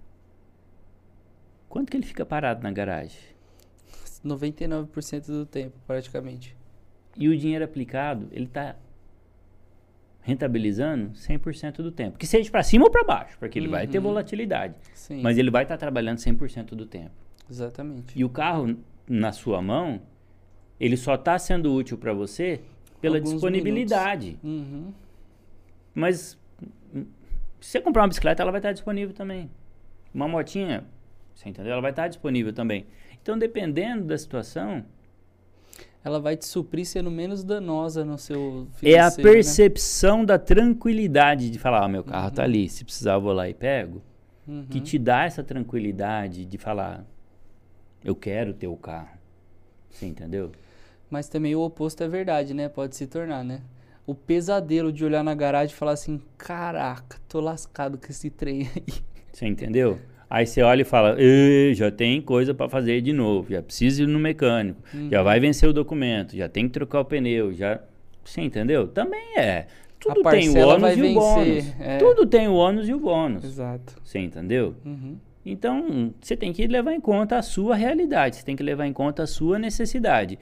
quanto 1.68 1.90
que 1.90 1.96
ele 1.96 2.06
fica 2.06 2.24
parado 2.26 2.62
na 2.62 2.70
garagem? 2.72 3.18
99% 4.24 5.26
do 5.26 5.46
tempo, 5.46 5.76
praticamente. 5.86 6.56
E 7.16 7.28
o 7.28 7.36
dinheiro 7.36 7.64
aplicado, 7.64 8.28
ele 8.32 8.46
está 8.46 8.74
rentabilizando 10.22 11.10
100% 11.12 11.76
do 11.76 11.92
tempo. 11.92 12.18
Que 12.18 12.26
seja 12.26 12.50
para 12.50 12.62
cima 12.62 12.86
ou 12.86 12.90
para 12.90 13.04
baixo, 13.04 13.36
porque 13.38 13.58
ele 13.58 13.68
vai 13.68 13.86
ter 13.86 13.98
Uhum. 13.98 14.04
volatilidade. 14.04 14.74
Sim, 14.94 15.20
Mas 15.22 15.36
ele 15.36 15.50
vai 15.50 15.64
estar 15.64 15.76
trabalhando 15.76 16.18
100% 16.18 16.74
do 16.74 16.86
tempo. 16.86 17.12
exatamente. 17.48 18.18
E 18.18 18.24
o 18.24 18.28
carro 18.30 18.74
na 19.06 19.30
sua 19.32 19.60
mão, 19.60 20.00
ele 20.80 20.96
só 20.96 21.14
está 21.14 21.38
sendo 21.38 21.72
útil 21.74 21.98
para 21.98 22.14
você 22.14 22.62
pela 23.04 23.16
Alguns 23.18 23.32
disponibilidade. 23.32 24.38
Uhum. 24.42 24.92
Mas 25.94 26.38
se 26.92 27.06
você 27.60 27.80
comprar 27.80 28.02
uma 28.02 28.08
bicicleta, 28.08 28.42
ela 28.42 28.50
vai 28.50 28.58
estar 28.60 28.72
disponível 28.72 29.14
também. 29.14 29.50
Uma 30.12 30.26
motinha, 30.26 30.84
você 31.34 31.48
entendeu? 31.48 31.72
Ela 31.72 31.82
vai 31.82 31.90
estar 31.90 32.08
disponível 32.08 32.52
também. 32.52 32.86
Então, 33.22 33.38
dependendo 33.38 34.04
da 34.04 34.16
situação, 34.18 34.84
Ela 36.02 36.20
vai 36.20 36.36
te 36.36 36.44
suprir 36.44 36.84
sendo 36.84 37.10
menos 37.10 37.42
danosa 37.42 38.04
no 38.04 38.18
seu 38.18 38.66
é 38.82 38.98
a 39.00 39.08
né? 39.08 39.16
percepção 39.22 40.22
da 40.22 40.38
tranquilidade 40.38 41.50
de 41.50 41.58
falar, 41.58 41.82
ah, 41.84 41.88
meu 41.88 42.04
carro 42.04 42.30
tá 42.30 42.42
ali, 42.44 42.68
se 42.68 42.84
precisar 42.84 43.14
eu 43.14 43.22
vou 43.22 43.32
lá 43.32 43.48
e 43.48 43.54
pego, 43.54 44.02
Uhum. 44.46 44.66
que 44.68 44.80
te 44.80 44.98
dá 44.98 45.24
essa 45.24 45.42
tranquilidade 45.42 46.44
de 46.44 46.58
falar, 46.58 47.02
eu 48.04 48.14
quero 48.14 48.52
ter 48.52 48.66
o 48.66 48.76
carro. 48.76 49.16
Você 49.88 50.04
entendeu? 50.04 50.52
Mas 51.10 51.28
também 51.28 51.54
o 51.54 51.60
oposto 51.60 52.02
é 52.02 52.08
verdade, 52.08 52.54
né? 52.54 52.68
Pode 52.68 52.96
se 52.96 53.06
tornar, 53.06 53.44
né? 53.44 53.60
O 54.06 54.14
pesadelo 54.14 54.92
de 54.92 55.04
olhar 55.04 55.22
na 55.24 55.34
garagem 55.34 55.74
e 55.74 55.78
falar 55.78 55.92
assim, 55.92 56.20
caraca, 56.36 57.18
tô 57.28 57.40
lascado 57.40 57.96
com 57.98 58.06
esse 58.10 58.30
trem 58.30 58.68
aí. 58.74 58.82
Você 59.32 59.46
entendeu? 59.46 59.98
Aí 60.30 60.46
você 60.46 60.62
olha 60.62 60.82
e 60.82 60.84
fala, 60.84 61.14
"Ê, 61.18 61.72
já 61.74 61.90
tem 61.90 62.20
coisa 62.20 62.52
para 62.54 62.68
fazer 62.68 63.00
de 63.00 63.12
novo, 63.12 63.50
já 63.52 63.62
precisa 63.62 64.02
ir 64.02 64.06
no 64.06 64.18
mecânico, 64.18 64.80
já 65.10 65.22
vai 65.22 65.38
vencer 65.38 65.68
o 65.68 65.72
documento, 65.72 66.36
já 66.36 66.48
tem 66.48 66.66
que 66.66 66.72
trocar 66.72 67.00
o 67.00 67.04
pneu, 67.04 67.52
já. 67.52 67.80
Você 68.24 68.40
entendeu? 68.40 68.88
Também 68.88 69.36
é. 69.38 69.66
Tudo 70.00 70.22
tem 70.22 70.48
o 70.48 70.56
ônus 70.66 70.90
e 70.96 71.00
o 71.00 71.02
vencer, 71.02 71.14
bônus. 71.14 71.80
é. 71.80 71.98
Tudo 71.98 72.26
tem 72.26 72.48
o 72.48 72.54
ônus 72.54 72.88
e 72.88 72.94
o 72.94 72.98
bônus. 72.98 73.44
Exato. 73.44 73.94
Você 74.02 74.18
entendeu? 74.18 74.74
Uhum. 74.84 75.16
Então, 75.46 76.12
você 76.20 76.36
tem 76.36 76.52
que 76.52 76.66
levar 76.66 76.94
em 76.94 77.00
conta 77.00 77.36
a 77.38 77.42
sua 77.42 77.76
realidade, 77.76 78.36
você 78.36 78.44
tem 78.44 78.56
que 78.56 78.62
levar 78.62 78.86
em 78.86 78.92
conta 78.92 79.22
a 79.22 79.26
sua 79.26 79.58
necessidade. 79.58 80.38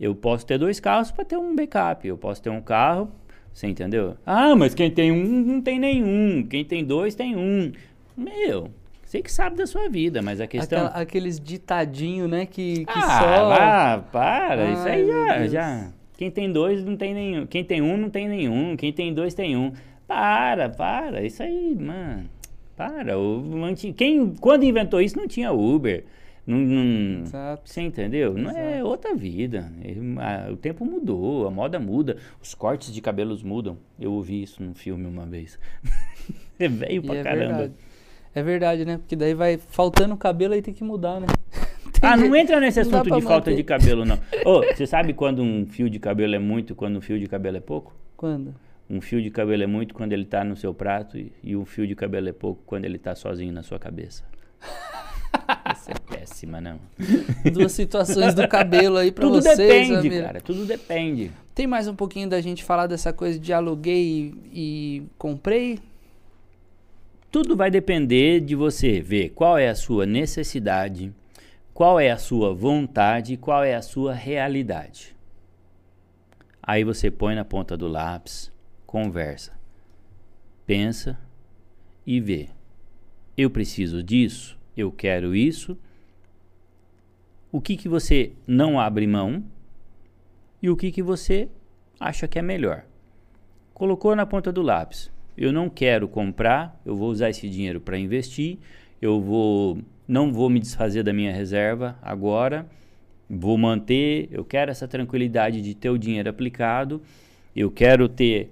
Eu 0.00 0.14
posso 0.14 0.46
ter 0.46 0.58
dois 0.58 0.78
carros 0.78 1.10
para 1.10 1.24
ter 1.24 1.36
um 1.36 1.54
backup, 1.56 2.06
eu 2.06 2.16
posso 2.16 2.40
ter 2.42 2.50
um 2.50 2.60
carro, 2.60 3.10
você 3.52 3.66
entendeu? 3.66 4.16
Ah, 4.24 4.54
mas 4.54 4.74
quem 4.74 4.90
tem 4.90 5.10
um 5.10 5.42
não 5.42 5.60
tem 5.60 5.78
nenhum, 5.78 6.46
quem 6.46 6.64
tem 6.64 6.84
dois 6.84 7.14
tem 7.14 7.36
um. 7.36 7.72
Meu, 8.16 8.70
você 9.04 9.22
que 9.22 9.32
sabe 9.32 9.56
da 9.56 9.66
sua 9.66 9.88
vida, 9.88 10.22
mas 10.22 10.40
a 10.40 10.46
questão. 10.46 10.86
Aquela- 10.86 11.02
aqueles 11.02 11.40
ditadinhos, 11.40 12.30
né? 12.30 12.46
Que, 12.46 12.84
que 12.84 12.92
ah, 12.92 13.20
só. 13.20 13.48
vá, 13.48 13.98
para, 14.12 14.70
isso 14.70 14.82
Ai, 14.82 14.92
aí 14.92 15.04
meu 15.04 15.26
já, 15.26 15.46
já. 15.46 15.92
Quem 16.16 16.30
tem 16.30 16.52
dois 16.52 16.84
não 16.84 16.96
tem 16.96 17.14
nenhum, 17.14 17.46
quem 17.46 17.64
tem 17.64 17.80
um 17.80 17.96
não 17.96 18.10
tem 18.10 18.28
nenhum, 18.28 18.76
quem 18.76 18.92
tem 18.92 19.14
dois 19.14 19.34
tem 19.34 19.56
um. 19.56 19.72
Para, 20.06 20.68
para, 20.68 21.22
isso 21.22 21.42
aí, 21.42 21.74
mano. 21.74 22.28
Para, 22.76 23.18
o, 23.18 23.42
quem, 23.96 24.34
quando 24.40 24.64
inventou 24.64 25.00
isso 25.00 25.16
não 25.16 25.26
tinha 25.26 25.52
Uber. 25.52 26.04
Não, 26.48 26.56
não- 26.56 27.24
você 27.62 27.82
entendeu? 27.82 28.32
Não 28.32 28.50
é 28.50 28.76
Exato. 28.76 28.88
outra 28.88 29.14
vida. 29.14 29.70
É 29.84 30.50
o 30.50 30.56
tempo 30.56 30.82
mudou, 30.82 31.46
a 31.46 31.50
moda 31.50 31.78
muda, 31.78 32.16
os 32.42 32.54
cortes 32.54 32.90
de 32.90 33.02
cabelos 33.02 33.42
mudam. 33.42 33.76
Eu 34.00 34.12
ouvi 34.12 34.42
isso 34.42 34.62
num 34.62 34.72
filme 34.74 35.06
uma 35.06 35.26
vez. 35.26 35.58
é 36.58 36.66
velho 36.66 37.02
pra 37.02 37.16
é 37.16 37.22
caramba. 37.22 37.46
verdade. 37.58 37.72
É 38.34 38.42
verdade, 38.42 38.84
né? 38.86 38.96
Porque 38.96 39.14
daí 39.14 39.34
vai 39.34 39.58
faltando 39.58 40.16
cabelo 40.16 40.54
aí 40.54 40.62
tem 40.62 40.72
que 40.72 40.82
mudar, 40.82 41.20
né? 41.20 41.26
Ah, 42.00 42.16
não 42.16 42.36
entra 42.36 42.60
nesse 42.60 42.78
assunto 42.78 43.02
de 43.10 43.22
falta 43.22 43.50
manter. 43.50 43.56
de 43.56 43.64
cabelo, 43.64 44.04
não. 44.04 44.16
Ô, 44.44 44.62
você 44.62 44.86
sabe 44.86 45.12
quando 45.12 45.42
um 45.42 45.66
fio 45.66 45.90
de 45.90 45.98
cabelo 45.98 46.32
é 46.32 46.38
muito 46.38 46.72
quando 46.72 46.96
um 46.96 47.00
fio 47.00 47.18
de 47.18 47.26
cabelo 47.26 47.56
é 47.56 47.60
pouco? 47.60 47.92
Quando? 48.16 48.54
Um 48.88 49.00
fio 49.00 49.20
de 49.20 49.30
cabelo 49.30 49.64
é 49.64 49.66
muito 49.66 49.94
quando 49.94 50.12
ele 50.12 50.24
tá 50.24 50.44
no 50.44 50.54
seu 50.54 50.72
prato 50.72 51.18
e, 51.18 51.32
e 51.42 51.56
um 51.56 51.64
fio 51.64 51.88
de 51.88 51.96
cabelo 51.96 52.28
é 52.28 52.32
pouco 52.32 52.62
quando 52.64 52.84
ele 52.84 52.98
tá 52.98 53.16
sozinho 53.16 53.52
na 53.52 53.64
sua 53.64 53.80
cabeça. 53.80 54.22
Essa 55.64 55.92
é 55.92 55.94
péssima, 55.94 56.60
não. 56.60 56.78
Duas 57.52 57.72
situações 57.72 58.34
do 58.34 58.46
cabelo 58.48 58.96
aí 58.96 59.10
pra 59.12 59.24
Tudo 59.26 59.40
vocês, 59.42 59.56
depende, 59.56 59.94
Ramiro. 59.94 60.24
cara. 60.24 60.40
Tudo 60.40 60.64
depende. 60.66 61.30
Tem 61.54 61.66
mais 61.66 61.88
um 61.88 61.94
pouquinho 61.94 62.28
da 62.28 62.40
gente 62.40 62.62
falar 62.64 62.86
dessa 62.86 63.12
coisa 63.12 63.38
de 63.38 63.52
aluguei 63.52 64.34
e, 64.52 65.00
e 65.00 65.02
comprei? 65.16 65.78
Tudo 67.30 67.56
vai 67.56 67.70
depender 67.70 68.40
de 68.40 68.54
você 68.54 69.00
ver 69.00 69.30
qual 69.30 69.58
é 69.58 69.68
a 69.68 69.74
sua 69.74 70.06
necessidade, 70.06 71.12
qual 71.74 72.00
é 72.00 72.10
a 72.10 72.16
sua 72.16 72.54
vontade 72.54 73.36
qual 73.36 73.62
é 73.62 73.74
a 73.74 73.82
sua 73.82 74.14
realidade. 74.14 75.14
Aí 76.62 76.84
você 76.84 77.10
põe 77.10 77.34
na 77.34 77.44
ponta 77.44 77.76
do 77.76 77.86
lápis, 77.86 78.52
conversa, 78.86 79.52
pensa 80.66 81.18
e 82.06 82.20
vê. 82.20 82.48
Eu 83.36 83.48
preciso 83.48 84.02
disso, 84.02 84.57
eu 84.80 84.92
quero 84.92 85.34
isso. 85.34 85.76
O 87.50 87.60
que, 87.60 87.76
que 87.76 87.88
você 87.88 88.32
não 88.46 88.78
abre 88.78 89.06
mão 89.06 89.42
e 90.62 90.70
o 90.70 90.76
que, 90.76 90.92
que 90.92 91.02
você 91.02 91.48
acha 91.98 92.28
que 92.28 92.38
é 92.38 92.42
melhor. 92.42 92.84
Colocou 93.74 94.14
na 94.14 94.26
ponta 94.26 94.52
do 94.52 94.62
lápis. 94.62 95.10
Eu 95.36 95.52
não 95.52 95.68
quero 95.68 96.08
comprar, 96.08 96.80
eu 96.84 96.96
vou 96.96 97.10
usar 97.10 97.30
esse 97.30 97.48
dinheiro 97.48 97.80
para 97.80 97.98
investir, 97.98 98.58
eu 99.00 99.20
vou 99.20 99.78
não 100.06 100.32
vou 100.32 100.48
me 100.48 100.58
desfazer 100.58 101.02
da 101.02 101.12
minha 101.12 101.32
reserva 101.32 101.98
agora, 102.00 102.66
vou 103.28 103.58
manter, 103.58 104.28
eu 104.32 104.42
quero 104.42 104.70
essa 104.70 104.88
tranquilidade 104.88 105.60
de 105.60 105.74
ter 105.74 105.90
o 105.90 105.98
dinheiro 105.98 106.30
aplicado, 106.30 107.02
eu 107.54 107.70
quero 107.70 108.08
ter 108.08 108.50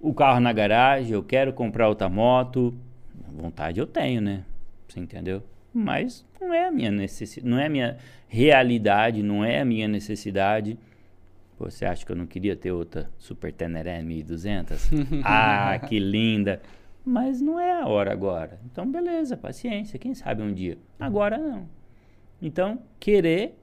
o 0.00 0.14
carro 0.14 0.38
na 0.38 0.52
garagem, 0.52 1.12
eu 1.12 1.22
quero 1.22 1.52
comprar 1.52 1.88
outra 1.88 2.08
moto, 2.08 2.72
vontade 3.36 3.80
eu 3.80 3.86
tenho, 3.86 4.20
né? 4.20 4.44
Você 4.92 5.00
entendeu? 5.00 5.42
Mas 5.72 6.22
não 6.38 6.52
é 6.52 6.66
a 6.66 6.70
minha 6.70 6.90
necessidade, 6.90 7.48
não 7.48 7.58
é 7.58 7.64
a 7.64 7.70
minha 7.70 7.96
realidade, 8.28 9.22
não 9.22 9.42
é 9.42 9.60
a 9.60 9.64
minha 9.64 9.88
necessidade. 9.88 10.78
Pô, 11.56 11.70
Você 11.70 11.86
acha 11.86 12.04
que 12.04 12.12
eu 12.12 12.16
não 12.16 12.26
queria 12.26 12.54
ter 12.54 12.72
outra 12.72 13.10
Super 13.16 13.54
Teneré 13.54 14.02
1200? 14.02 14.90
ah, 15.24 15.78
que 15.78 15.98
linda! 15.98 16.60
Mas 17.02 17.40
não 17.40 17.58
é 17.58 17.72
a 17.72 17.86
hora 17.86 18.12
agora. 18.12 18.60
Então, 18.70 18.90
beleza, 18.90 19.34
paciência. 19.34 19.98
Quem 19.98 20.14
sabe 20.14 20.42
um 20.42 20.52
dia. 20.52 20.76
Agora 21.00 21.38
não. 21.38 21.66
Então, 22.40 22.80
querer 23.00 23.58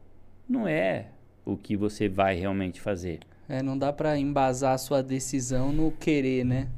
não 0.48 0.68
é 0.68 1.10
o 1.46 1.56
que 1.56 1.78
você 1.78 2.10
vai 2.10 2.34
realmente 2.34 2.82
fazer. 2.82 3.20
É, 3.48 3.62
não 3.62 3.78
dá 3.78 3.94
pra 3.94 4.18
embasar 4.18 4.74
a 4.74 4.78
sua 4.80 5.04
decisão 5.04 5.72
no 5.72 5.92
querer, 5.92 6.44
né? 6.44 6.70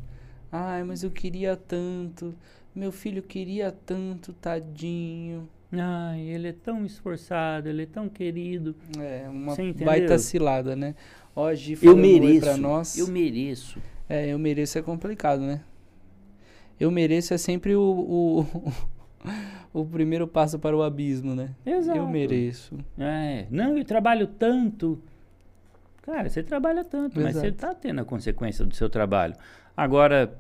Ai, 0.52 0.84
mas 0.84 1.04
eu 1.04 1.10
queria 1.10 1.56
tanto. 1.56 2.36
Meu 2.74 2.92
filho 2.92 3.22
queria 3.22 3.72
tanto, 3.72 4.34
tadinho. 4.34 5.48
Ai, 5.72 6.22
ele 6.22 6.50
é 6.50 6.54
tão 6.54 6.86
esforçado, 6.86 7.70
ele 7.70 7.84
é 7.84 7.86
tão 7.86 8.10
querido. 8.10 8.76
É, 9.00 9.28
uma 9.30 9.56
baita 9.86 10.18
cilada, 10.18 10.76
né? 10.76 10.96
Ó, 11.36 11.54
Gi 11.54 11.78
Eu 11.82 11.96
mereço. 11.96 12.42
pra 12.42 12.58
nós. 12.58 12.98
Eu 12.98 13.08
mereço. 13.08 13.80
É, 14.10 14.28
eu 14.28 14.38
mereço 14.38 14.78
é 14.78 14.82
complicado, 14.82 15.42
né? 15.42 15.62
Eu 16.80 16.92
mereço 16.92 17.34
é 17.34 17.38
sempre 17.38 17.76
o, 17.76 17.82
o, 17.82 18.74
o 19.82 19.86
primeiro 19.86 20.28
passo 20.28 20.60
para 20.60 20.76
o 20.76 20.84
abismo, 20.84 21.34
né? 21.36 21.52
Exato. 21.66 21.98
Eu 21.98 22.08
mereço. 22.08 22.78
É, 22.98 23.46
não, 23.50 23.78
eu 23.78 23.86
trabalho 23.86 24.28
tanto. 24.28 25.02
Cara, 26.02 26.30
você 26.30 26.42
trabalha 26.42 26.84
tanto, 26.84 27.20
mas 27.22 27.36
você 27.36 27.48
Exato. 27.48 27.58
tá 27.58 27.74
tendo 27.74 28.02
a 28.02 28.06
consequência 28.06 28.66
do 28.66 28.76
seu 28.76 28.90
trabalho. 28.90 29.36
Agora, 29.78 30.36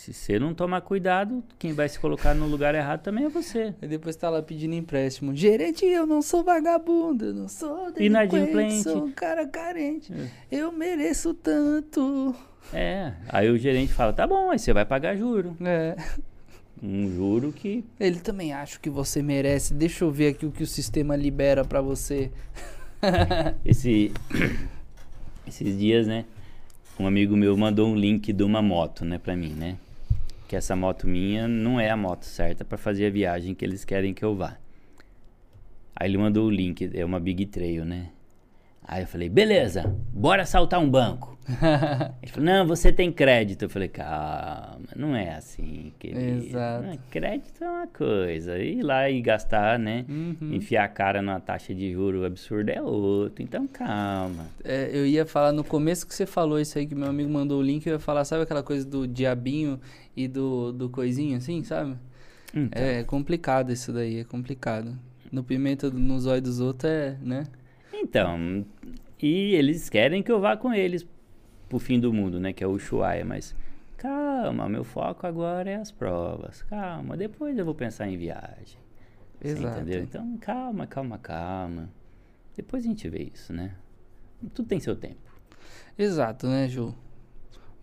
se 0.00 0.14
você 0.14 0.38
não 0.38 0.54
tomar 0.54 0.80
cuidado, 0.80 1.44
quem 1.58 1.74
vai 1.74 1.86
se 1.86 2.00
colocar 2.00 2.32
no 2.32 2.46
lugar 2.46 2.74
errado 2.74 3.02
também 3.02 3.26
é 3.26 3.28
você. 3.28 3.74
Aí 3.82 3.86
depois 3.86 4.16
tá 4.16 4.30
lá 4.30 4.40
pedindo 4.42 4.74
empréstimo. 4.74 5.36
Gerente, 5.36 5.84
eu 5.84 6.06
não 6.06 6.22
sou 6.22 6.42
vagabundo, 6.42 7.26
eu 7.26 7.34
não 7.34 7.48
sou 7.48 7.92
Inadimplente. 7.98 8.82
sou 8.82 9.04
um 9.04 9.12
cara 9.12 9.46
carente. 9.46 10.10
É. 10.10 10.30
Eu 10.50 10.72
mereço 10.72 11.34
tanto. 11.34 12.34
É, 12.72 13.12
aí 13.28 13.50
o 13.50 13.58
gerente 13.58 13.92
fala, 13.92 14.10
tá 14.10 14.26
bom, 14.26 14.48
aí 14.48 14.58
você 14.58 14.72
vai 14.72 14.86
pagar 14.86 15.14
juro. 15.18 15.54
É. 15.60 15.94
Um 16.82 17.06
juro 17.14 17.52
que 17.52 17.84
Ele 17.98 18.20
também 18.20 18.54
acha 18.54 18.78
que 18.78 18.88
você 18.88 19.20
merece. 19.20 19.74
Deixa 19.74 20.02
eu 20.02 20.10
ver 20.10 20.28
aqui 20.28 20.46
o 20.46 20.50
que 20.50 20.62
o 20.62 20.66
sistema 20.66 21.14
libera 21.14 21.62
pra 21.62 21.82
você. 21.82 22.30
esse 23.66 24.14
esses 25.46 25.78
dias, 25.78 26.06
né, 26.06 26.24
um 26.98 27.06
amigo 27.06 27.36
meu 27.36 27.54
mandou 27.54 27.86
um 27.86 27.94
link 27.94 28.32
de 28.32 28.42
uma 28.42 28.62
moto, 28.62 29.04
né, 29.04 29.18
pra 29.18 29.36
mim, 29.36 29.52
né? 29.52 29.76
Que 30.50 30.56
essa 30.56 30.74
moto 30.74 31.06
minha 31.06 31.46
não 31.46 31.78
é 31.78 31.90
a 31.90 31.96
moto 31.96 32.24
certa 32.24 32.64
pra 32.64 32.76
fazer 32.76 33.06
a 33.06 33.10
viagem 33.10 33.54
que 33.54 33.64
eles 33.64 33.84
querem 33.84 34.12
que 34.12 34.24
eu 34.24 34.34
vá. 34.34 34.56
Aí 35.94 36.10
ele 36.10 36.18
mandou 36.18 36.48
o 36.48 36.50
link, 36.50 36.90
é 36.92 37.04
uma 37.04 37.20
Big 37.20 37.46
Trail, 37.46 37.84
né? 37.84 38.08
Aí 38.82 39.04
eu 39.04 39.06
falei, 39.06 39.28
beleza, 39.28 39.96
bora 40.12 40.42
assaltar 40.42 40.80
um 40.80 40.90
banco. 40.90 41.38
Ele 42.20 42.32
falou, 42.32 42.46
não, 42.46 42.66
você 42.66 42.92
tem 42.92 43.12
crédito. 43.12 43.62
Eu 43.62 43.70
falei, 43.70 43.88
calma, 43.88 44.80
não 44.96 45.14
é 45.14 45.34
assim, 45.36 45.92
querido. 45.98 46.46
Exato. 46.46 46.86
Não, 46.86 46.98
crédito 47.10 47.62
é 47.62 47.70
uma 47.70 47.86
coisa, 47.86 48.58
ir 48.58 48.82
lá 48.82 49.08
e 49.08 49.20
gastar, 49.22 49.78
né? 49.78 50.04
Uhum. 50.08 50.54
Enfiar 50.54 50.84
a 50.84 50.88
cara 50.88 51.22
numa 51.22 51.38
taxa 51.38 51.72
de 51.72 51.92
juro 51.92 52.24
absurda 52.24 52.72
é 52.72 52.82
outro. 52.82 53.42
Então, 53.44 53.68
calma. 53.68 54.46
É, 54.64 54.90
eu 54.92 55.06
ia 55.06 55.24
falar 55.24 55.52
no 55.52 55.62
começo 55.62 56.04
que 56.04 56.14
você 56.14 56.26
falou 56.26 56.58
isso 56.58 56.76
aí, 56.76 56.86
que 56.86 56.94
meu 56.94 57.08
amigo 57.08 57.30
mandou 57.30 57.60
o 57.60 57.62
link, 57.62 57.86
eu 57.86 57.92
ia 57.92 58.00
falar, 58.00 58.24
sabe 58.24 58.42
aquela 58.42 58.62
coisa 58.62 58.84
do 58.84 59.06
diabinho 59.06 59.80
e 60.16 60.26
do, 60.28 60.72
do 60.72 60.88
coisinho 60.88 61.36
assim, 61.36 61.62
sabe? 61.64 61.96
Então, 62.54 62.82
É 62.82 63.04
complicado 63.04 63.72
isso 63.72 63.92
daí, 63.92 64.18
é 64.18 64.24
complicado. 64.24 64.98
No 65.30 65.44
pimenta 65.44 65.88
nos 65.90 66.26
olhos 66.26 66.42
dos 66.42 66.60
outros 66.60 66.90
é, 66.90 67.16
né? 67.22 67.46
então, 67.92 68.64
e 69.22 69.54
eles 69.54 69.88
querem 69.88 70.22
que 70.22 70.32
eu 70.32 70.40
vá 70.40 70.56
com 70.56 70.72
eles 70.72 71.06
pro 71.68 71.78
fim 71.78 72.00
do 72.00 72.12
mundo, 72.12 72.40
né? 72.40 72.52
Que 72.52 72.64
é 72.64 72.66
o 72.66 72.70
Ushuaia, 72.72 73.24
mas 73.24 73.54
calma, 73.96 74.68
meu 74.68 74.82
foco 74.82 75.26
agora 75.26 75.70
é 75.70 75.76
as 75.76 75.92
provas. 75.92 76.62
Calma, 76.62 77.16
depois 77.16 77.56
eu 77.56 77.64
vou 77.64 77.74
pensar 77.74 78.08
em 78.08 78.16
viagem. 78.16 78.78
Você 79.40 79.52
Exato. 79.52 79.80
entendeu? 79.80 80.02
Então, 80.02 80.36
calma, 80.38 80.86
calma, 80.86 81.18
calma. 81.18 81.88
Depois 82.56 82.84
a 82.84 82.88
gente 82.88 83.08
vê 83.08 83.30
isso, 83.32 83.52
né? 83.52 83.74
Tudo 84.54 84.66
tem 84.68 84.80
seu 84.80 84.96
tempo. 84.96 85.30
Exato, 85.96 86.46
né, 86.46 86.68
Ju? 86.68 86.94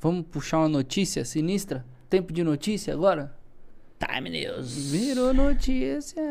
Vamos 0.01 0.25
puxar 0.25 0.59
uma 0.59 0.69
notícia 0.69 1.23
sinistra? 1.23 1.85
Tempo 2.09 2.31
de 2.31 2.41
notícia 2.41 2.93
agora? 2.93 3.35
Time 3.99 4.29
News. 4.29 4.91
Virou 4.91 5.33
notícia. 5.33 6.21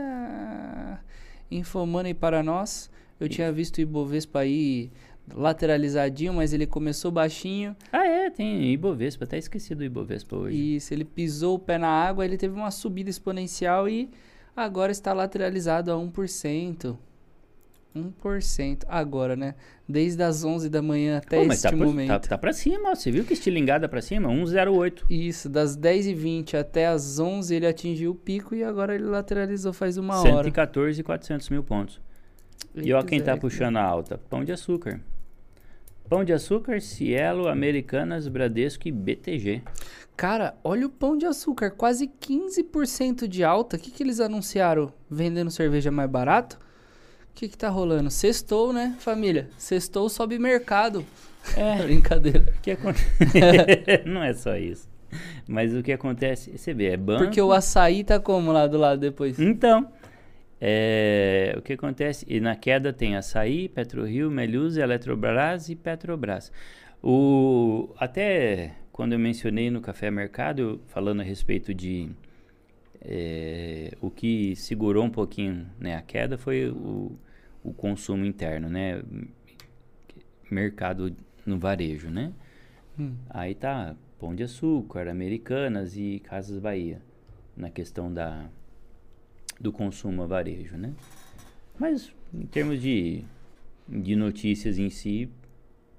Informando 1.50 2.06
aí 2.06 2.14
para 2.14 2.42
nós. 2.42 2.90
Eu 3.20 3.28
tinha 3.28 3.52
visto 3.52 3.76
o 3.76 3.80
Ibovespa 3.82 4.40
aí 4.40 4.90
lateralizadinho, 5.34 6.32
mas 6.32 6.54
ele 6.54 6.66
começou 6.66 7.10
baixinho. 7.10 7.76
Ah, 7.92 8.06
é, 8.06 8.30
tem 8.30 8.72
Ibovespa. 8.72 9.24
Até 9.24 9.36
esqueci 9.36 9.74
do 9.74 9.84
Ibovespa 9.84 10.36
hoje. 10.36 10.76
E 10.76 10.80
se 10.80 10.94
ele 10.94 11.04
pisou 11.04 11.56
o 11.56 11.58
pé 11.58 11.76
na 11.76 11.88
água, 11.88 12.24
ele 12.24 12.38
teve 12.38 12.54
uma 12.54 12.70
subida 12.70 13.10
exponencial 13.10 13.86
e 13.86 14.08
agora 14.56 14.90
está 14.90 15.12
lateralizado 15.12 15.92
a 15.92 15.94
1%. 15.94 16.96
1% 17.96 18.84
agora, 18.88 19.34
né? 19.34 19.54
Desde 19.88 20.22
as 20.22 20.44
11 20.44 20.68
da 20.68 20.82
manhã 20.82 21.18
até 21.18 21.38
Pô, 21.38 21.44
mas 21.46 21.58
este 21.58 21.70
tá, 21.70 21.76
pra- 21.76 21.86
momento. 21.86 22.08
tá, 22.08 22.18
tá 22.20 22.38
pra 22.38 22.52
cima, 22.52 22.90
ó. 22.90 22.94
Você 22.94 23.10
viu 23.10 23.24
que 23.24 23.32
estilingada 23.32 23.88
pra 23.88 24.02
cima? 24.02 24.28
108. 24.28 25.06
Isso, 25.10 25.48
das 25.48 25.76
10h20 25.76 26.54
até 26.54 26.86
as 26.86 27.18
11 27.18 27.54
ele 27.54 27.66
atingiu 27.66 28.12
o 28.12 28.14
pico 28.14 28.54
e 28.54 28.62
agora 28.62 28.94
ele 28.94 29.04
lateralizou 29.04 29.72
faz 29.72 29.96
uma 29.96 30.18
hora. 30.18 30.44
114 30.44 31.00
e 31.00 31.04
400 31.04 31.48
mil 31.50 31.62
pontos. 31.62 32.00
E 32.74 32.92
ó 32.92 33.02
quem 33.02 33.20
tá 33.20 33.34
Zé, 33.34 33.40
puxando 33.40 33.76
a 33.78 33.82
alta. 33.82 34.18
Pão 34.28 34.44
de 34.44 34.52
açúcar. 34.52 35.00
Pão 36.08 36.22
de 36.24 36.32
açúcar, 36.32 36.80
Cielo, 36.80 37.48
Americanas, 37.48 38.28
Bradesco 38.28 38.86
e 38.86 38.92
BTG. 38.92 39.62
Cara, 40.16 40.54
olha 40.62 40.86
o 40.86 40.90
pão 40.90 41.16
de 41.16 41.26
açúcar, 41.26 41.70
quase 41.70 42.06
15% 42.08 43.26
de 43.26 43.42
alta. 43.42 43.76
O 43.76 43.78
que, 43.80 43.90
que 43.90 44.02
eles 44.02 44.20
anunciaram? 44.20 44.92
Vendendo 45.10 45.50
cerveja 45.50 45.90
mais 45.90 46.08
barato? 46.08 46.58
O 47.36 47.38
que, 47.38 47.48
que 47.48 47.58
tá 47.58 47.68
rolando? 47.68 48.10
Sextou, 48.10 48.72
né, 48.72 48.96
família? 48.98 49.50
Sextou, 49.58 50.08
sobe 50.08 50.38
mercado. 50.38 51.04
É. 51.54 51.76
Brincadeira. 51.84 52.46
O 52.56 52.62
que 52.62 52.70
acontece? 52.70 53.04
Não 54.08 54.22
é 54.22 54.32
só 54.32 54.56
isso. 54.56 54.88
Mas 55.46 55.74
o 55.74 55.82
que 55.82 55.92
acontece, 55.92 56.56
você 56.56 56.72
vê, 56.72 56.92
é 56.92 56.96
banco. 56.96 57.24
Porque 57.24 57.38
o 57.42 57.52
açaí 57.52 58.02
tá 58.04 58.18
como 58.18 58.52
lá 58.52 58.66
do 58.66 58.78
lado 58.78 58.98
depois? 59.02 59.38
Então, 59.38 59.86
é, 60.58 61.54
o 61.58 61.60
que 61.60 61.74
acontece? 61.74 62.24
E 62.26 62.40
na 62.40 62.56
queda 62.56 62.90
tem 62.90 63.16
Açaí, 63.16 63.68
PetroRio, 63.68 64.30
Meluse, 64.30 64.80
Eletrobras 64.80 65.68
e 65.68 65.76
Petrobras. 65.76 66.50
O, 67.02 67.90
até 67.98 68.72
quando 68.90 69.12
eu 69.12 69.18
mencionei 69.18 69.70
no 69.70 69.82
Café 69.82 70.10
Mercado, 70.10 70.80
falando 70.86 71.20
a 71.20 71.22
respeito 71.22 71.74
de 71.74 72.08
é, 73.02 73.92
o 74.00 74.10
que 74.10 74.56
segurou 74.56 75.04
um 75.04 75.10
pouquinho 75.10 75.66
né, 75.78 75.96
a 75.96 76.00
queda 76.00 76.38
foi 76.38 76.70
o, 76.70 77.12
o 77.66 77.72
consumo 77.72 78.24
interno, 78.24 78.68
né? 78.68 79.02
Mercado 80.48 81.14
no 81.44 81.58
varejo, 81.58 82.08
né? 82.08 82.32
Hum. 82.98 83.16
Aí 83.28 83.54
tá 83.56 83.96
Pão 84.20 84.34
de 84.34 84.44
Açúcar, 84.44 85.08
Americanas 85.08 85.96
e 85.96 86.20
Casas 86.20 86.60
Bahia 86.60 87.02
na 87.56 87.68
questão 87.68 88.12
da 88.12 88.48
do 89.58 89.72
consumo 89.72 90.22
a 90.22 90.26
varejo, 90.26 90.76
né? 90.76 90.92
Mas 91.78 92.12
em 92.32 92.46
termos 92.46 92.80
de, 92.80 93.24
de 93.88 94.14
notícias 94.14 94.78
em 94.78 94.90
si, 94.90 95.28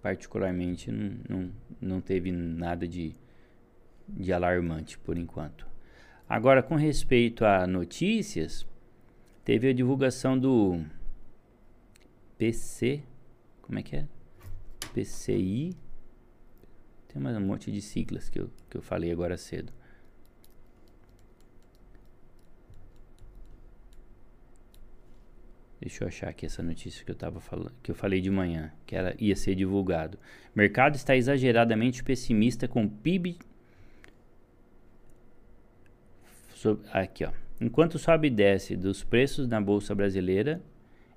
particularmente 0.01 0.91
não, 0.91 1.17
não, 1.27 1.51
não 1.81 2.01
teve 2.01 2.31
nada 2.31 2.87
de, 2.87 3.13
de 4.07 4.31
alarmante 4.31 4.97
por 4.99 5.17
enquanto. 5.17 5.67
Agora, 6.29 6.61
com 6.61 6.75
respeito 6.75 7.43
a 7.43 7.65
notícias, 7.65 8.65
teve 9.43 9.69
a 9.69 9.73
divulgação 9.73 10.37
do 10.37 10.85
PC, 12.37 13.03
como 13.61 13.79
é 13.79 13.83
que 13.83 13.95
é? 13.95 14.07
PCI, 14.93 15.75
tem 17.07 17.21
mais 17.21 17.35
um 17.35 17.41
monte 17.41 17.71
de 17.71 17.81
siglas 17.81 18.29
que 18.29 18.39
eu, 18.39 18.49
que 18.69 18.77
eu 18.77 18.81
falei 18.81 19.11
agora 19.11 19.37
cedo. 19.37 19.73
Deixa 25.79 26.03
eu 26.03 26.07
achar 26.07 26.29
aqui 26.29 26.45
essa 26.45 26.61
notícia 26.61 27.05
que 27.05 27.11
eu 27.11 27.15
tava 27.15 27.39
falando, 27.39 27.73
que 27.81 27.89
eu 27.89 27.95
falei 27.95 28.19
de 28.19 28.29
manhã, 28.29 28.73
que 28.85 28.95
ela 28.95 29.15
ia 29.19 29.35
ser 29.35 29.55
divulgado. 29.55 30.19
Mercado 30.55 30.95
está 30.95 31.15
exageradamente 31.15 32.03
pessimista 32.03 32.67
com 32.67 32.87
PIB 32.89 33.37
aqui, 36.91 37.23
ó. 37.23 37.31
Enquanto 37.61 37.97
sobe 37.97 38.27
e 38.27 38.31
desce 38.31 38.75
dos 38.75 39.03
preços 39.03 39.47
na 39.47 39.61
bolsa 39.61 39.95
brasileira, 39.95 40.61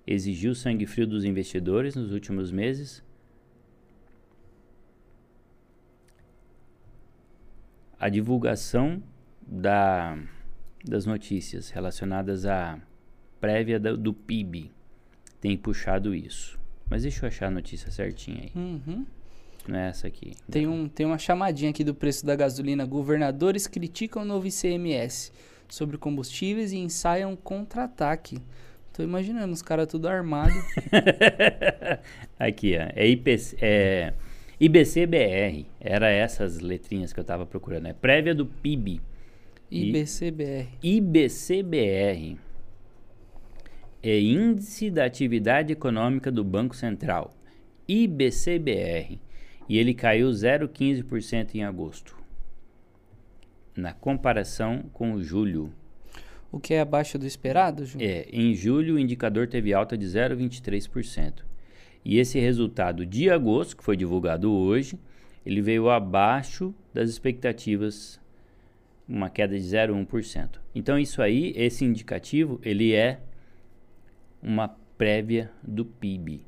exigiu 0.07 0.55
sangue 0.55 0.87
frio 0.87 1.07
dos 1.07 1.25
investidores 1.25 1.95
nos 1.95 2.13
últimos 2.13 2.51
meses. 2.51 3.03
A 7.99 8.09
divulgação 8.09 9.03
da, 9.43 10.19
das 10.85 11.05
notícias 11.05 11.71
relacionadas 11.71 12.47
à 12.47 12.81
prévia 13.41 13.79
do, 13.79 13.97
do 13.97 14.15
PIB 14.15 14.71
tem 15.41 15.57
puxado 15.57 16.15
isso. 16.15 16.59
Mas 16.89 17.03
deixa 17.03 17.25
eu 17.25 17.29
achar 17.29 17.47
a 17.47 17.51
notícia 17.51 17.91
certinha 17.91 18.43
aí. 18.43 18.53
Uhum. 18.55 19.07
Não 19.69 19.79
é 19.79 19.89
essa 19.89 20.07
aqui. 20.07 20.33
Tem, 20.51 20.67
um, 20.67 20.89
tem 20.89 21.07
uma 21.07 21.19
chamadinha 21.19 21.71
aqui 21.71 21.85
do 21.85 21.95
preço 21.95 22.25
da 22.25 22.35
gasolina. 22.35 22.85
Governadores 22.85 23.67
criticam 23.67 24.23
o 24.23 24.25
novo 24.25 24.47
ICMS 24.47 25.33
sobre 25.69 25.97
combustíveis 25.97 26.73
e 26.73 26.79
ensaiam 26.79 27.37
contra-ataque. 27.37 28.39
Tô 28.93 29.03
imaginando 29.03 29.53
os 29.53 29.62
caras 29.62 29.86
tudo 29.86 30.09
armado. 30.09 30.55
aqui, 32.38 32.76
ó. 32.76 32.91
É, 32.95 33.07
IPC, 33.07 33.57
é 33.61 34.12
IBCBR. 34.59 35.66
Era 35.80 36.11
essas 36.11 36.59
letrinhas 36.59 37.12
que 37.12 37.20
eu 37.20 37.24
tava 37.24 37.47
procurando. 37.47 37.86
É 37.86 37.93
prévia 37.93 38.34
do 38.34 38.47
PIB. 38.47 39.01
IBCBR. 39.70 40.68
IBCBR. 40.82 42.38
É 44.03 44.18
Índice 44.18 44.91
da 44.91 45.05
Atividade 45.05 45.72
Econômica 45.72 46.30
do 46.32 46.43
Banco 46.43 46.74
Central. 46.74 47.34
IBCBR 47.86 49.20
e 49.70 49.78
ele 49.78 49.95
caiu 49.95 50.28
0,15% 50.28 51.55
em 51.55 51.62
agosto, 51.62 52.16
na 53.76 53.93
comparação 53.93 54.82
com 54.93 55.22
julho. 55.22 55.72
O 56.51 56.59
que 56.59 56.75
é 56.75 56.81
abaixo 56.81 57.19
do 57.19 57.27
esperado, 57.27 57.85
Ju? 57.85 57.99
É, 58.01 58.27
em 58.33 58.55
julho 58.55 58.95
o 58.95 58.99
indicador 58.99 59.47
teve 59.47 59.73
alta 59.73 59.97
de 59.97 60.05
0,23%. 60.05 61.45
E 62.05 62.19
esse 62.19 62.41
resultado 62.41 63.05
de 63.05 63.31
agosto, 63.31 63.77
que 63.77 63.85
foi 63.85 63.97
divulgado 63.97 64.51
hoje, 64.53 64.99
ele 65.45 65.61
veio 65.61 65.89
abaixo 65.91 66.75
das 66.93 67.09
expectativas, 67.11 68.21
uma 69.09 69.31
queda 69.31 69.59
de 69.59 69.65
0,1%. 69.65 70.59
Então 70.75 70.99
isso 70.99 71.23
aí, 71.23 71.53
esse 71.57 71.85
indicativo, 71.85 72.61
ele 72.65 72.93
é 72.95 73.21
uma 74.43 74.69
prévia 74.97 75.51
do 75.63 75.85
PIB. 75.85 76.43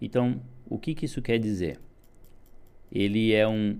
Então, 0.00 0.40
o 0.68 0.78
que, 0.78 0.94
que 0.94 1.06
isso 1.06 1.22
quer 1.22 1.38
dizer? 1.38 1.78
ele 2.90 3.32
é 3.32 3.46
um 3.46 3.78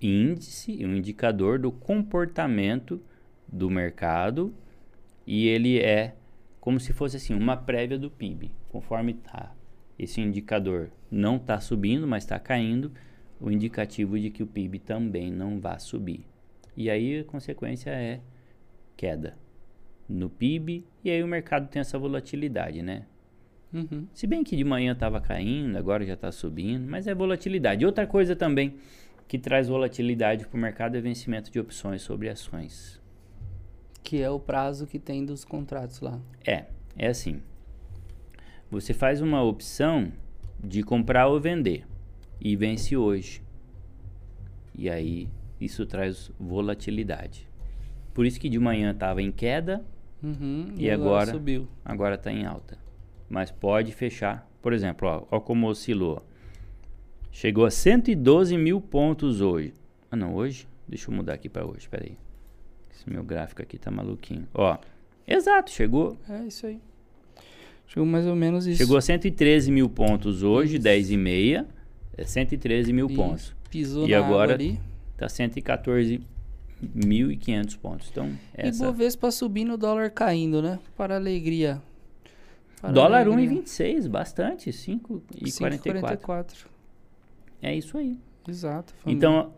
índice, 0.00 0.84
um 0.84 0.96
indicador 0.96 1.58
do 1.58 1.70
comportamento 1.70 3.00
do 3.48 3.70
mercado 3.70 4.54
e 5.26 5.48
ele 5.48 5.78
é 5.78 6.14
como 6.60 6.78
se 6.78 6.92
fosse 6.92 7.16
assim 7.16 7.34
uma 7.34 7.56
prévia 7.56 7.98
do 7.98 8.10
PIB. 8.10 8.52
Conforme 8.68 9.14
tá, 9.14 9.54
esse 9.98 10.20
indicador 10.20 10.90
não 11.10 11.36
está 11.36 11.60
subindo, 11.60 12.06
mas 12.06 12.24
está 12.24 12.38
caindo, 12.38 12.92
o 13.40 13.50
indicativo 13.50 14.18
de 14.18 14.30
que 14.30 14.42
o 14.42 14.46
PIB 14.46 14.78
também 14.78 15.30
não 15.30 15.60
vai 15.60 15.78
subir. 15.80 16.24
E 16.76 16.88
aí 16.88 17.20
a 17.20 17.24
consequência 17.24 17.90
é 17.90 18.20
queda 18.96 19.36
no 20.08 20.30
PIB 20.30 20.84
e 21.02 21.10
aí 21.10 21.22
o 21.22 21.26
mercado 21.26 21.68
tem 21.68 21.80
essa 21.80 21.98
volatilidade, 21.98 22.82
né? 22.82 23.06
Uhum. 23.72 24.06
Se 24.12 24.26
bem 24.26 24.44
que 24.44 24.54
de 24.54 24.64
manhã 24.64 24.92
estava 24.92 25.20
caindo, 25.20 25.76
agora 25.76 26.04
já 26.04 26.14
está 26.14 26.30
subindo, 26.30 26.86
mas 26.88 27.06
é 27.06 27.14
volatilidade. 27.14 27.84
Outra 27.84 28.06
coisa 28.06 28.36
também 28.36 28.76
que 29.26 29.38
traz 29.38 29.68
volatilidade 29.68 30.46
para 30.46 30.56
o 30.56 30.60
mercado 30.60 30.96
é 30.96 31.00
vencimento 31.00 31.50
de 31.50 31.58
opções 31.58 32.02
sobre 32.02 32.28
ações. 32.28 33.01
Que 34.02 34.20
é 34.20 34.30
o 34.30 34.38
prazo 34.38 34.86
que 34.86 34.98
tem 34.98 35.24
dos 35.24 35.44
contratos 35.44 36.00
lá. 36.00 36.20
É, 36.46 36.66
é 36.96 37.08
assim. 37.08 37.40
Você 38.70 38.92
faz 38.92 39.20
uma 39.20 39.42
opção 39.42 40.12
de 40.62 40.82
comprar 40.82 41.26
ou 41.26 41.40
vender 41.40 41.86
e 42.40 42.56
vence 42.56 42.96
hoje. 42.96 43.42
E 44.74 44.88
aí 44.88 45.28
isso 45.60 45.86
traz 45.86 46.30
volatilidade. 46.38 47.48
Por 48.14 48.26
isso 48.26 48.40
que 48.40 48.48
de 48.48 48.58
manhã 48.58 48.92
estava 48.92 49.22
em 49.22 49.30
queda 49.30 49.84
uhum, 50.22 50.74
e, 50.76 50.90
agora, 50.90 51.30
subiu. 51.30 51.68
Agora 51.84 52.16
está 52.16 52.30
em 52.32 52.44
alta 52.44 52.82
mas 53.32 53.50
pode 53.50 53.92
fechar. 53.92 54.46
Por 54.60 54.74
exemplo, 54.74 55.08
ó, 55.08 55.24
ó 55.30 55.40
como 55.40 55.66
oscilou. 55.66 56.22
Chegou 57.30 57.64
a 57.64 57.70
112 57.70 58.58
mil 58.58 58.78
pontos 58.78 59.40
hoje. 59.40 59.72
Ah, 60.10 60.16
não, 60.16 60.34
hoje? 60.34 60.68
Deixa 60.86 61.10
eu 61.10 61.14
mudar 61.14 61.32
aqui 61.32 61.48
para 61.48 61.64
hoje, 61.64 61.88
peraí. 61.88 62.18
Esse 63.02 63.10
meu 63.10 63.24
gráfico 63.24 63.60
aqui 63.60 63.76
tá 63.78 63.90
maluquinho. 63.90 64.46
Ó, 64.54 64.78
exato, 65.26 65.72
chegou. 65.72 66.16
É 66.28 66.44
isso 66.44 66.64
aí. 66.66 66.78
Chegou 67.88 68.06
mais 68.06 68.24
ou 68.26 68.36
menos 68.36 68.64
isso. 68.64 68.78
Chegou 68.78 68.96
a 68.96 69.00
113 69.00 69.72
mil 69.72 69.90
pontos 69.90 70.44
hoje, 70.44 70.74
isso. 70.74 70.84
10 70.84 71.10
e 71.10 71.16
meia. 71.16 71.66
É 72.16 72.24
113 72.24 72.92
mil 72.92 73.06
isso. 73.06 73.16
pontos. 73.16 73.52
Pisou 73.68 74.06
e 74.06 74.12
na 74.12 74.18
agora 74.18 74.54
ali. 74.54 74.78
tá 75.16 75.26
114.500 75.26 77.76
pontos. 77.76 78.08
Então, 78.10 78.30
essa... 78.54 78.84
E 78.84 78.86
Bovespa 78.86 79.32
subindo, 79.32 79.74
o 79.74 79.76
dólar 79.76 80.08
caindo, 80.10 80.62
né? 80.62 80.78
Para 80.96 81.16
alegria 81.16 81.82
para 82.80 82.92
Dólar 82.92 83.26
1,26, 83.26 84.08
bastante, 84.08 84.70
5,44. 84.70 86.66
É 87.60 87.74
isso 87.74 87.98
aí. 87.98 88.16
Exato. 88.46 88.94
Família. 88.94 89.16
Então, 89.16 89.52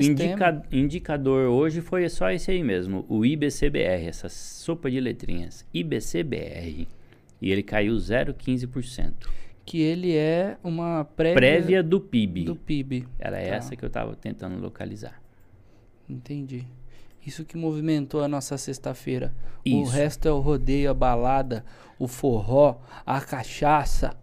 indica, 0.00 0.62
indicador 0.70 1.48
hoje 1.48 1.80
foi 1.80 2.08
só 2.08 2.30
esse 2.30 2.50
aí 2.50 2.62
mesmo, 2.62 3.04
o 3.08 3.24
IBCBR, 3.24 4.06
essa 4.06 4.28
sopa 4.28 4.90
de 4.90 5.00
letrinhas, 5.00 5.64
IBCBR. 5.72 6.88
E 7.40 7.50
ele 7.50 7.62
caiu 7.62 7.94
0,15%. 7.94 9.12
Que 9.66 9.80
ele 9.80 10.14
é 10.14 10.56
uma 10.62 11.04
prévia, 11.04 11.34
prévia 11.34 11.82
do 11.82 12.00
PIB. 12.00 12.44
Do 12.44 12.56
PIB. 12.56 13.08
Era 13.18 13.36
tá. 13.36 13.42
essa 13.42 13.76
que 13.76 13.84
eu 13.84 13.86
estava 13.88 14.14
tentando 14.14 14.58
localizar. 14.58 15.20
Entendi. 16.08 16.66
Isso 17.26 17.44
que 17.44 17.56
movimentou 17.56 18.22
a 18.22 18.28
nossa 18.28 18.58
sexta-feira. 18.58 19.34
O 19.66 19.84
resto 19.84 20.28
é 20.28 20.30
o 20.30 20.40
rodeio, 20.40 20.90
a 20.90 20.94
balada, 20.94 21.64
o 21.98 22.06
forró, 22.06 22.80
a 23.06 23.20
cachaça. 23.20 24.14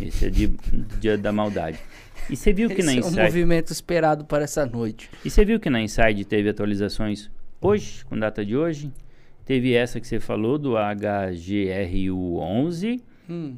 Esse 0.00 0.26
é 0.26 0.30
dia, 0.30 0.50
dia 1.00 1.18
da 1.18 1.32
maldade. 1.32 1.78
E 2.28 2.36
você 2.36 2.52
viu 2.52 2.68
que 2.68 2.80
Esse 2.80 2.86
na 2.86 2.94
Inside... 2.94 3.18
é 3.18 3.22
o 3.22 3.24
movimento 3.24 3.72
esperado 3.72 4.24
para 4.24 4.42
essa 4.44 4.66
noite. 4.66 5.10
E 5.24 5.30
você 5.30 5.44
viu 5.44 5.60
que 5.60 5.70
na 5.70 5.80
Inside 5.80 6.24
teve 6.24 6.48
atualizações 6.48 7.30
hoje, 7.60 8.04
com 8.04 8.18
data 8.18 8.44
de 8.44 8.56
hoje? 8.56 8.92
Teve 9.44 9.74
essa 9.74 10.00
que 10.00 10.06
você 10.06 10.18
falou 10.18 10.58
do 10.58 10.72
HGRU11. 10.72 13.00
Hum. 13.28 13.56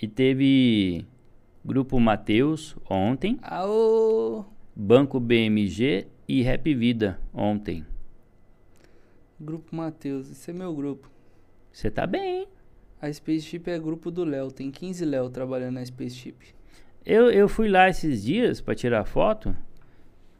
E 0.00 0.08
teve 0.08 1.04
Grupo 1.64 1.98
Mateus 2.00 2.76
ontem. 2.88 3.38
Aô! 3.42 4.44
Banco 4.74 5.18
BMG 5.18 6.06
e 6.28 6.42
Rap 6.42 6.74
Vida 6.74 7.18
ontem. 7.34 7.84
Grupo 9.38 9.76
Matheus, 9.76 10.30
esse 10.30 10.50
é 10.50 10.54
meu 10.54 10.74
grupo. 10.74 11.10
Você 11.72 11.90
tá 11.90 12.06
bem, 12.06 12.40
hein? 12.40 12.48
A 13.00 13.12
Spaceship 13.12 13.62
é 13.66 13.78
grupo 13.78 14.10
do 14.10 14.24
Léo, 14.24 14.50
tem 14.50 14.70
15 14.70 15.04
Léo 15.04 15.28
trabalhando 15.28 15.74
na 15.74 15.84
Spaceship. 15.84 16.36
Eu, 17.04 17.30
eu 17.30 17.48
fui 17.48 17.68
lá 17.68 17.88
esses 17.88 18.22
dias 18.24 18.60
para 18.60 18.74
tirar 18.74 19.04
foto. 19.04 19.54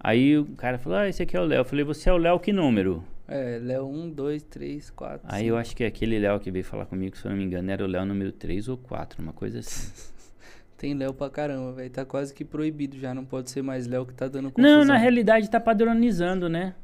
Aí 0.00 0.36
o 0.38 0.46
cara 0.56 0.78
falou: 0.78 0.98
Ah, 0.98 1.08
esse 1.08 1.22
aqui 1.22 1.36
é 1.36 1.40
o 1.40 1.44
Léo. 1.44 1.60
Eu 1.60 1.64
falei: 1.64 1.84
Você 1.84 2.08
é 2.08 2.12
o 2.12 2.16
Léo 2.16 2.40
que 2.40 2.52
número? 2.52 3.04
É, 3.28 3.58
Léo 3.60 3.86
1, 3.86 4.10
2, 4.10 4.42
3, 4.44 4.90
4. 4.90 5.20
Aí 5.30 5.48
eu 5.48 5.56
acho 5.56 5.74
que 5.76 5.84
é 5.84 5.86
aquele 5.86 6.18
Léo 6.18 6.38
que 6.40 6.50
veio 6.50 6.64
falar 6.64 6.86
comigo, 6.86 7.16
se 7.16 7.24
eu 7.24 7.30
não 7.30 7.36
me 7.38 7.44
engano, 7.44 7.70
era 7.70 7.84
o 7.84 7.86
Léo 7.86 8.04
número 8.04 8.32
3 8.32 8.68
ou 8.68 8.76
4, 8.76 9.22
uma 9.22 9.32
coisa 9.32 9.58
assim. 9.58 9.92
Tem 10.78 10.94
Léo 10.94 11.14
pra 11.14 11.30
caramba, 11.30 11.72
velho. 11.72 11.90
Tá 11.90 12.04
quase 12.04 12.34
que 12.34 12.44
proibido 12.44 12.98
já. 12.98 13.14
Não 13.14 13.24
pode 13.24 13.50
ser 13.50 13.62
mais 13.62 13.86
Léo 13.86 14.04
que 14.04 14.12
tá 14.12 14.28
dando 14.28 14.50
confusão. 14.50 14.78
Não, 14.78 14.84
na 14.84 14.96
realidade 14.96 15.50
tá 15.50 15.58
padronizando, 15.58 16.48
né? 16.48 16.74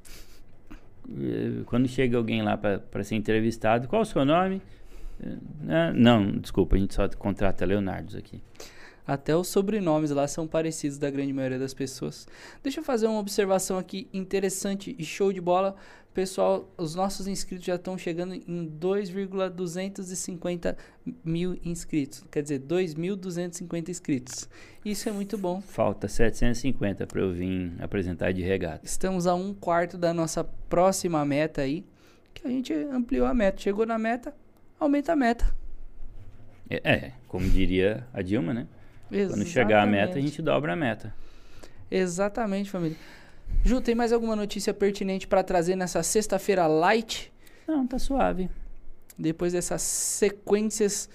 Eh, 1.08 1.62
Quando 1.66 1.86
chega 1.88 2.16
alguém 2.16 2.42
lá 2.42 2.56
pra 2.56 2.78
pra 2.78 3.04
ser 3.04 3.16
entrevistado, 3.16 3.86
qual 3.88 4.02
o 4.02 4.06
seu 4.06 4.24
nome? 4.24 4.62
Ah, 5.68 5.92
Não, 5.94 6.38
desculpa, 6.38 6.76
a 6.76 6.78
gente 6.78 6.94
só 6.94 7.08
contrata 7.08 7.64
Leonardos 7.64 8.14
aqui. 8.14 8.42
Até 9.06 9.36
os 9.36 9.48
sobrenomes 9.48 10.12
lá 10.12 10.28
são 10.28 10.46
parecidos 10.46 10.96
da 10.96 11.10
grande 11.10 11.32
maioria 11.32 11.58
das 11.58 11.74
pessoas. 11.74 12.26
Deixa 12.62 12.78
eu 12.80 12.84
fazer 12.84 13.08
uma 13.08 13.18
observação 13.18 13.76
aqui 13.76 14.08
interessante 14.12 14.94
e 14.98 15.04
show 15.04 15.32
de 15.32 15.40
bola. 15.40 15.74
Pessoal, 16.14 16.70
os 16.76 16.94
nossos 16.94 17.26
inscritos 17.26 17.64
já 17.64 17.76
estão 17.76 17.96
chegando 17.96 18.34
em 18.34 18.66
2,250 18.66 20.76
mil 21.24 21.58
inscritos. 21.64 22.22
Quer 22.30 22.42
dizer, 22.42 22.60
2.250 22.60 23.88
inscritos. 23.88 24.46
Isso 24.84 25.08
é 25.08 25.12
muito 25.12 25.38
bom. 25.38 25.62
Falta 25.62 26.06
750 26.06 27.06
pra 27.06 27.22
eu 27.22 27.32
vir 27.32 27.72
apresentar 27.80 28.30
de 28.32 28.42
regata. 28.42 28.84
Estamos 28.84 29.26
a 29.26 29.34
um 29.34 29.54
quarto 29.54 29.96
da 29.96 30.12
nossa 30.12 30.44
próxima 30.44 31.24
meta 31.24 31.62
aí. 31.62 31.82
Que 32.34 32.46
a 32.46 32.50
gente 32.50 32.74
ampliou 32.74 33.26
a 33.26 33.32
meta. 33.32 33.58
Chegou 33.60 33.86
na 33.86 33.98
meta, 33.98 34.36
aumenta 34.82 35.12
a 35.12 35.16
meta. 35.16 35.54
É, 36.68 36.90
é, 36.90 37.12
como 37.28 37.48
diria 37.48 38.06
a 38.12 38.22
Dilma, 38.22 38.52
né? 38.52 38.66
Quando 39.08 39.44
chegar 39.44 39.82
a 39.82 39.86
meta, 39.86 39.96
a 39.96 40.02
Exatamente. 40.04 40.26
gente 40.28 40.42
dobra 40.42 40.72
a 40.72 40.76
meta. 40.76 41.14
Exatamente, 41.90 42.70
família. 42.70 42.96
Ju, 43.62 43.80
tem 43.80 43.94
mais 43.94 44.12
alguma 44.12 44.34
notícia 44.34 44.72
pertinente 44.72 45.26
para 45.26 45.42
trazer 45.42 45.76
nessa 45.76 46.02
sexta-feira 46.02 46.66
light? 46.66 47.30
Não, 47.68 47.86
tá 47.86 47.98
suave. 47.98 48.48
Depois 49.18 49.52
dessas 49.52 49.82
sequências 49.82 51.08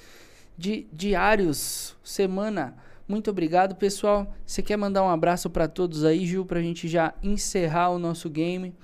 de 0.56 0.86
diários, 0.94 1.98
semana. 2.04 2.76
Muito 3.08 3.32
obrigado, 3.32 3.76
pessoal. 3.76 4.32
Você 4.46 4.62
quer 4.62 4.78
mandar 4.78 5.04
um 5.04 5.10
abraço 5.10 5.50
para 5.50 5.68
todos 5.68 6.06
aí, 6.06 6.26
Ju, 6.26 6.46
pra 6.46 6.62
gente 6.62 6.88
já 6.88 7.14
encerrar 7.24 7.90
o 7.90 7.98
nosso 7.98 8.30
game, 8.30 8.76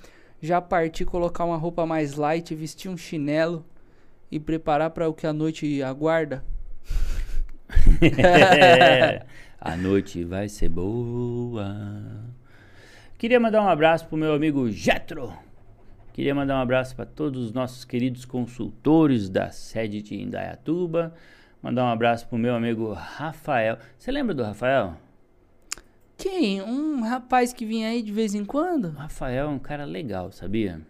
já 0.42 0.60
partir 0.60 1.04
colocar 1.04 1.44
uma 1.44 1.56
roupa 1.56 1.86
mais 1.86 2.14
light, 2.14 2.54
vestir 2.54 2.90
um 2.90 2.96
chinelo 2.96 3.64
e 4.30 4.40
preparar 4.40 4.90
para 4.90 5.08
o 5.08 5.14
que 5.14 5.26
a 5.26 5.32
noite 5.32 5.82
aguarda? 5.82 6.44
É, 8.18 9.24
a 9.60 9.76
noite 9.76 10.24
vai 10.24 10.48
ser 10.48 10.68
boa. 10.68 11.74
Queria 13.16 13.40
mandar 13.40 13.62
um 13.62 13.68
abraço 13.68 14.06
pro 14.06 14.16
meu 14.16 14.34
amigo 14.34 14.70
Jetro. 14.70 15.32
Queria 16.12 16.34
mandar 16.34 16.56
um 16.56 16.62
abraço 16.62 16.94
para 16.94 17.06
todos 17.06 17.46
os 17.46 17.52
nossos 17.52 17.84
queridos 17.84 18.24
consultores 18.24 19.28
da 19.28 19.50
sede 19.50 20.02
de 20.02 20.14
Indaiatuba. 20.14 21.14
Mandar 21.62 21.84
um 21.84 21.88
abraço 21.88 22.28
pro 22.28 22.38
meu 22.38 22.54
amigo 22.54 22.92
Rafael. 22.92 23.78
Você 23.98 24.12
lembra 24.12 24.34
do 24.34 24.42
Rafael? 24.42 24.96
Quem? 26.16 26.62
Um 26.62 27.02
rapaz 27.02 27.52
que 27.52 27.64
vinha 27.64 27.88
aí 27.88 28.02
de 28.02 28.12
vez 28.12 28.34
em 28.34 28.44
quando? 28.44 28.90
Rafael 28.90 29.46
é 29.46 29.48
um 29.48 29.58
cara 29.58 29.84
legal, 29.84 30.30
sabia? 30.30 30.80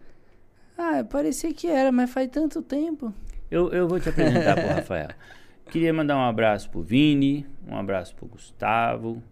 Ah, 0.77 1.05
parecia 1.05 1.53
que 1.53 1.67
era, 1.67 1.93
mas 1.93 2.11
faz 2.11 2.29
tanto 2.29 2.61
tempo. 2.63 3.13
Eu, 3.51 3.73
eu 3.73 3.87
vou 3.87 4.01
te 4.01 4.09
apresentar 4.09 4.55
pro 4.55 4.69
Rafael. 4.69 5.09
Queria 5.71 5.93
mandar 5.93 6.17
um 6.17 6.23
abraço 6.23 6.69
pro 6.71 6.83
Vini, 6.83 7.47
um 7.67 7.77
abraço 7.77 8.15
pro 8.15 8.27
Gustavo. 8.27 9.23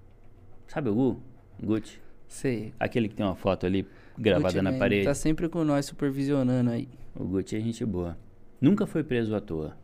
Sabe 0.66 0.88
o 0.88 0.95
Gu? 0.95 1.22
Gucci. 1.62 2.01
Sei. 2.26 2.72
Aquele 2.80 3.09
que 3.09 3.14
tem 3.14 3.26
uma 3.26 3.34
foto 3.34 3.66
ali 3.66 3.86
gravada 4.16 4.55
Gucci 4.55 4.62
na 4.62 4.72
parede. 4.72 5.05
Tá 5.05 5.14
sempre 5.14 5.49
com 5.49 5.64
nós 5.64 5.84
supervisionando 5.86 6.70
aí. 6.70 6.88
O 7.14 7.24
Gucci 7.24 7.57
é 7.57 7.61
gente 7.61 7.84
boa. 7.84 8.16
Nunca 8.61 8.86
foi 8.86 9.03
preso 9.03 9.34
à 9.34 9.40
toa. 9.40 9.76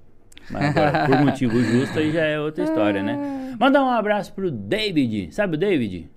Mas 0.51 0.65
agora, 0.65 1.07
por 1.07 1.19
motivo 1.27 1.61
justo, 1.63 1.99
aí 1.99 2.13
já 2.13 2.25
é 2.25 2.41
outra 2.41 2.65
história, 2.65 3.03
né? 3.03 3.57
Mandar 3.59 3.83
um 3.83 3.91
abraço 3.91 4.33
pro 4.33 4.51
David. 4.51 5.35
Sabe 5.35 5.57
o 5.57 5.59
David? 5.59 6.09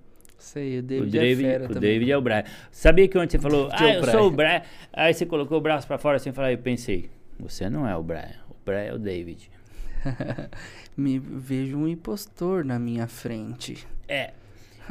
Sei, 0.42 0.76
o 0.76 0.80
o 0.80 0.82
David, 0.82 1.10
David, 1.10 1.46
é 1.46 1.50
fera 1.52 1.64
o 1.64 1.68
também. 1.68 1.80
David 1.80 2.10
é 2.12 2.16
o 2.16 2.20
Brian. 2.20 2.44
Sabia 2.70 3.08
que 3.08 3.16
ontem 3.16 3.38
você 3.38 3.38
falou, 3.38 3.68
ah, 3.72 3.88
eu 3.94 4.00
Brian." 4.02 4.12
sou 4.12 4.26
o 4.26 4.30
Brian. 4.30 4.62
Aí 4.92 5.14
você 5.14 5.24
colocou 5.24 5.58
o 5.58 5.60
braço 5.60 5.86
pra 5.86 5.98
fora 5.98 6.16
assim 6.16 6.30
e 6.30 6.32
falou, 6.32 6.50
eu 6.50 6.58
pensei, 6.58 7.08
você 7.38 7.70
não 7.70 7.88
é 7.88 7.96
o 7.96 8.02
Brian. 8.02 8.34
O 8.50 8.56
Brian 8.66 8.80
é 8.80 8.92
o 8.92 8.98
David. 8.98 9.50
Me 10.96 11.18
vejo 11.18 11.78
um 11.78 11.86
impostor 11.88 12.64
na 12.64 12.78
minha 12.78 13.06
frente. 13.06 13.86
É. 14.08 14.32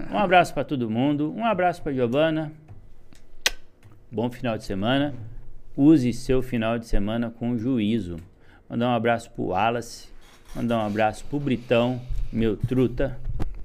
Um 0.10 0.18
abraço 0.18 0.54
pra 0.54 0.64
todo 0.64 0.90
mundo. 0.90 1.34
Um 1.36 1.46
abraço 1.46 1.82
pra 1.84 1.92
Giovana. 1.92 2.52
Bom 4.10 4.32
final 4.32 4.58
de 4.58 4.64
semana. 4.64 5.14
Use 5.76 6.12
seu 6.14 6.42
final 6.42 6.80
de 6.80 6.88
semana 6.88 7.30
com 7.30 7.58
juízo. 7.58 8.18
Mandar 8.70 8.88
um 8.88 8.96
abraço 8.96 9.30
pro 9.32 9.48
Wallace. 9.48 10.08
Mandar 10.56 10.80
um 10.80 10.86
abraço 10.86 11.24
pro 11.26 11.40
Britão, 11.40 12.02
meu 12.32 12.56
truta. 12.58 13.18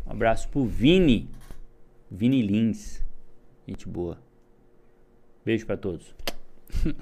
Um 0.06 0.12
abraço 0.12 0.48
pro 0.48 0.64
Vini. 0.64 1.28
Vini 2.10 2.42
Lins. 2.42 3.04
Gente 3.66 3.88
boa. 3.88 4.18
Beijo 5.44 5.66
pra 5.66 5.76
todos. 5.76 6.14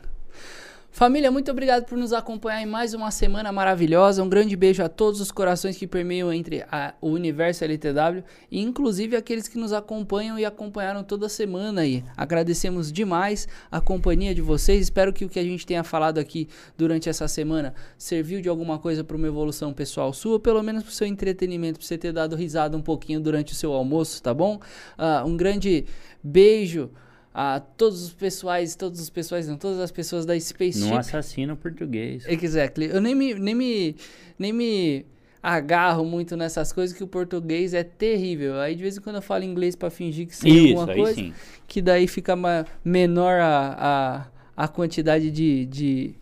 Família, 0.97 1.29
muito 1.29 1.51
obrigado 1.51 1.87
por 1.87 1.99
nos 1.99 2.13
acompanhar 2.13 2.63
em 2.63 2.67
mais 2.67 2.95
uma 2.95 3.11
semana 3.11 3.51
maravilhosa. 3.51 4.23
Um 4.23 4.29
grande 4.29 4.55
beijo 4.55 4.81
a 4.81 4.89
todos 4.89 5.21
os 5.21 5.33
corações 5.33 5.77
que 5.77 5.89
permeiam 5.89 6.33
entre 6.33 6.65
a- 6.71 6.95
o 7.01 7.09
universo 7.09 7.65
LTW 7.65 8.23
e 8.49 8.61
inclusive 8.63 9.17
aqueles 9.17 9.49
que 9.49 9.59
nos 9.59 9.73
acompanham 9.73 10.39
e 10.39 10.45
acompanharam 10.45 11.03
toda 11.03 11.29
semana 11.29 11.81
aí. 11.81 12.05
Agradecemos 12.17 12.93
demais 12.93 13.49
a 13.73 13.81
companhia 13.81 14.33
de 14.33 14.41
vocês. 14.41 14.83
Espero 14.83 15.13
que 15.13 15.25
o 15.25 15.29
que 15.29 15.41
a 15.41 15.43
gente 15.43 15.67
tenha 15.67 15.83
falado 15.83 16.19
aqui 16.19 16.49
durante 16.79 17.09
essa 17.09 17.27
semana 17.27 17.75
serviu 17.99 18.41
de 18.41 18.49
alguma 18.49 18.79
coisa 18.79 19.03
para 19.03 19.17
uma 19.17 19.27
evolução 19.27 19.73
pessoal 19.73 20.13
sua, 20.13 20.39
pelo 20.39 20.63
menos 20.63 20.85
para 20.85 20.91
o 20.91 20.95
seu 20.95 21.09
entretenimento, 21.09 21.81
para 21.81 21.89
você 21.89 21.99
ter 21.99 22.13
dado 22.13 22.37
risada 22.37 22.77
um 22.77 22.83
pouquinho 22.83 23.19
durante 23.19 23.53
o 23.53 23.57
seu 23.57 23.73
almoço, 23.73 24.23
tá 24.23 24.33
bom? 24.33 24.61
Ah, 24.97 25.25
um 25.27 25.37
grande 25.37 25.87
beijo 26.23 26.89
a 27.37 27.59
todos 27.59 28.01
os 28.05 28.13
pessoais, 28.13 28.77
todos 28.77 29.01
os 29.01 29.11
pessoais, 29.11 29.49
não, 29.49 29.57
todas 29.57 29.81
as 29.81 29.91
pessoas 29.91 30.25
da 30.25 30.39
Spaceship. 30.39 30.89
Não 30.89 30.97
assassina 30.97 31.53
o 31.53 31.57
português. 31.57 32.25
Exactly. 32.29 32.87
Eu 32.87 33.01
nem 33.01 33.13
me, 33.13 33.35
nem 33.35 33.55
me, 33.57 33.97
nem 34.39 34.53
me 34.53 35.05
agarro 35.43 36.05
muito 36.05 36.37
nessas 36.37 36.73
coisas 36.73 36.97
que 36.97 37.03
o 37.03 37.09
português 37.09 37.75
é 37.75 37.83
terrível. 37.83 38.61
Aí 38.61 38.77
de 38.77 38.83
vez 38.83 38.97
em 38.97 39.01
quando 39.01 39.17
eu 39.17 39.23
falo 39.23 39.43
inglês 39.43 39.75
pra 39.75 39.91
fingir 39.91 40.29
que 40.29 40.37
sei 40.37 40.51
Isso, 40.53 40.79
alguma 40.79 40.95
coisa, 40.95 41.15
sim. 41.17 41.35
que 41.67 41.83
daí 41.83 42.07
fica 42.07 42.37
ma- 42.37 42.65
menor 42.85 43.41
a, 43.41 44.27
a, 44.57 44.65
a 44.65 44.69
quantidade 44.69 45.29
de, 45.33 45.67
de, 45.67 46.15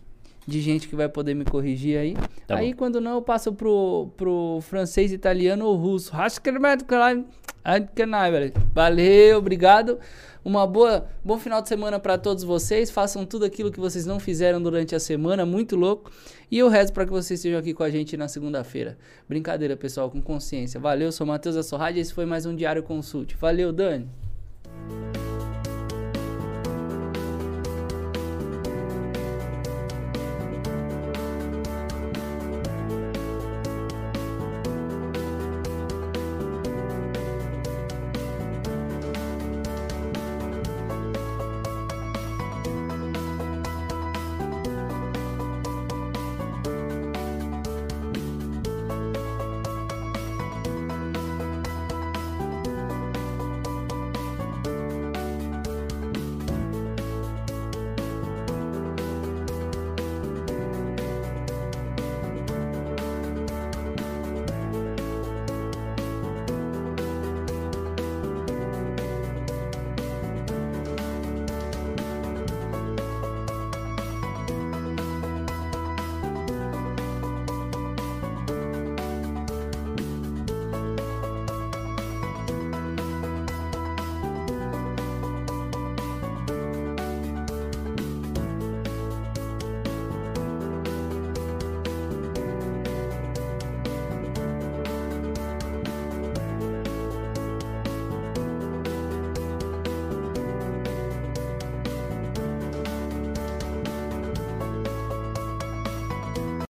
de 0.47 0.61
gente 0.61 0.87
que 0.87 0.95
vai 0.95 1.07
poder 1.07 1.35
me 1.35 1.45
corrigir 1.45 1.95
aí. 1.95 2.17
Tá 2.47 2.57
aí 2.57 2.71
bom. 2.71 2.77
quando 2.79 2.99
não 2.99 3.11
eu 3.13 3.21
passo 3.21 3.53
pro, 3.53 4.09
pro 4.17 4.59
francês, 4.63 5.13
italiano 5.13 5.63
ou 5.65 5.75
russo. 5.77 6.11
Valeu, 8.73 9.37
obrigado. 9.37 9.99
Uma 10.45 10.67
boa, 10.67 11.07
bom 11.23 11.37
final 11.39 11.61
de 11.61 11.69
semana 11.69 11.99
para 11.99 12.17
todos 12.17 12.43
vocês. 12.43 12.91
Façam 12.91 13.25
tudo 13.25 13.45
aquilo 13.45 13.71
que 13.71 13.79
vocês 13.79 14.05
não 14.05 14.19
fizeram 14.19 14.61
durante 14.61 14.93
a 14.93 14.99
semana, 14.99 15.45
muito 15.45 15.77
louco. 15.77 16.11
E 16.51 16.59
eu 16.59 16.67
rezo 16.67 16.91
para 16.91 17.05
que 17.05 17.11
vocês 17.11 17.39
estejam 17.39 17.59
aqui 17.59 17.73
com 17.73 17.81
a 17.81 17.89
gente 17.89 18.17
na 18.17 18.27
segunda-feira. 18.27 18.97
Brincadeira, 19.27 19.77
pessoal, 19.77 20.11
com 20.11 20.21
consciência. 20.21 20.81
Valeu, 20.81 21.13
sou 21.13 21.25
Matheus 21.25 21.55
Assorrade. 21.55 21.97
Esse 21.97 22.13
foi 22.13 22.25
mais 22.25 22.45
um 22.45 22.53
Diário 22.53 22.83
Consult. 22.83 23.37
Valeu, 23.37 23.71
Dani. 23.71 24.09